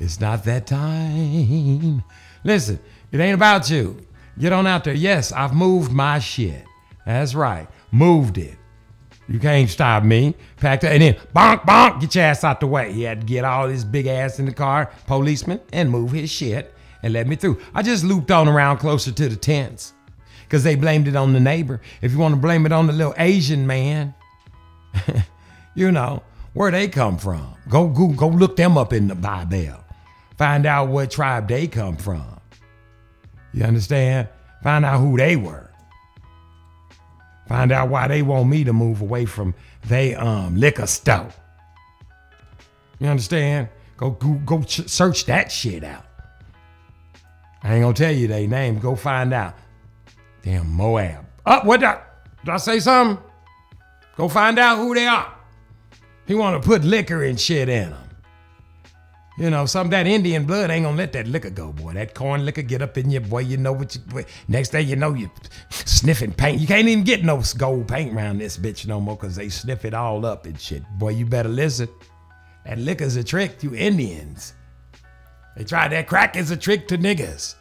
[0.00, 2.05] It's not that time.
[2.44, 2.78] Listen,
[3.10, 4.06] it ain't about you.
[4.38, 4.94] Get on out there.
[4.94, 6.64] Yes, I've moved my shit.
[7.05, 7.66] That's right.
[7.90, 8.56] Moved it.
[9.28, 10.34] You can't stop me.
[10.56, 12.92] Packed it, and then bonk, bonk, get your ass out the way.
[12.92, 16.30] He had to get all his big ass in the car, policeman, and move his
[16.30, 17.60] shit and let me through.
[17.74, 19.92] I just looped on around closer to the tents
[20.44, 21.80] because they blamed it on the neighbor.
[22.00, 24.14] If you want to blame it on the little Asian man,
[25.74, 26.22] you know,
[26.55, 27.55] where they come from.
[27.68, 29.84] Go, go, go look them up in the Bible.
[30.36, 32.40] Find out what tribe they come from.
[33.52, 34.28] You understand?
[34.62, 35.68] Find out who they were.
[37.48, 39.54] Find out why they want me to move away from
[39.86, 41.32] they um liquor store.
[42.98, 43.68] You understand?
[43.96, 46.04] Go go, go ch- search that shit out.
[47.62, 48.78] I ain't gonna tell you their name.
[48.78, 49.54] Go find out.
[50.42, 51.24] Damn Moab.
[51.44, 52.00] Up, what did I,
[52.44, 53.22] did I say something?
[54.16, 55.32] Go find out who they are.
[56.26, 58.07] He want to put liquor and shit in them.
[59.39, 61.93] You know, some that Indian blood ain't gonna let that liquor go, boy.
[61.93, 63.40] That corn liquor get up in your boy.
[63.40, 64.01] You know what you.
[64.01, 65.31] Boy, next day, you know you
[65.70, 66.60] sniffing paint.
[66.60, 69.85] You can't even get no gold paint around this bitch no more, cause they sniff
[69.85, 70.82] it all up and shit.
[70.98, 71.89] Boy, you better listen.
[72.66, 74.55] That liquor's a trick to Indians.
[75.56, 77.55] They tried that crack is a trick to niggas.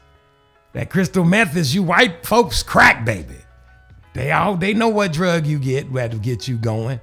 [0.73, 3.37] That crystal meth is you white folks crack, baby.
[4.15, 6.99] They all they know what drug you get that'll get you going.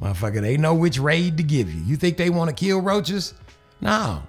[0.00, 1.80] Motherfucker, they know which raid to give you.
[1.82, 3.34] You think they want to kill roaches?
[3.80, 4.22] No.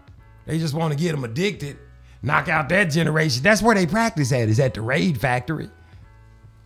[0.45, 1.77] They just want to get them addicted,
[2.21, 3.43] knock out that generation.
[3.43, 5.69] That's where they practice at, is at the raid factory.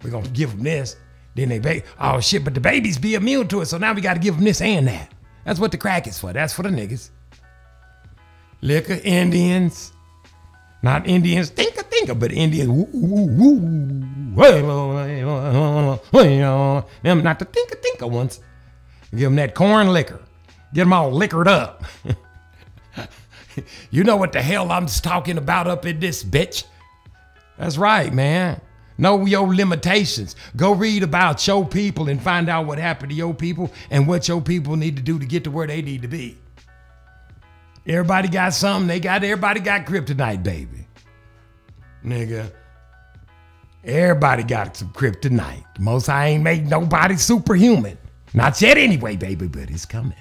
[0.03, 0.98] We're going to give them this.
[1.36, 4.02] Then they, ba- oh shit, but the babies be immune to it, so now we
[4.02, 5.11] got to give them this and that.
[5.45, 6.32] That's what the crack is for.
[6.34, 7.10] That's for the niggas.
[8.61, 9.94] Liquor, Indians.
[10.84, 12.69] Not Indians, thinker, thinker, but Indians.
[12.69, 14.02] Woo, woo, woo.
[17.03, 18.40] Them not the thinker, thinker ones.
[19.11, 20.19] Give them that corn liquor.
[20.73, 21.83] Get them all liquored up.
[23.91, 26.63] you know what the hell I'm talking about up in this bitch?
[27.57, 28.61] That's right, man.
[28.97, 30.35] Know your limitations.
[30.55, 34.27] Go read about your people and find out what happened to your people and what
[34.27, 36.38] your people need to do to get to where they need to be.
[37.85, 38.88] Everybody got something.
[38.88, 40.88] They got everybody got kryptonite, baby.
[42.05, 42.51] Nigga.
[43.83, 45.65] Everybody got some kryptonite.
[45.79, 47.97] Most I ain't made nobody superhuman.
[48.34, 50.14] Not yet anyway, baby, but it's coming.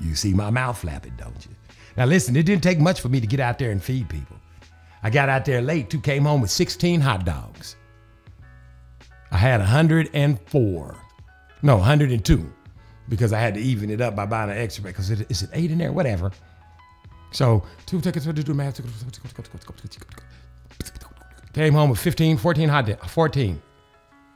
[0.00, 1.54] You see my mouth flapping, don't you?
[1.96, 4.36] Now listen, it didn't take much for me to get out there and feed people.
[5.02, 7.76] I got out there late, too, came home with 16 hot dogs.
[9.30, 10.96] I had 104.
[11.62, 12.52] No, 102.
[13.08, 15.50] Because I had to even it up by buying an extra because it, is an
[15.52, 15.92] eight in there?
[15.92, 16.30] Whatever.
[17.32, 18.80] So two tickets to do math.
[21.52, 23.10] Came home with 15, 14 hot dogs.
[23.10, 23.60] 14.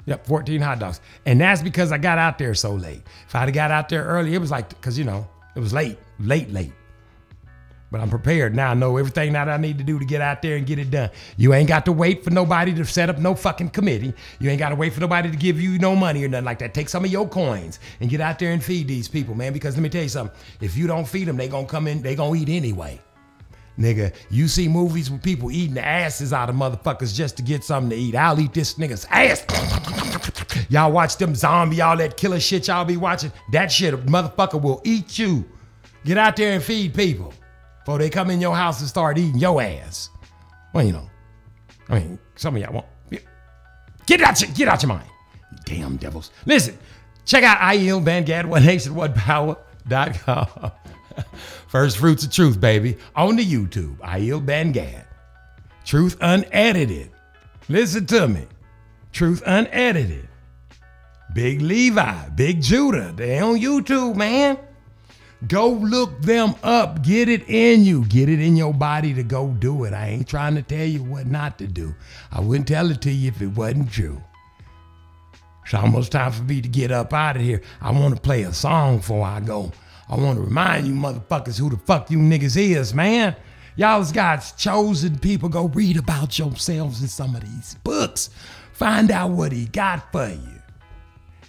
[0.08, 1.02] Yep, 14 hot dogs.
[1.26, 3.02] And that's because I got out there so late.
[3.26, 5.74] If I'd have got out there early, it was like, because, you know, it was
[5.74, 6.72] late, late, late.
[7.90, 8.70] But I'm prepared now.
[8.70, 10.90] I know everything that I need to do to get out there and get it
[10.90, 11.10] done.
[11.36, 14.14] You ain't got to wait for nobody to set up no fucking committee.
[14.40, 16.58] You ain't got to wait for nobody to give you no money or nothing like
[16.60, 16.72] that.
[16.72, 19.52] Take some of your coins and get out there and feed these people, man.
[19.52, 20.34] Because let me tell you something.
[20.62, 22.98] If you don't feed them, they gonna come in, they gonna eat anyway.
[23.78, 27.62] Nigga, you see movies with people eating the asses out of motherfuckers just to get
[27.62, 28.16] something to eat.
[28.16, 29.44] I'll eat this nigga's ass.
[30.68, 33.30] y'all watch them zombie, all that killer shit y'all be watching.
[33.52, 35.44] That shit, motherfucker will eat you.
[36.04, 37.32] Get out there and feed people.
[37.80, 40.10] before they come in your house and start eating your ass.
[40.74, 41.08] Well, you know,
[41.88, 42.86] I mean, some of y'all want
[44.06, 45.08] get out your get out your mind.
[45.64, 46.32] Damn devils.
[46.46, 46.76] Listen,
[47.24, 50.72] check out I Yield Bandgad, One Nation, One Power.com.
[51.68, 52.96] First fruits of truth, baby.
[53.14, 53.96] On the YouTube.
[54.02, 55.04] I Yield Bandgad.
[55.84, 57.10] Truth unedited.
[57.68, 58.46] Listen to me.
[59.12, 60.28] Truth unedited.
[61.34, 63.12] Big Levi, Big Judah.
[63.14, 64.58] They on YouTube, man.
[65.46, 67.02] Go look them up.
[67.02, 68.04] Get it in you.
[68.06, 69.92] Get it in your body to go do it.
[69.92, 71.94] I ain't trying to tell you what not to do.
[72.32, 74.20] I wouldn't tell it to you if it wasn't true.
[75.64, 77.62] It's almost time for me to get up out of here.
[77.80, 79.70] I want to play a song before I go.
[80.08, 83.36] I want to remind you motherfuckers who the fuck you niggas is, man.
[83.76, 85.48] Y'all's God's chosen people.
[85.48, 88.30] Go read about yourselves in some of these books.
[88.72, 90.62] Find out what he got for you.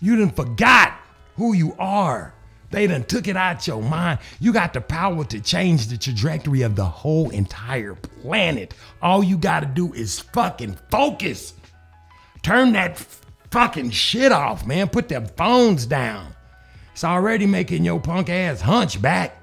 [0.02, 0.94] You done forgot
[1.36, 2.34] who you are.
[2.72, 4.19] They done took it out your mind.
[4.40, 8.73] You got the power to change the trajectory of the whole entire planet.
[9.02, 11.53] All you got to do is fucking focus.
[12.44, 12.98] Turn that
[13.49, 14.90] fucking shit off, man.
[14.90, 16.36] Put them phones down.
[17.00, 19.42] It's already making your punk ass hunchback.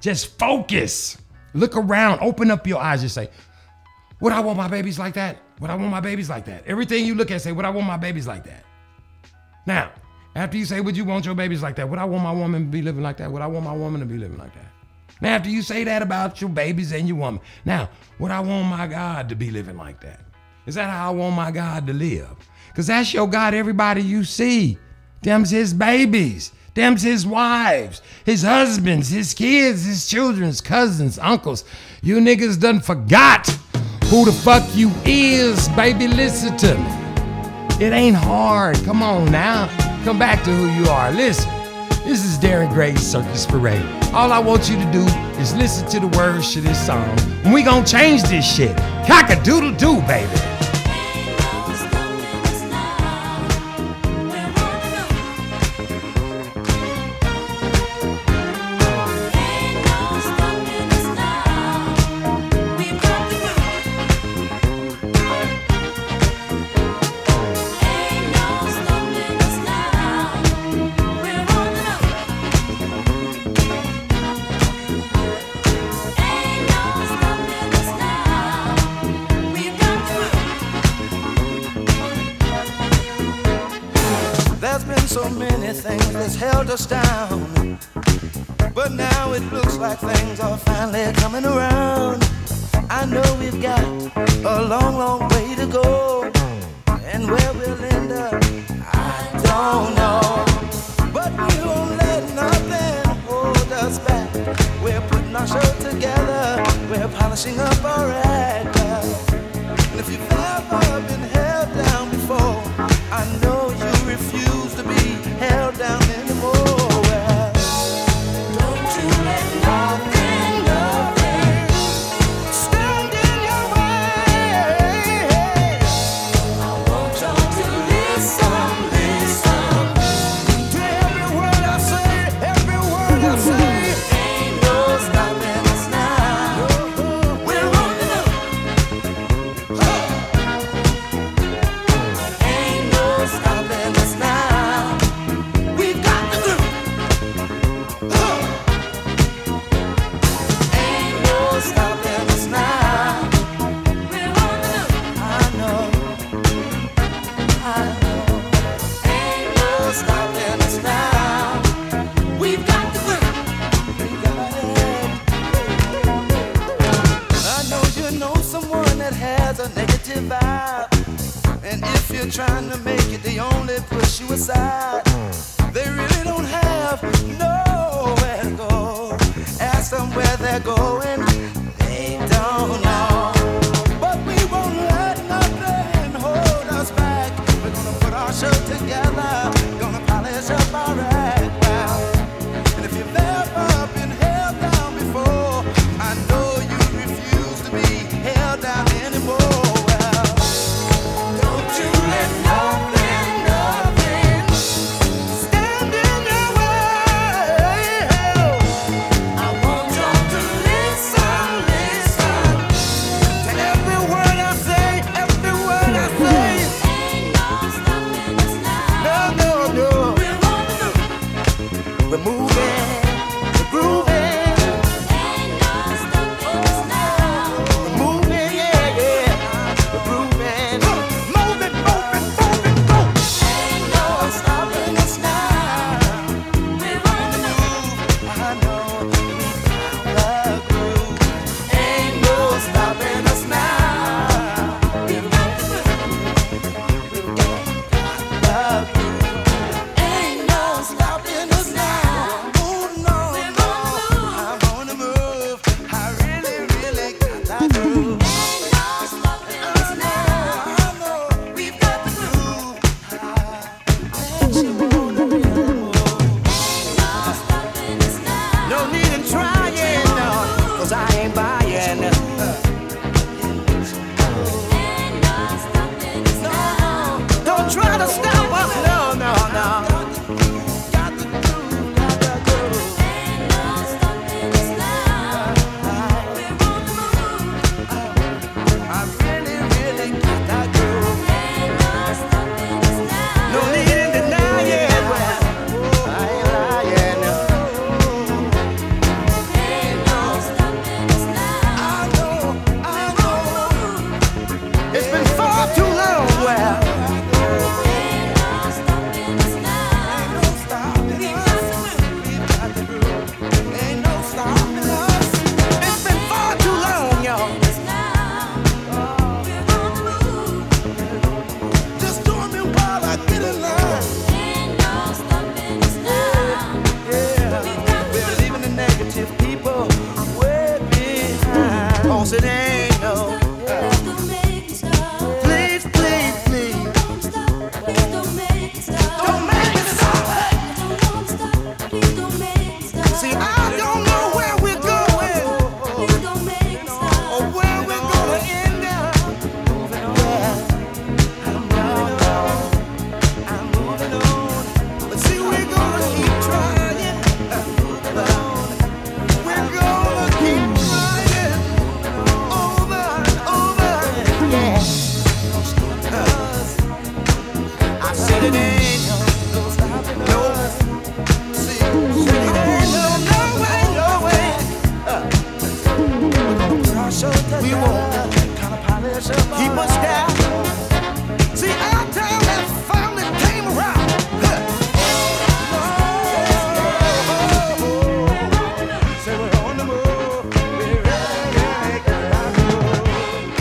[0.00, 1.18] Just focus.
[1.52, 2.20] Look around.
[2.20, 3.02] Open up your eyes.
[3.02, 3.28] Just say,
[4.20, 5.36] Would I want my babies like that?
[5.60, 6.64] Would I want my babies like that?
[6.66, 8.64] Everything you look at, say, Would I want my babies like that?
[9.66, 9.92] Now,
[10.34, 11.86] after you say, Would you want your babies like that?
[11.86, 13.30] Would I want my woman to be living like that?
[13.30, 14.72] Would I want my woman to be living like that?
[15.20, 18.66] Now, after you say that about your babies and your woman, now, would I want
[18.68, 20.20] my God to be living like that?
[20.64, 22.34] Is that how I want my God to live?
[22.68, 24.78] Because that's your God, everybody you see.
[25.20, 26.52] Them's his babies.
[26.74, 31.64] Them's his wives, his husbands, his kids, his children's cousins, uncles.
[32.02, 33.48] You niggas done forgot
[34.06, 36.08] who the fuck you is, baby.
[36.08, 37.84] Listen to me.
[37.84, 38.76] It ain't hard.
[38.84, 39.68] Come on now.
[40.04, 41.12] Come back to who you are.
[41.12, 41.50] Listen.
[42.04, 43.82] This is Darren Gray's Circus Parade.
[44.12, 45.06] All I want you to do
[45.40, 47.08] is listen to the words to this song.
[47.44, 48.76] And we gonna change this shit.
[49.06, 50.53] Cock a doodle doo, baby.
[86.74, 87.78] Us down.
[88.74, 91.73] But now it looks like things are finally coming around.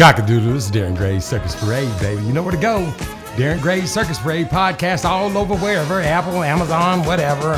[0.04, 2.22] Cockadoodle, this is Darren Gray Circus Parade, baby.
[2.24, 2.92] You know where to go.
[3.38, 7.54] Darren Gray Circus Parade podcast all over wherever, Apple, Amazon, whatever.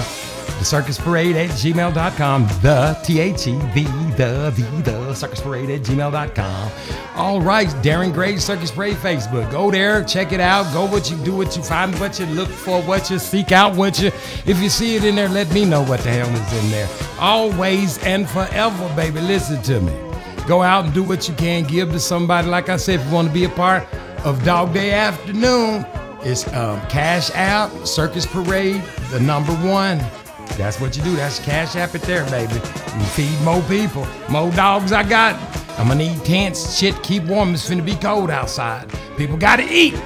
[0.59, 2.47] The Circus Parade at gmail.com.
[2.61, 3.85] The T H E V,
[4.15, 6.71] the, the, the Circus Parade at gmail.com.
[7.15, 9.49] All right, Darren Gray Circus Parade Facebook.
[9.49, 10.71] Go there, check it out.
[10.71, 13.75] Go what you do, what you find, what you look for, what you seek out,
[13.75, 14.11] what you.
[14.45, 16.87] If you see it in there, let me know what the hell is in there.
[17.17, 19.19] Always and forever, baby.
[19.19, 20.04] Listen to me.
[20.47, 21.63] Go out and do what you can.
[21.63, 22.47] Give to somebody.
[22.47, 23.83] Like I said, if you want to be a part
[24.23, 25.85] of Dog Day Afternoon,
[26.21, 28.81] it's um, Cash App, Circus Parade,
[29.11, 29.97] the number one.
[30.57, 31.15] That's what you do.
[31.15, 32.53] That's Cash App it there, baby.
[32.53, 34.07] You feed more people.
[34.29, 35.35] More dogs I got.
[35.77, 37.53] I'm gonna need tents, shit, keep warm.
[37.53, 38.89] It's finna be cold outside.
[39.17, 40.01] People gotta eat.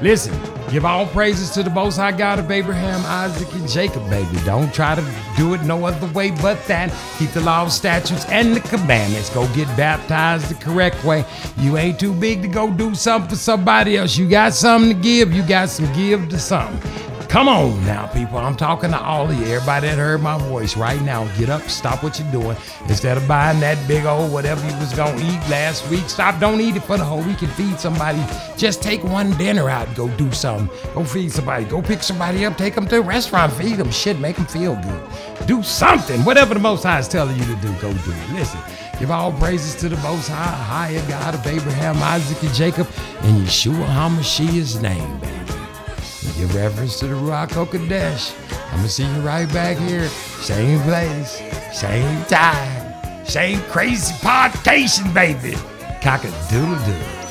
[0.00, 0.34] Listen,
[0.70, 4.38] give all praises to the Most High God of Abraham, Isaac, and Jacob, baby.
[4.44, 5.02] Don't try to
[5.36, 6.92] do it no other way but that.
[7.18, 9.30] Keep the law, statutes, and the commandments.
[9.30, 11.24] Go get baptized the correct way.
[11.58, 14.16] You ain't too big to go do something for somebody else.
[14.16, 15.32] You got something to give.
[15.32, 17.01] You got some give to something.
[17.32, 18.36] Come on now, people.
[18.36, 19.46] I'm talking to all of you.
[19.46, 22.58] Everybody that heard my voice right now, get up, stop what you're doing.
[22.88, 26.38] Instead of buying that big old whatever you was gonna eat last week, stop.
[26.40, 28.22] Don't eat it for the whole week and feed somebody.
[28.58, 30.68] Just take one dinner out and go do something.
[30.92, 31.64] Go feed somebody.
[31.64, 32.58] Go pick somebody up.
[32.58, 33.50] Take them to a restaurant.
[33.54, 33.90] Feed them.
[33.90, 35.46] Shit, make them feel good.
[35.46, 36.26] Do something.
[36.26, 38.32] Whatever the Most High is telling you to do, go do it.
[38.34, 38.60] Listen.
[38.98, 42.86] Give all praises to the Most High, higher God of Abraham, Isaac, and Jacob,
[43.22, 45.41] and Yeshua HaMashiach's name, baby.
[46.36, 48.34] Give reference to the Ruach Kodesh.
[48.70, 51.42] I'm gonna see you right back here, same place,
[51.72, 55.54] same time, same crazy podcation, baby.
[56.00, 57.21] Cock a doodle doo.